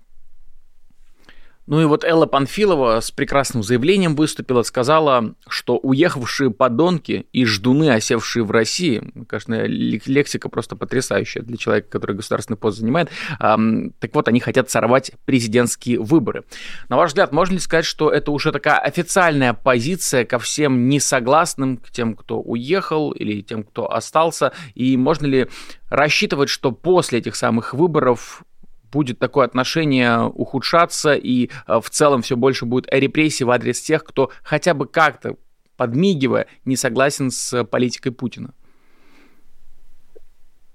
Ну 1.68 1.82
и 1.82 1.86
вот 1.86 2.05
Элла 2.05 2.26
Панфилова 2.26 3.01
с 3.01 3.11
прекрасным 3.11 3.61
заявлением 3.61 4.15
выступила, 4.15 4.63
сказала, 4.63 5.36
что 5.49 5.78
уехавшие 5.78 6.49
подонки 6.49 7.28
и 7.34 7.45
ждуны, 7.45 7.91
осевшие 7.91 8.43
в 8.43 8.51
России, 8.51 9.03
конечно, 9.28 9.65
лексика 9.65 10.47
просто 10.47 10.78
потрясающая 10.78 11.41
для 11.41 11.57
человека, 11.57 11.89
который 11.89 12.15
государственный 12.15 12.57
пост 12.57 12.80
занимает, 12.80 13.09
эм, 13.41 13.93
так 13.99 14.15
вот, 14.15 14.30
они 14.30 14.39
хотят 14.39 14.70
сорвать 14.70 15.11
президентские 15.26 15.99
выборы. 15.99 16.45
На 16.88 16.95
ваш 16.95 17.09
взгляд, 17.09 17.34
можно 17.34 17.55
ли 17.55 17.59
сказать, 17.59 17.86
что 17.86 18.09
это 18.09 18.32
уже 18.32 18.53
такая 18.53 18.80
официальная 18.80 19.53
позиция 19.53 20.24
ко 20.24 20.39
всем 20.39 20.88
несогласным, 20.88 21.78
к 21.78 21.91
тем, 21.91 22.15
кто 22.15 22.39
уехал 22.39 23.11
или 23.11 23.41
тем, 23.41 23.63
кто 23.63 23.91
остался, 23.91 24.53
и 24.74 24.95
можно 24.95 25.26
ли 25.26 25.49
рассчитывать, 25.89 26.49
что 26.49 26.72
после 26.72 27.20
этих 27.20 27.36
самых 27.36 27.74
выборов 27.74 28.43
будет 28.91 29.19
такое 29.19 29.45
отношение 29.45 30.23
ухудшаться, 30.23 31.13
и 31.13 31.49
э, 31.67 31.79
в 31.81 31.89
целом 31.89 32.21
все 32.21 32.35
больше 32.35 32.65
будет 32.65 32.88
репрессий 32.91 33.43
в 33.43 33.51
адрес 33.51 33.81
тех, 33.81 34.03
кто 34.03 34.31
хотя 34.43 34.73
бы 34.73 34.88
как-то, 34.88 35.38
подмигивая, 35.75 36.47
не 36.65 36.75
согласен 36.75 37.31
с 37.31 37.63
политикой 37.65 38.11
Путина? 38.11 38.53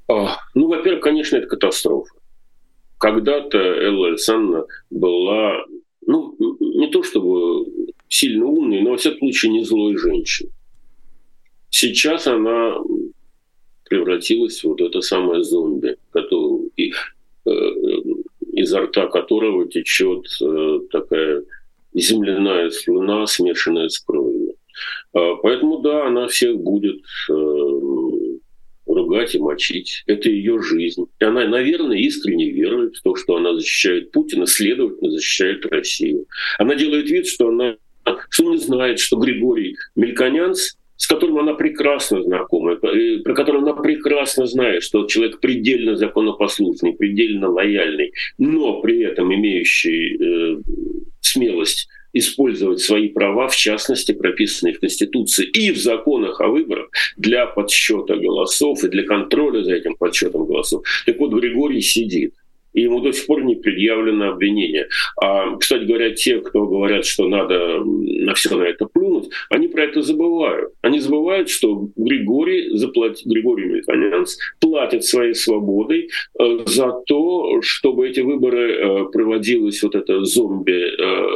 Ну, 0.09 0.69
во-первых, 0.69 1.03
конечно, 1.03 1.37
это 1.37 1.47
катастрофа. 1.47 2.15
Когда-то 2.99 3.59
Элла 3.59 4.09
Александровна 4.09 4.67
была, 4.91 5.65
ну, 6.07 6.37
не 6.61 6.89
то 6.91 7.03
чтобы 7.03 7.67
сильно 8.09 8.45
умной, 8.45 8.83
но, 8.83 8.91
во 8.91 8.97
всяком 8.99 9.21
случае, 9.21 9.53
не 9.53 9.65
злой 9.65 9.97
женщиной. 9.97 10.53
Сейчас 11.71 12.27
она 12.27 12.75
превратилась 13.85 14.61
в 14.61 14.65
вот 14.65 14.83
это 14.83 15.01
самое 15.01 15.43
зомби, 15.43 15.97
которое, 16.11 16.69
Э, 17.45 17.51
изо 18.63 18.81
рта 18.81 19.07
которого 19.07 19.69
течет 19.69 20.27
э, 20.41 20.81
такая 20.91 21.43
земляная 21.95 22.71
слюна, 22.71 23.27
смешанная 23.27 23.89
с 23.89 23.99
кровью. 23.99 24.55
А, 25.13 25.37
поэтому 25.37 25.79
да, 25.79 26.07
она 26.07 26.29
всех 26.29 26.57
будет 26.59 27.03
э, 27.29 27.33
ругать 28.87 29.35
и 29.35 29.39
мочить. 29.39 30.03
Это 30.07 30.29
ее 30.29 30.63
жизнь. 30.63 31.05
И 31.21 31.25
она, 31.25 31.47
наверное, 31.47 31.99
искренне 31.99 32.51
верует 32.51 32.97
в 32.97 33.03
то, 33.03 33.17
что 33.17 33.37
она 33.37 33.55
защищает 33.55 34.13
Путина, 34.13 34.47
следовательно, 34.47 35.11
защищает 35.11 35.67
Россию. 35.67 36.27
Она 36.59 36.75
делает 36.75 37.11
вид, 37.11 37.27
что 37.27 37.49
она 37.49 37.77
что 38.31 38.51
не 38.51 38.59
знает, 38.59 38.99
что 38.99 39.17
Григорий 39.17 39.77
Мельконянц 39.95 40.73
с 41.03 41.09
которым 41.09 41.39
она 41.39 41.55
прекрасно 41.55 42.23
знакома, 42.23 42.77
про 42.77 43.35
которого 43.35 43.63
она 43.65 43.73
прекрасно 43.73 44.47
знает, 44.47 44.85
что 44.85 45.05
человек 45.09 45.41
предельно 45.41 45.97
законопослушный, 45.97 46.93
предельно 46.93 47.51
лояльный, 47.51 48.13
но 48.39 48.81
при 48.81 49.03
этом 49.03 49.35
имеющий 49.35 50.17
э, 50.17 50.61
смелость 51.21 51.89
использовать 52.13 52.79
свои 52.79 53.09
права, 53.09 53.49
в 53.49 53.57
частности, 53.57 54.13
прописанные 54.13 54.75
в 54.75 54.79
Конституции 54.79 55.45
и 55.45 55.73
в 55.73 55.77
законах 55.77 56.41
о 56.41 56.47
выборах 56.47 56.89
для 57.17 57.47
подсчета 57.47 58.15
голосов 58.15 58.85
и 58.85 58.89
для 58.89 59.03
контроля 59.03 59.65
за 59.65 59.75
этим 59.75 59.97
подсчетом 59.97 60.47
голосов. 60.47 60.85
Так 61.05 61.19
вот, 61.19 61.33
Григорий 61.33 61.81
сидит 61.81 62.35
и 62.73 62.83
ему 62.83 63.01
до 63.01 63.13
сих 63.13 63.27
пор 63.27 63.45
не 63.45 63.57
предъявлено 63.57 64.31
обвинение. 64.31 64.89
А, 65.21 65.57
кстати 65.57 65.85
говоря, 65.85 66.11
те, 66.11 66.41
кто 66.41 66.67
говорят, 66.67 67.05
что 67.05 67.29
надо 67.29 67.83
на 67.85 68.35
все 68.35 68.57
на 68.57 68.65
это 68.65 68.87
плюнуть, 68.87 69.31
они 69.51 69.69
про 69.69 69.85
это 69.85 70.03
забывают. 70.03 70.73
Они 70.83 71.01
забывают, 71.01 71.49
что 71.49 71.89
Григорий, 71.97 72.77
заплатит, 72.77 73.27
Григорий 73.27 73.67
Мельконянц 73.67 74.37
платит 74.61 75.05
своей 75.05 75.35
свободой 75.35 76.11
э, 76.39 76.59
за 76.67 76.93
то, 77.07 77.61
чтобы 77.63 78.09
эти 78.09 78.21
выборы 78.21 78.73
э, 78.73 79.05
проводилось 79.13 79.83
вот 79.83 79.95
это 79.95 80.25
зомби. 80.25 80.73
Э, 80.73 81.27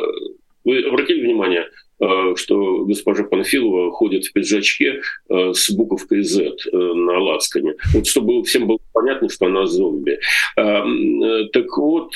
вы 0.64 0.80
обратили 0.80 1.22
внимание, 1.22 1.66
что 1.98 2.84
госпожа 2.84 3.24
Панфилова 3.24 3.90
ходит 3.92 4.24
в 4.26 4.32
пиджачке 4.32 5.00
э, 5.30 5.52
с 5.54 5.70
буковкой 5.70 6.22
Z 6.22 6.44
э, 6.44 6.76
на 6.76 7.18
лацкане. 7.18 7.74
Вот 7.94 8.06
чтобы 8.06 8.42
всем 8.44 8.66
было 8.66 8.78
понятно, 8.92 9.28
что 9.28 9.46
она 9.46 9.66
зомби. 9.66 10.18
Так 10.54 11.76
вот, 11.76 12.14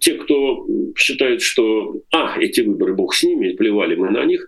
те, 0.00 0.14
кто 0.14 0.66
считает, 0.96 1.42
что 1.42 1.96
«а, 2.12 2.36
эти 2.38 2.60
выборы, 2.60 2.94
бог 2.94 3.14
с 3.14 3.22
ними, 3.22 3.52
плевали 3.52 3.96
мы 3.96 4.10
на 4.10 4.24
них», 4.24 4.46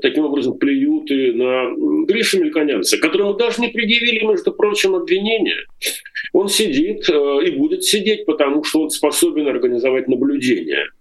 таким 0.00 0.24
образом 0.24 0.58
плюют 0.58 1.10
и 1.10 1.32
на 1.32 1.70
Гришу 2.06 2.40
Мельконянца, 2.40 2.98
которому 2.98 3.34
даже 3.34 3.60
не 3.60 3.68
предъявили, 3.68 4.24
между 4.24 4.52
прочим, 4.52 4.94
обвинения. 4.94 5.66
Он 6.32 6.48
сидит 6.48 7.08
и 7.08 7.50
будет 7.50 7.84
сидеть, 7.84 8.26
потому 8.26 8.64
что 8.64 8.82
он 8.82 8.90
способен 8.90 9.48
организовать 9.48 10.08
наблюдение– 10.08 10.86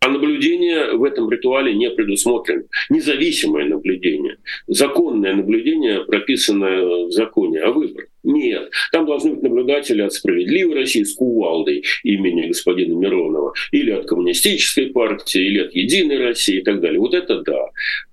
а 0.00 0.08
наблюдение 0.08 0.92
в 0.92 1.04
этом 1.04 1.30
ритуале 1.30 1.74
не 1.74 1.90
предусмотрено. 1.90 2.64
Независимое 2.88 3.66
наблюдение. 3.66 4.38
Законное 4.66 5.34
наблюдение, 5.34 6.04
прописанное 6.06 7.06
в 7.06 7.10
законе 7.10 7.60
о 7.60 7.70
выборах. 7.70 8.08
Нет. 8.22 8.70
Там 8.92 9.04
должны 9.04 9.32
быть 9.32 9.42
наблюдатели 9.42 10.00
от 10.00 10.12
«Справедливой 10.14 10.74
России» 10.74 11.02
с 11.02 11.14
кувалдой 11.14 11.84
имени 12.02 12.48
господина 12.48 12.94
Миронова, 12.94 13.52
или 13.72 13.90
от 13.90 14.06
Коммунистической 14.06 14.86
партии, 14.86 15.42
или 15.42 15.58
от 15.60 15.74
«Единой 15.74 16.18
России» 16.18 16.60
и 16.60 16.62
так 16.62 16.80
далее. 16.80 16.98
Вот 16.98 17.14
это 17.14 17.42
да. 17.42 17.66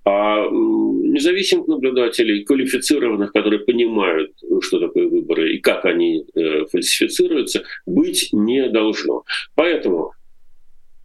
А 0.04 0.50
независимых 0.50 1.68
наблюдателей, 1.68 2.44
квалифицированных, 2.44 3.32
которые 3.32 3.60
понимают, 3.60 4.32
что 4.62 4.80
такое 4.80 5.08
выборы 5.08 5.54
и 5.54 5.60
как 5.60 5.86
они 5.86 6.26
э, 6.36 6.66
фальсифицируются, 6.72 7.64
быть 7.86 8.30
не 8.34 8.68
должно. 8.70 9.24
Поэтому 9.56 10.14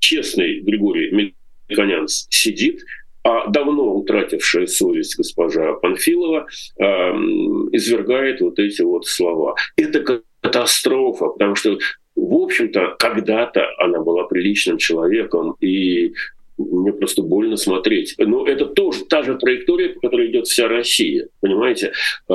честный 0.02 0.60
Григорий 0.60 1.32
Мельконянц 1.68 2.26
сидит, 2.28 2.84
а 3.24 3.46
давно 3.46 3.94
утратившая 3.94 4.66
совесть 4.66 5.16
госпожа 5.16 5.74
Панфилова 5.74 6.48
э, 6.78 6.84
извергает 7.72 8.40
вот 8.40 8.58
эти 8.58 8.82
вот 8.82 9.06
слова. 9.06 9.54
Это 9.76 10.22
катастрофа, 10.40 11.28
потому 11.28 11.54
что, 11.54 11.78
в 12.16 12.34
общем-то, 12.34 12.96
когда-то 12.98 13.64
она 13.78 14.00
была 14.00 14.24
приличным 14.24 14.76
человеком, 14.78 15.54
и 15.60 16.12
мне 16.58 16.92
просто 16.92 17.22
больно 17.22 17.56
смотреть. 17.56 18.16
Но 18.18 18.44
это 18.44 18.66
тоже 18.66 19.04
та 19.04 19.22
же 19.22 19.36
траектория, 19.36 19.90
по 19.90 20.00
которой 20.00 20.30
идет 20.30 20.48
вся 20.48 20.66
Россия, 20.66 21.28
понимаете? 21.40 21.92
Э, 22.28 22.34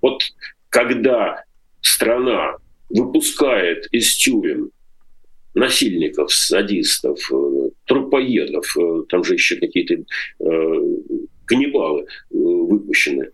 вот 0.00 0.22
когда 0.68 1.42
страна 1.80 2.58
выпускает 2.90 3.88
из 3.90 4.14
тюрем 4.14 4.70
насильников, 5.56 6.32
садистов, 6.32 7.18
э, 7.32 7.70
трупоедов, 7.86 8.76
э, 8.78 9.02
там 9.08 9.24
же 9.24 9.34
еще 9.34 9.56
какие-то 9.56 9.94
э, 9.94 10.04
каннибалы 11.46 12.06
выпущены, 12.30 13.30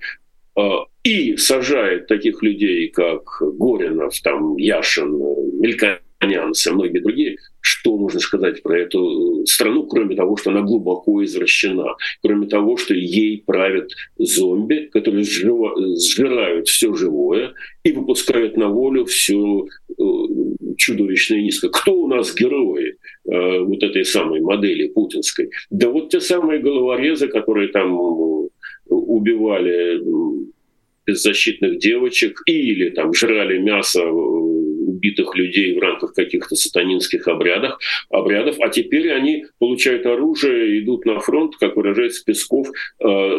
и 1.03 1.37
сажает 1.39 2.09
таких 2.09 2.43
людей, 2.43 2.89
как 2.89 3.23
Горинов, 3.41 4.21
там, 4.21 4.59
Яшин, 4.59 5.19
Мельконянц 5.59 6.67
и 6.67 6.71
многие 6.71 7.01
другие, 7.01 7.39
что 7.63 7.97
можно 7.97 8.21
сказать 8.21 8.63
про 8.63 8.81
эту 8.81 9.47
страну, 9.47 9.87
кроме 9.87 10.15
того, 10.15 10.37
что 10.37 10.51
она 10.51 10.61
глубоко 10.61 11.25
извращена, 11.25 11.95
кроме 12.23 12.47
того, 12.49 12.77
что 12.77 12.93
ей 12.93 13.43
правят 13.47 13.91
зомби, 14.19 14.91
которые 14.93 15.25
сжирают 15.25 16.69
все 16.69 16.95
живое 16.95 17.55
и 17.83 17.93
выпускают 17.93 18.57
на 18.57 18.69
волю 18.69 19.07
все 19.07 19.65
э, 19.89 19.95
чудовищно 20.77 21.37
низко. 21.37 21.69
Кто 21.69 21.95
у 21.95 22.09
нас 22.09 22.35
герои 22.35 22.97
э, 23.25 23.59
вот 23.61 23.83
этой 23.83 24.05
самой 24.05 24.41
модели 24.41 24.89
путинской? 24.89 25.51
Да 25.71 25.89
вот 25.89 26.11
те 26.11 26.21
самые 26.21 26.61
головорезы, 26.61 27.29
которые 27.29 27.69
там 27.69 27.95
э, 27.95 28.49
убивали 28.89 30.01
беззащитных 31.07 31.79
девочек 31.79 32.41
или 32.47 32.91
там 32.91 33.13
жрали 33.13 33.59
мясо 33.59 34.05
убитых 35.03 35.35
людей 35.35 35.77
в 35.77 35.81
рамках 35.81 36.15
каких-то 36.15 36.55
сатанинских 36.55 37.27
обрядов, 37.27 37.79
обрядов, 38.09 38.57
а 38.61 38.69
теперь 38.69 39.13
они 39.13 39.47
получают 39.59 40.07
оружие, 40.07 40.81
идут 40.81 41.05
на 41.05 41.19
фронт, 41.19 41.57
как 41.57 41.77
выражается 41.77 42.25
Песков, 42.25 42.69
э, 42.69 43.39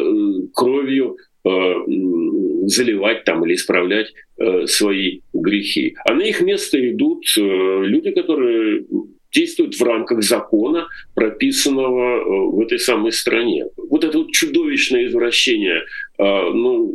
кровью 0.52 1.16
э, 1.16 1.33
заливать 1.44 3.24
там 3.24 3.44
или 3.44 3.54
исправлять 3.54 4.12
э, 4.38 4.66
свои 4.66 5.20
грехи. 5.32 5.94
А 6.06 6.14
на 6.14 6.22
их 6.22 6.40
место 6.40 6.78
идут 6.90 7.24
люди, 7.36 8.10
которые 8.10 8.84
действуют 9.30 9.74
в 9.74 9.82
рамках 9.82 10.22
закона, 10.22 10.86
прописанного 11.14 12.50
в 12.50 12.60
этой 12.60 12.78
самой 12.78 13.12
стране. 13.12 13.66
Вот 13.76 14.04
это 14.04 14.18
вот 14.18 14.30
чудовищное 14.30 15.06
извращение, 15.06 15.82
ну, 16.18 16.94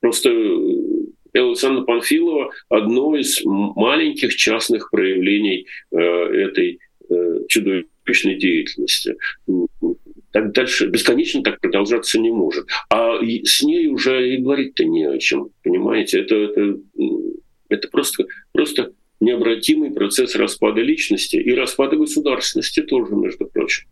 просто 0.00 0.30
Александра 1.40 1.84
Панфилова 1.84 2.50
одно 2.68 3.16
из 3.16 3.40
маленьких 3.44 4.34
частных 4.36 4.90
проявлений 4.90 5.66
э, 5.90 5.96
этой 5.96 6.80
э, 7.08 7.38
чудовищной 7.48 8.36
деятельности. 8.36 9.16
Так 10.32 10.52
дальше 10.52 10.88
бесконечно 10.88 11.42
так 11.42 11.60
продолжаться 11.60 12.18
не 12.18 12.30
может. 12.30 12.66
А 12.90 13.18
с 13.22 13.62
ней 13.62 13.88
уже 13.88 14.34
и 14.34 14.38
говорить-то 14.38 14.84
не 14.84 15.04
о 15.04 15.18
чем, 15.18 15.50
понимаете? 15.62 16.20
Это, 16.20 16.34
это, 16.34 16.78
это 17.68 17.88
просто, 17.88 18.26
просто 18.52 18.92
необратимый 19.20 19.92
процесс 19.92 20.34
распада 20.34 20.80
личности 20.80 21.36
и 21.36 21.54
распада 21.54 21.96
государственности 21.96 22.80
тоже, 22.80 23.14
между 23.14 23.46
прочим. 23.46 23.86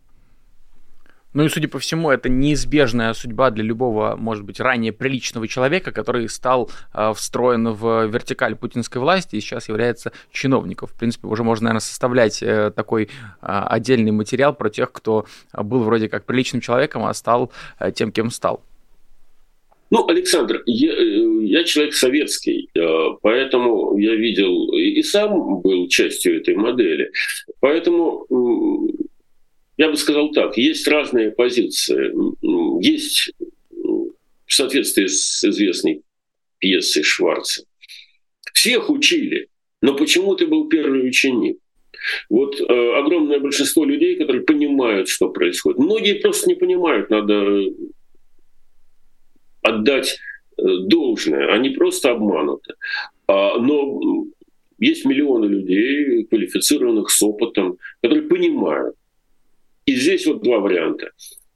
Ну 1.33 1.45
и, 1.45 1.49
судя 1.49 1.67
по 1.67 1.79
всему, 1.79 2.09
это 2.09 2.29
неизбежная 2.29 3.13
судьба 3.13 3.51
для 3.51 3.63
любого, 3.63 4.15
может 4.17 4.43
быть, 4.43 4.59
ранее 4.59 4.91
приличного 4.91 5.47
человека, 5.47 5.91
который 5.91 6.27
стал 6.27 6.69
э, 6.93 7.13
встроен 7.15 7.69
в 7.69 8.07
вертикаль 8.07 8.55
путинской 8.55 9.01
власти 9.01 9.37
и 9.37 9.41
сейчас 9.41 9.69
является 9.69 10.11
чиновником. 10.31 10.89
В 10.89 10.93
принципе, 10.93 11.27
уже 11.27 11.43
можно, 11.43 11.65
наверное, 11.65 11.81
составлять 11.81 12.43
э, 12.43 12.71
такой 12.75 13.03
э, 13.03 13.07
отдельный 13.41 14.11
материал 14.11 14.53
про 14.53 14.69
тех, 14.69 14.91
кто 14.91 15.25
был 15.53 15.83
вроде 15.83 16.09
как 16.09 16.25
приличным 16.25 16.61
человеком, 16.61 17.05
а 17.05 17.13
стал 17.13 17.51
э, 17.79 17.91
тем, 17.91 18.11
кем 18.11 18.29
стал. 18.29 18.61
Ну, 19.91 20.07
Александр, 20.07 20.63
я, 20.65 20.93
э, 20.93 21.43
я 21.43 21.65
человек 21.65 21.93
советский, 21.93 22.69
э, 22.73 22.81
поэтому 23.21 23.97
я 23.97 24.15
видел 24.15 24.71
и 24.73 25.03
сам 25.03 25.61
был 25.61 25.89
частью 25.89 26.39
этой 26.39 26.55
модели. 26.55 27.11
Поэтому 27.59 28.25
я 29.81 29.89
бы 29.89 29.97
сказал 29.97 30.31
так, 30.31 30.57
есть 30.57 30.87
разные 30.87 31.31
позиции. 31.31 32.13
Есть 32.85 33.31
в 34.45 34.53
соответствии 34.53 35.07
с 35.07 35.43
известной 35.43 36.03
пьесой 36.59 37.01
Шварца. 37.01 37.63
Всех 38.53 38.91
учили, 38.91 39.47
но 39.81 39.95
почему 39.95 40.35
ты 40.35 40.45
был 40.45 40.69
первый 40.69 41.07
ученик? 41.07 41.57
Вот 42.29 42.61
э, 42.61 42.63
огромное 42.63 43.39
большинство 43.39 43.83
людей, 43.83 44.17
которые 44.17 44.43
понимают, 44.43 45.09
что 45.09 45.29
происходит. 45.29 45.79
Многие 45.79 46.19
просто 46.19 46.47
не 46.47 46.55
понимают, 46.55 47.09
надо 47.09 47.63
отдать 49.63 50.19
э, 50.59 50.61
должное, 50.85 51.51
они 51.55 51.69
просто 51.71 52.11
обмануты. 52.11 52.75
А, 53.27 53.57
но 53.57 53.99
есть 54.77 55.05
миллионы 55.05 55.45
людей, 55.45 56.23
квалифицированных 56.25 57.09
с 57.09 57.23
опытом, 57.23 57.79
которые 58.01 58.27
понимают, 58.27 58.95
и 59.91 59.95
здесь 59.95 60.25
вот 60.25 60.41
два 60.41 60.59
варианта. 60.59 61.11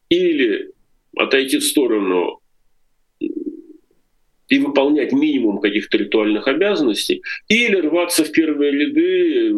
Или 0.10 0.72
отойти 1.16 1.60
в 1.60 1.64
сторону 1.64 2.42
и 4.48 4.60
выполнять 4.60 5.12
минимум 5.12 5.60
каких-то 5.60 5.98
ритуальных 5.98 6.48
обязанностей, 6.48 7.24
или 7.48 7.78
рваться 7.78 8.24
в 8.24 8.32
первые 8.32 8.72
ряды, 8.72 9.50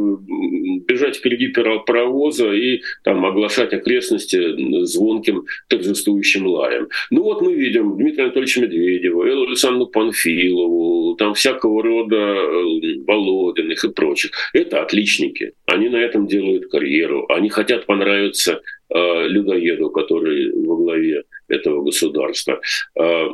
бежать 0.87 1.17
впереди 1.17 1.47
паровоза 1.47 2.53
и 2.53 2.81
там, 3.03 3.25
оглашать 3.25 3.73
окрестности 3.73 4.85
звонким 4.85 5.45
торжествующим 5.67 6.47
лаем. 6.47 6.87
Ну 7.11 7.23
вот 7.23 7.41
мы 7.41 7.53
видим 7.53 7.97
Дмитрия 7.97 8.25
Анатольевича 8.25 8.61
Медведева, 8.61 9.25
Эллу 9.25 9.47
Александру 9.47 9.87
Панфилову, 9.87 11.15
там 11.15 11.33
всякого 11.33 11.83
рода 11.83 12.15
э, 12.15 13.03
Володиных 13.05 13.83
и 13.83 13.91
прочих. 13.91 14.31
Это 14.53 14.81
отличники. 14.81 15.53
Они 15.67 15.89
на 15.89 15.97
этом 15.97 16.27
делают 16.27 16.71
карьеру. 16.71 17.25
Они 17.29 17.49
хотят 17.49 17.85
понравиться 17.85 18.61
э, 18.89 19.27
людоеду, 19.27 19.89
который 19.89 20.51
во 20.53 20.77
главе 20.77 21.25
этого 21.49 21.83
государства. 21.83 22.61
Э, 22.97 23.27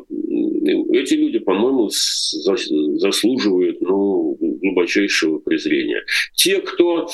эти 0.94 1.14
люди, 1.14 1.38
по-моему, 1.38 1.90
заслуживают 1.90 3.82
ну, 3.82 4.36
глубочайшего 4.40 5.40
презрения. 5.40 6.04
Те, 6.34 6.60
кто 6.62 7.08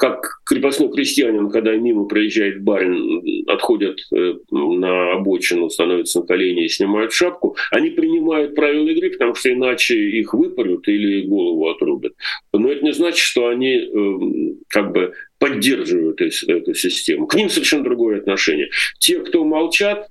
как 0.00 0.40
крепостной 0.46 0.90
крестьянин, 0.90 1.50
когда 1.50 1.76
мимо 1.76 2.06
проезжает 2.06 2.62
барин, 2.62 3.22
отходят 3.46 3.98
э, 4.16 4.32
на 4.50 5.12
обочину, 5.12 5.68
становятся 5.68 6.20
на 6.20 6.26
колени 6.26 6.64
и 6.64 6.68
снимают 6.68 7.12
шапку, 7.12 7.54
они 7.70 7.90
принимают 7.90 8.54
правила 8.54 8.88
игры, 8.88 9.10
потому 9.10 9.34
что 9.34 9.52
иначе 9.52 9.94
их 9.94 10.32
выпарют 10.32 10.88
или 10.88 11.26
голову 11.26 11.68
отрубят. 11.68 12.14
Но 12.50 12.72
это 12.72 12.82
не 12.82 12.94
значит, 12.94 13.18
что 13.18 13.48
они 13.48 13.74
э, 13.76 14.54
как 14.68 14.90
бы 14.92 15.12
поддерживают 15.38 16.22
эту 16.22 16.72
систему. 16.72 17.26
К 17.26 17.34
ним 17.34 17.50
совершенно 17.50 17.84
другое 17.84 18.20
отношение. 18.20 18.70
Те, 18.98 19.20
кто 19.20 19.44
молчат, 19.44 20.08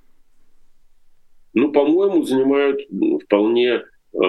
ну, 1.52 1.72
по-моему, 1.72 2.22
занимают 2.22 2.80
вполне 3.24 3.82
э, 4.12 4.20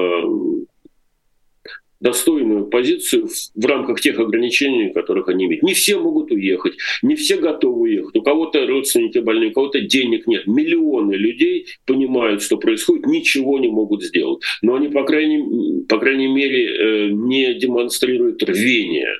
достойную 2.02 2.66
позицию 2.66 3.30
в 3.56 3.66
рамках 3.66 4.02
тех 4.02 4.20
ограничений, 4.20 4.92
которых 4.92 5.30
они 5.30 5.46
имеют. 5.46 5.64
Не 5.64 5.74
все 5.74 5.98
могут 6.00 6.32
уехать, 6.32 6.74
не 7.02 7.16
все 7.16 7.38
готовы 7.38 7.82
уехать. 7.82 8.16
У 8.16 8.22
кого-то 8.22 8.66
родственники 8.68 9.20
больные, 9.20 9.52
у 9.52 9.54
кого-то 9.54 9.80
денег 9.80 10.28
нет. 10.28 10.48
Миллионы 10.48 11.14
людей 11.14 11.68
понимают, 11.86 12.42
что 12.42 12.58
происходит, 12.58 13.06
ничего 13.06 13.60
не 13.60 13.70
могут 13.70 14.04
сделать. 14.04 14.42
Но 14.62 14.76
они, 14.76 14.90
по 14.90 15.04
крайней, 15.04 15.84
по 15.86 16.00
крайней 16.00 16.28
мере, 16.28 16.66
э, 16.66 17.10
не 17.12 17.54
демонстрируют 17.54 18.44
рвения 18.44 19.16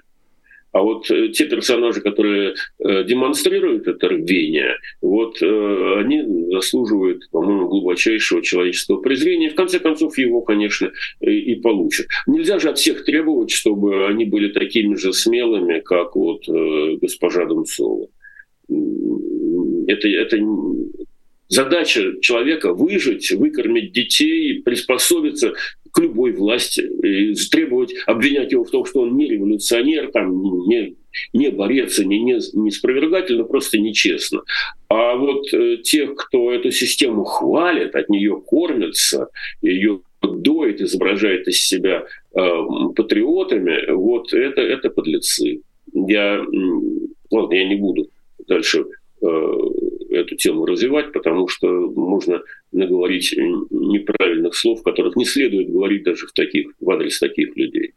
а 0.72 0.82
вот 0.82 1.10
э, 1.12 1.30
те 1.30 1.46
персонажи, 1.46 2.02
которые 2.02 2.56
э, 2.80 3.04
демонстрируют 3.04 3.88
это 3.88 4.08
рвение, 4.08 4.78
вот 5.02 5.42
э, 5.42 6.00
они 6.00 6.24
заслуживают, 6.54 7.30
по-моему, 7.32 7.68
глубочайшего 7.68 8.42
человеческого 8.42 9.02
презрения. 9.02 9.50
В 9.50 9.56
конце 9.56 9.80
концов, 9.80 10.18
его, 10.18 10.42
конечно, 10.42 10.92
и 11.20 11.56
получат. 11.56 12.08
Нельзя 12.26 12.60
же 12.60 12.70
от 12.70 12.78
всех 12.78 13.04
требовать, 13.04 13.52
чтобы 13.52 14.08
они 14.08 14.26
были 14.26 14.50
такими 14.50 14.96
же 14.96 15.14
смелыми, 15.14 15.80
как 15.80 16.16
вот 16.16 16.44
госпожа 16.48 17.46
Донцова. 17.46 18.08
Это, 19.88 20.08
это 20.08 20.38
задача 21.50 22.14
человека 22.22 22.74
выжить, 22.74 23.32
выкормить 23.32 23.92
детей, 23.92 24.62
приспособиться 24.62 25.54
к 25.92 26.00
любой 26.00 26.32
власти, 26.34 26.82
и 26.82 27.34
требовать, 27.50 27.94
обвинять 28.06 28.52
его 28.52 28.64
в 28.64 28.72
том, 28.72 28.86
что 28.86 29.02
он 29.02 29.16
не 29.18 29.28
революционер, 29.28 30.12
там, 30.12 30.68
не, 30.68 30.96
не 31.34 31.50
борец, 31.50 32.00
не, 32.00 32.20
не, 32.22 32.40
не 32.54 32.72
спровергатель, 32.72 33.38
но 33.38 33.46
просто 33.46 33.80
нечестно. 33.80 34.42
А 34.90 35.16
вот 35.16 35.54
э, 35.54 35.78
тех, 35.84 36.16
кто 36.16 36.52
эту 36.52 36.72
систему 36.72 37.24
хвалит, 37.24 37.96
от 37.96 38.10
нее 38.10 38.42
кормятся, 38.46 39.28
ее 39.62 40.02
доит, 40.22 40.82
изображает 40.82 41.48
из 41.48 41.66
себя 41.66 42.06
э, 42.36 42.50
патриотами, 42.96 43.92
вот 43.92 44.34
это, 44.34 44.62
это 44.62 44.90
подлецы. 44.90 45.62
Я, 45.94 46.44
ладно, 47.30 47.54
я 47.54 47.68
не 47.68 47.76
буду 47.76 48.10
дальше 48.48 48.86
э, 49.22 49.58
эту 50.12 50.36
тему 50.36 50.66
развивать, 50.66 51.12
потому 51.12 51.48
что 51.48 51.68
можно 51.68 52.42
наговорить 52.72 53.34
неправильных 53.38 54.56
слов, 54.56 54.84
которых 54.84 55.16
не 55.16 55.26
следует 55.26 55.72
говорить 55.72 56.04
даже 56.04 56.28
в, 56.28 56.32
таких, 56.32 56.72
в 56.80 56.90
адрес 56.90 57.20
таких 57.20 57.56
людей. 57.56 57.94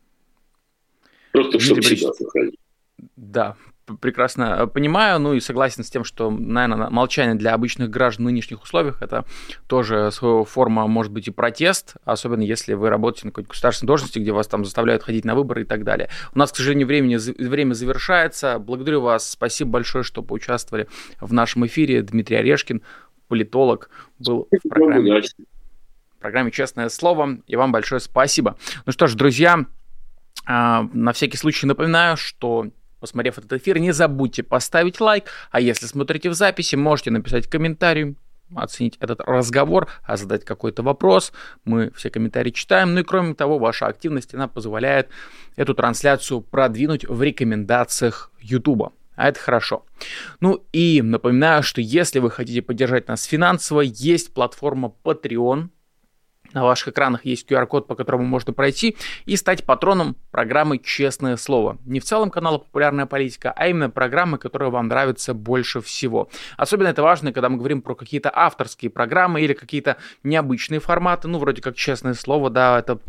Просто 1.32 1.58
чтобы 1.58 1.82
себя 1.82 2.12
сохранить. 2.12 2.58
Да, 3.16 3.56
прекрасно 4.00 4.56
э, 4.60 4.66
понимаю, 4.66 5.20
ну 5.20 5.34
и 5.34 5.40
согласен 5.40 5.84
с 5.84 5.90
тем, 5.90 6.04
что, 6.04 6.30
наверное, 6.30 6.88
молчание 6.90 7.34
для 7.34 7.54
обычных 7.54 7.90
граждан 7.90 8.24
в 8.24 8.30
нынешних 8.30 8.62
условиях 8.62 9.02
это 9.02 9.24
тоже 9.66 10.10
своего 10.10 10.44
форма 10.44 10.86
может 10.86 11.12
быть 11.12 11.28
и 11.28 11.30
протест, 11.30 11.96
особенно 12.04 12.42
если 12.42 12.74
вы 12.74 12.88
работаете 12.88 13.26
на 13.26 13.30
какой-то 13.32 13.50
государственной 13.50 13.88
должности, 13.88 14.18
где 14.18 14.32
вас 14.32 14.46
там 14.46 14.64
заставляют 14.64 15.02
ходить 15.02 15.24
на 15.24 15.34
выборы 15.34 15.62
и 15.62 15.64
так 15.64 15.84
далее. 15.84 16.08
У 16.34 16.38
нас, 16.38 16.52
к 16.52 16.56
сожалению, 16.56 16.86
времени, 16.86 17.18
время 17.42 17.74
завершается. 17.74 18.58
Благодарю 18.58 19.00
вас, 19.00 19.30
спасибо 19.30 19.70
большое, 19.72 20.04
что 20.04 20.22
поучаствовали 20.22 20.88
в 21.20 21.32
нашем 21.32 21.66
эфире. 21.66 22.02
Дмитрий 22.02 22.36
Орешкин, 22.36 22.82
политолог, 23.28 23.90
был 24.18 24.48
в 24.50 24.68
программе, 24.68 25.20
в 25.20 26.20
программе 26.20 26.50
«Честное 26.50 26.88
слово». 26.88 27.38
И 27.46 27.56
вам 27.56 27.72
большое 27.72 28.00
спасибо. 28.00 28.56
Ну 28.86 28.92
что 28.92 29.06
ж, 29.06 29.14
друзья, 29.14 29.66
а, 30.46 30.88
на 30.92 31.12
всякий 31.12 31.36
случай 31.36 31.66
напоминаю, 31.66 32.16
что 32.16 32.70
посмотрев 33.00 33.38
этот 33.38 33.52
эфир, 33.52 33.78
не 33.78 33.92
забудьте 33.92 34.42
поставить 34.42 35.00
лайк, 35.00 35.24
а 35.50 35.60
если 35.60 35.86
смотрите 35.86 36.30
в 36.30 36.34
записи, 36.34 36.74
можете 36.76 37.10
написать 37.10 37.46
комментарий, 37.48 38.16
оценить 38.54 38.96
этот 39.00 39.20
разговор, 39.20 39.88
а 40.04 40.16
задать 40.16 40.44
какой-то 40.44 40.82
вопрос. 40.82 41.32
Мы 41.64 41.90
все 41.94 42.10
комментарии 42.10 42.50
читаем. 42.50 42.94
Ну 42.94 43.00
и 43.00 43.04
кроме 43.04 43.34
того, 43.34 43.58
ваша 43.58 43.86
активность, 43.86 44.34
она 44.34 44.48
позволяет 44.48 45.08
эту 45.56 45.74
трансляцию 45.74 46.40
продвинуть 46.40 47.06
в 47.06 47.22
рекомендациях 47.22 48.30
YouTube. 48.40 48.92
А 49.16 49.28
это 49.28 49.38
хорошо. 49.38 49.84
Ну 50.40 50.64
и 50.72 51.02
напоминаю, 51.02 51.62
что 51.62 51.80
если 51.80 52.18
вы 52.18 52.30
хотите 52.30 52.62
поддержать 52.62 53.08
нас 53.08 53.24
финансово, 53.24 53.80
есть 53.80 54.34
платформа 54.34 54.92
Patreon, 55.04 55.68
на 56.54 56.62
ваших 56.62 56.88
экранах 56.88 57.24
есть 57.24 57.50
QR-код, 57.50 57.86
по 57.86 57.96
которому 57.96 58.24
можно 58.24 58.52
пройти 58.52 58.96
и 59.26 59.36
стать 59.36 59.64
патроном 59.64 60.16
программы 60.30 60.78
«Честное 60.78 61.36
слово». 61.36 61.78
Не 61.84 61.98
в 61.98 62.04
целом 62.04 62.30
канала 62.30 62.58
«Популярная 62.58 63.06
политика», 63.06 63.52
а 63.54 63.66
именно 63.66 63.90
программы, 63.90 64.38
которые 64.38 64.70
вам 64.70 64.86
нравятся 64.86 65.34
больше 65.34 65.80
всего. 65.80 66.28
Особенно 66.56 66.88
это 66.88 67.02
важно, 67.02 67.32
когда 67.32 67.48
мы 67.48 67.58
говорим 67.58 67.82
про 67.82 67.94
какие-то 67.94 68.30
авторские 68.32 68.90
программы 68.90 69.42
или 69.42 69.52
какие-то 69.52 69.96
необычные 70.22 70.78
форматы, 70.78 71.26
ну, 71.26 71.38
вроде 71.38 71.60
как 71.60 71.74
«Честное 71.74 72.14
слово», 72.14 72.50
да, 72.50 72.78
это 72.78 73.00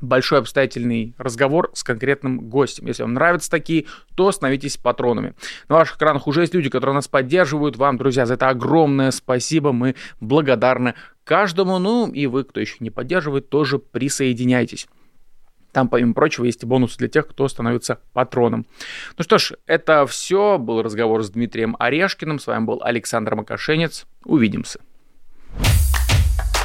большой 0.00 0.38
обстоятельный 0.40 1.14
разговор 1.18 1.70
с 1.74 1.82
конкретным 1.82 2.48
гостем. 2.48 2.86
Если 2.86 3.02
вам 3.02 3.14
нравятся 3.14 3.50
такие, 3.50 3.86
то 4.14 4.30
становитесь 4.32 4.76
патронами. 4.76 5.34
На 5.68 5.76
ваших 5.76 5.96
экранах 5.96 6.26
уже 6.26 6.42
есть 6.42 6.54
люди, 6.54 6.70
которые 6.70 6.94
нас 6.94 7.08
поддерживают. 7.08 7.76
Вам, 7.76 7.96
друзья, 7.96 8.26
за 8.26 8.34
это 8.34 8.48
огромное 8.48 9.10
спасибо. 9.10 9.72
Мы 9.72 9.94
благодарны 10.20 10.94
каждому. 11.24 11.78
Ну 11.78 12.10
и 12.10 12.26
вы, 12.26 12.44
кто 12.44 12.60
еще 12.60 12.76
не 12.80 12.90
поддерживает, 12.90 13.48
тоже 13.48 13.78
присоединяйтесь. 13.78 14.88
Там, 15.72 15.88
помимо 15.88 16.14
прочего, 16.14 16.44
есть 16.44 16.62
и 16.62 16.66
бонусы 16.66 16.98
для 16.98 17.08
тех, 17.08 17.28
кто 17.28 17.46
становится 17.46 18.00
патроном. 18.12 18.66
Ну 19.16 19.24
что 19.24 19.38
ж, 19.38 19.52
это 19.66 20.06
все. 20.06 20.58
Был 20.58 20.82
разговор 20.82 21.22
с 21.22 21.30
Дмитрием 21.30 21.76
Орешкиным. 21.78 22.38
С 22.38 22.46
вами 22.46 22.64
был 22.64 22.80
Александр 22.82 23.36
Макашенец. 23.36 24.06
Увидимся. 24.24 24.80